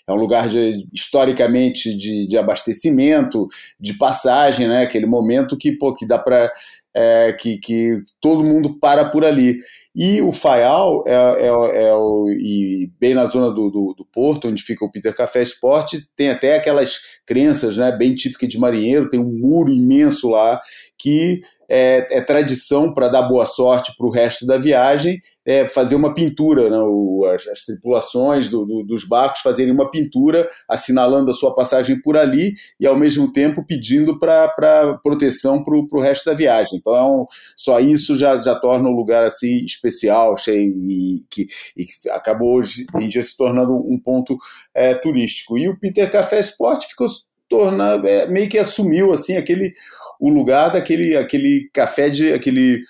[0.07, 3.47] É um lugar de, historicamente de, de, abastecimento,
[3.79, 4.83] de passagem, né?
[4.83, 6.51] Aquele momento que, pô, que dá para
[6.93, 9.57] é, que, que todo mundo para por ali.
[9.93, 14.47] E o Faial é, é, é, o, e bem na zona do, do, do, porto,
[14.47, 19.09] onde fica o Peter Café Sport, tem até aquelas crenças né, bem típicas de marinheiro,
[19.09, 20.61] tem um muro imenso lá
[20.97, 21.41] que
[21.73, 26.13] é, é tradição para dar boa sorte para o resto da viagem, é fazer uma
[26.13, 26.77] pintura, né?
[26.77, 32.01] o, as, as, tripulações do, do, dos barcos fazerem uma pintura assinalando a sua passagem
[32.01, 36.77] por ali e ao mesmo tempo pedindo para proteção para o resto da viagem.
[36.77, 37.25] Então,
[37.55, 42.57] só isso já, já torna o lugar assim especial, cheio e que, e que acabou
[42.57, 44.37] hoje em dia se tornando um ponto
[44.75, 45.57] é, turístico.
[45.57, 47.07] E o Peter Café Sport ficou
[47.51, 49.73] torna, é, meio que assumiu assim aquele
[50.21, 52.81] o lugar daquele aquele café de aquele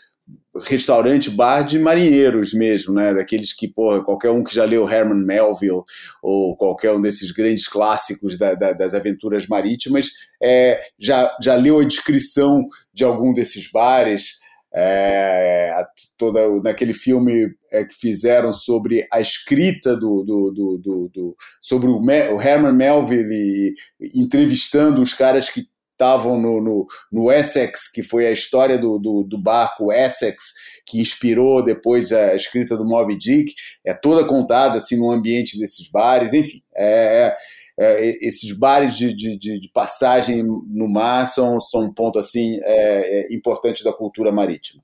[0.67, 3.13] restaurante, bar de marinheiros mesmo, né?
[3.13, 5.83] Daqueles que, porra, qualquer um que já leu Herman Melville
[6.21, 10.09] ou qualquer um desses grandes clássicos da, da, das aventuras marítimas
[10.43, 14.40] é, já, já leu a descrição de algum desses bares.
[14.73, 15.83] É,
[16.17, 21.89] toda naquele filme é, que fizeram sobre a escrita do, do, do, do, do sobre
[21.89, 23.73] o, o, Herman Melville
[24.13, 29.23] entrevistando os caras que estavam no, no, no, Essex, que foi a história do, do,
[29.23, 30.53] do, barco Essex,
[30.87, 33.53] que inspirou depois a escrita do Moby Dick,
[33.85, 37.37] é toda contada assim no ambiente desses bares, enfim, é, é
[37.81, 43.21] é, esses bares de, de, de, passagem no mar são, são um ponto assim é,
[43.21, 44.83] é importante da cultura marítima.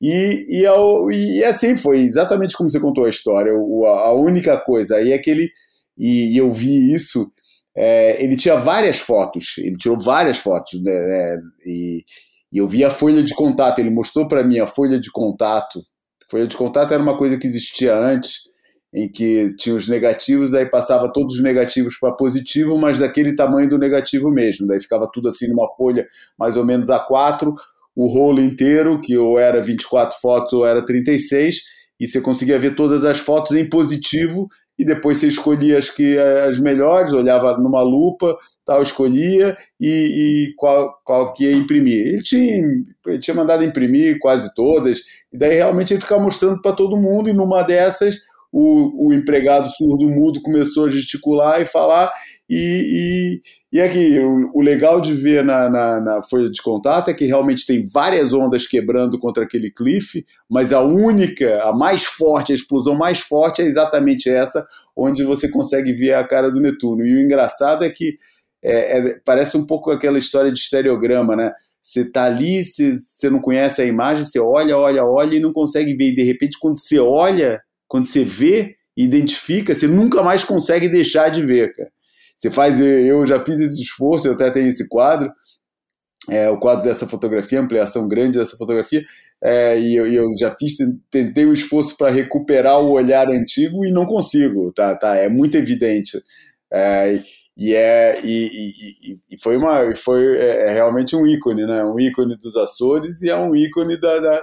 [0.00, 3.52] E, e, ao, e, assim foi, exatamente como você contou a história.
[3.54, 5.48] O, a única coisa aí é que ele,
[5.96, 7.30] e, e eu vi isso,
[7.76, 12.04] é, ele tinha várias fotos, ele tirou várias fotos, né e,
[12.52, 15.80] e eu vi a folha de contato, ele mostrou para mim a folha de contato.
[16.28, 18.51] folha de contato era uma coisa que existia antes,
[18.92, 23.68] em que tinha os negativos, daí passava todos os negativos para positivo, mas daquele tamanho
[23.68, 24.66] do negativo mesmo.
[24.66, 26.06] Daí ficava tudo assim numa folha
[26.38, 27.54] mais ou menos A4,
[27.96, 31.62] o rolo inteiro, que ou era 24 fotos ou era 36,
[31.98, 34.48] e você conseguia ver todas as fotos em positivo,
[34.78, 39.88] e depois você escolhia as, que, as melhores, olhava numa lupa, tal, escolhia e,
[40.50, 42.06] e qual, qual que ia imprimir.
[42.06, 42.62] Ele tinha,
[43.06, 45.00] ele tinha mandado imprimir quase todas,
[45.32, 48.16] e daí realmente ele ficava mostrando para todo mundo, e numa dessas
[48.52, 52.12] o, o empregado surdo-mudo começou a gesticular e falar.
[52.48, 53.40] E,
[53.72, 57.14] e, e aqui, o, o, legal de ver na, na, na, folha de contato é
[57.14, 62.52] que realmente tem várias ondas quebrando contra aquele cliff, mas a única, a mais forte,
[62.52, 67.06] a explosão mais forte é exatamente essa, onde você consegue ver a cara do Netuno.
[67.06, 68.16] E o engraçado é que
[68.62, 71.52] é, é, parece um pouco aquela história de estereograma, né?
[71.82, 75.96] Você está ali, você não conhece a imagem, você olha, olha, olha e não consegue
[75.96, 76.10] ver.
[76.10, 77.60] E de repente, quando você olha
[77.92, 81.90] quando você vê, identifica, você nunca mais consegue deixar de ver, cara.
[82.34, 85.30] Você faz, eu já fiz esse esforço, eu até tenho esse quadro,
[86.30, 89.04] é, o quadro dessa fotografia, ampliação grande dessa fotografia,
[89.42, 90.78] é, e eu, eu, já fiz,
[91.10, 95.28] tentei o um esforço para recuperar o olhar antigo e não consigo, tá, tá é
[95.28, 96.16] muito evidente.
[96.72, 97.22] É,
[97.54, 102.00] e é e, e, e, foi uma foi é, é realmente um ícone né um
[102.00, 104.42] ícone dos Açores e é um ícone da, da,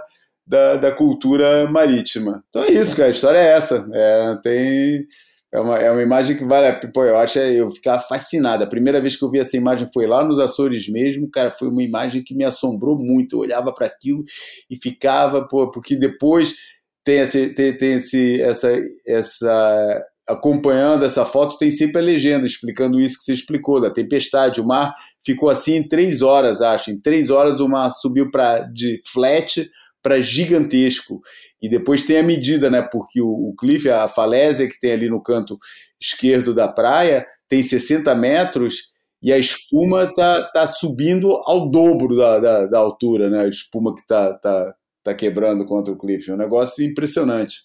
[0.50, 5.06] da, da cultura marítima então é isso cara a história é essa é, tem
[5.52, 9.00] é uma, é uma imagem que vale pô, eu acho eu ficar fascinado a primeira
[9.00, 12.24] vez que eu vi essa imagem foi lá nos Açores mesmo cara foi uma imagem
[12.24, 14.24] que me assombrou muito eu olhava para aquilo
[14.70, 16.56] e ficava pô, porque depois
[17.04, 18.72] tem esse tem, tem esse essa
[19.06, 24.62] essa acompanhando essa foto, tem sempre a legenda explicando isso que você explicou, da tempestade.
[24.62, 24.94] O mar
[25.26, 26.92] ficou assim em três horas, acho.
[26.92, 29.68] Em três horas o mar subiu para de flat
[30.02, 31.22] para gigantesco.
[31.62, 32.82] E depois tem a medida, né?
[32.82, 35.58] Porque o, cliff, a falésia que tem ali no canto
[36.00, 42.40] esquerdo da praia, tem 60 metros e a espuma tá, tá subindo ao dobro da,
[42.40, 43.42] da, da altura, né?
[43.42, 44.74] A espuma que tá, tá,
[45.04, 46.30] tá quebrando contra o cliff.
[46.30, 47.58] É um negócio impressionante.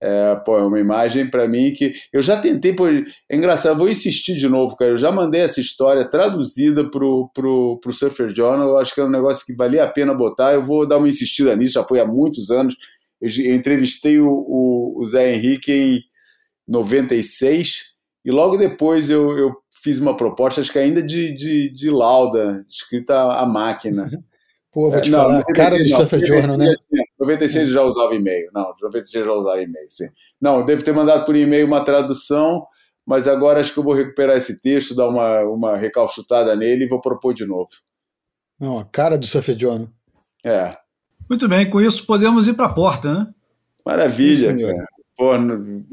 [0.00, 3.88] É, pô, é uma imagem para mim que eu já tentei, pô, é engraçado, vou
[3.88, 4.90] insistir de novo, cara.
[4.90, 9.04] Eu já mandei essa história traduzida pro, pro, pro Surfer Journal, eu acho que é
[9.04, 10.52] um negócio que valia a pena botar.
[10.52, 12.76] Eu vou dar uma insistida nisso, já foi há muitos anos.
[13.20, 16.00] Eu, eu entrevistei o, o, o, Zé Henrique em
[16.68, 17.94] 96
[18.24, 22.64] e logo depois eu, eu fiz uma proposta, acho que ainda de, de, de lauda,
[22.68, 24.10] escrita à máquina.
[24.72, 26.74] Pô, vou te é, falar, não, cara do Surfer Journal, né?
[27.24, 28.50] 96 já usava e-mail.
[28.52, 30.08] Não, 96 já usava e-mail, sim.
[30.40, 32.66] Não, devo ter mandado por e-mail uma tradução,
[33.06, 36.88] mas agora acho que eu vou recuperar esse texto, dar uma, uma recalchutada nele e
[36.88, 37.70] vou propor de novo.
[38.60, 39.26] Não, a cara do
[39.56, 39.88] John.
[40.44, 40.76] É.
[41.28, 43.28] Muito bem, com isso podemos ir para a porta, né?
[43.84, 44.84] Maravilha, sim,
[45.16, 45.30] Pô,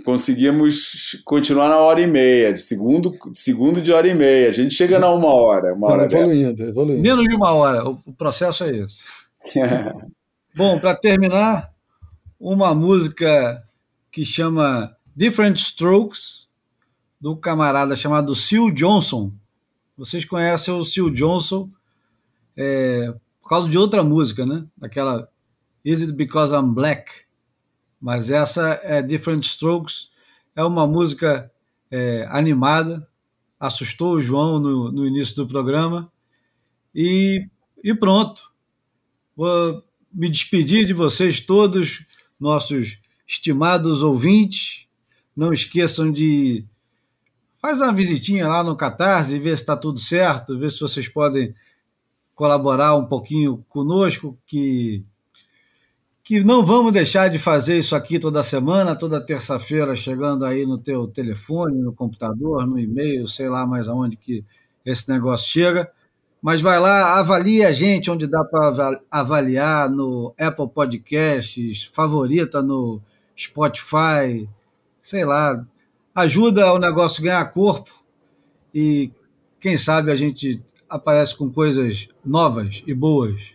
[0.03, 4.49] conseguimos continuar na hora e meia, de segundo, segundo de hora e meia.
[4.49, 5.75] A gente chega na uma hora.
[5.75, 7.01] Uma hora evoluindo, evoluindo.
[7.01, 8.99] Menos de uma hora, o processo é esse.
[10.53, 11.73] Bom, para terminar,
[12.37, 13.65] uma música
[14.11, 16.49] que chama Different Strokes,
[17.21, 19.31] do camarada chamado Sil Johnson.
[19.95, 21.69] Vocês conhecem o Sil Johnson
[22.57, 24.65] é, por causa de outra música, né?
[24.75, 25.29] Daquela
[25.85, 27.09] Is It Because I'm Black?
[28.01, 30.09] Mas essa é Different Strokes,
[30.53, 31.49] é uma música
[31.89, 33.07] é, animada,
[33.57, 36.11] assustou o João no, no início do programa
[36.93, 37.47] e,
[37.81, 38.51] e pronto.
[39.33, 39.81] Vou,
[40.13, 42.05] me despedir de vocês todos,
[42.39, 42.97] nossos
[43.27, 44.85] estimados ouvintes.
[45.35, 46.65] Não esqueçam de
[47.61, 51.53] fazer uma visitinha lá no Catarse, ver se está tudo certo, ver se vocês podem
[52.35, 55.03] colaborar um pouquinho conosco, que,
[56.23, 60.77] que não vamos deixar de fazer isso aqui toda semana, toda terça-feira, chegando aí no
[60.77, 64.43] teu telefone, no computador, no e-mail, sei lá mais aonde que
[64.83, 65.91] esse negócio chega.
[66.41, 72.99] Mas vai lá, avalie a gente onde dá para avaliar no Apple Podcasts, favorita no
[73.37, 74.49] Spotify,
[75.01, 75.63] sei lá.
[76.15, 78.03] Ajuda o negócio a ganhar corpo
[78.73, 79.11] e
[79.59, 83.53] quem sabe a gente aparece com coisas novas e boas.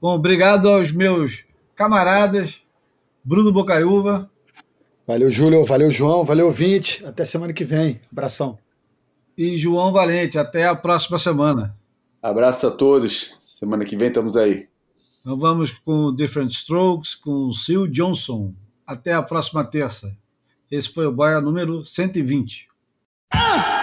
[0.00, 2.62] Bom, obrigado aos meus camaradas,
[3.24, 4.28] Bruno Bocaiúva.
[5.06, 5.64] Valeu, Júlio.
[5.64, 6.22] Valeu, João.
[6.22, 7.02] Valeu, ouvinte.
[7.06, 7.98] Até semana que vem.
[8.12, 8.58] Abração.
[9.36, 10.38] E João Valente.
[10.38, 11.74] Até a próxima semana.
[12.22, 13.38] Abraço a todos.
[13.42, 14.68] Semana que vem estamos aí.
[15.20, 18.54] Então vamos com Different Strokes, com Sil Johnson.
[18.86, 20.16] Até a próxima terça.
[20.70, 22.68] Esse foi o Boia número 120.
[23.32, 23.77] Ah!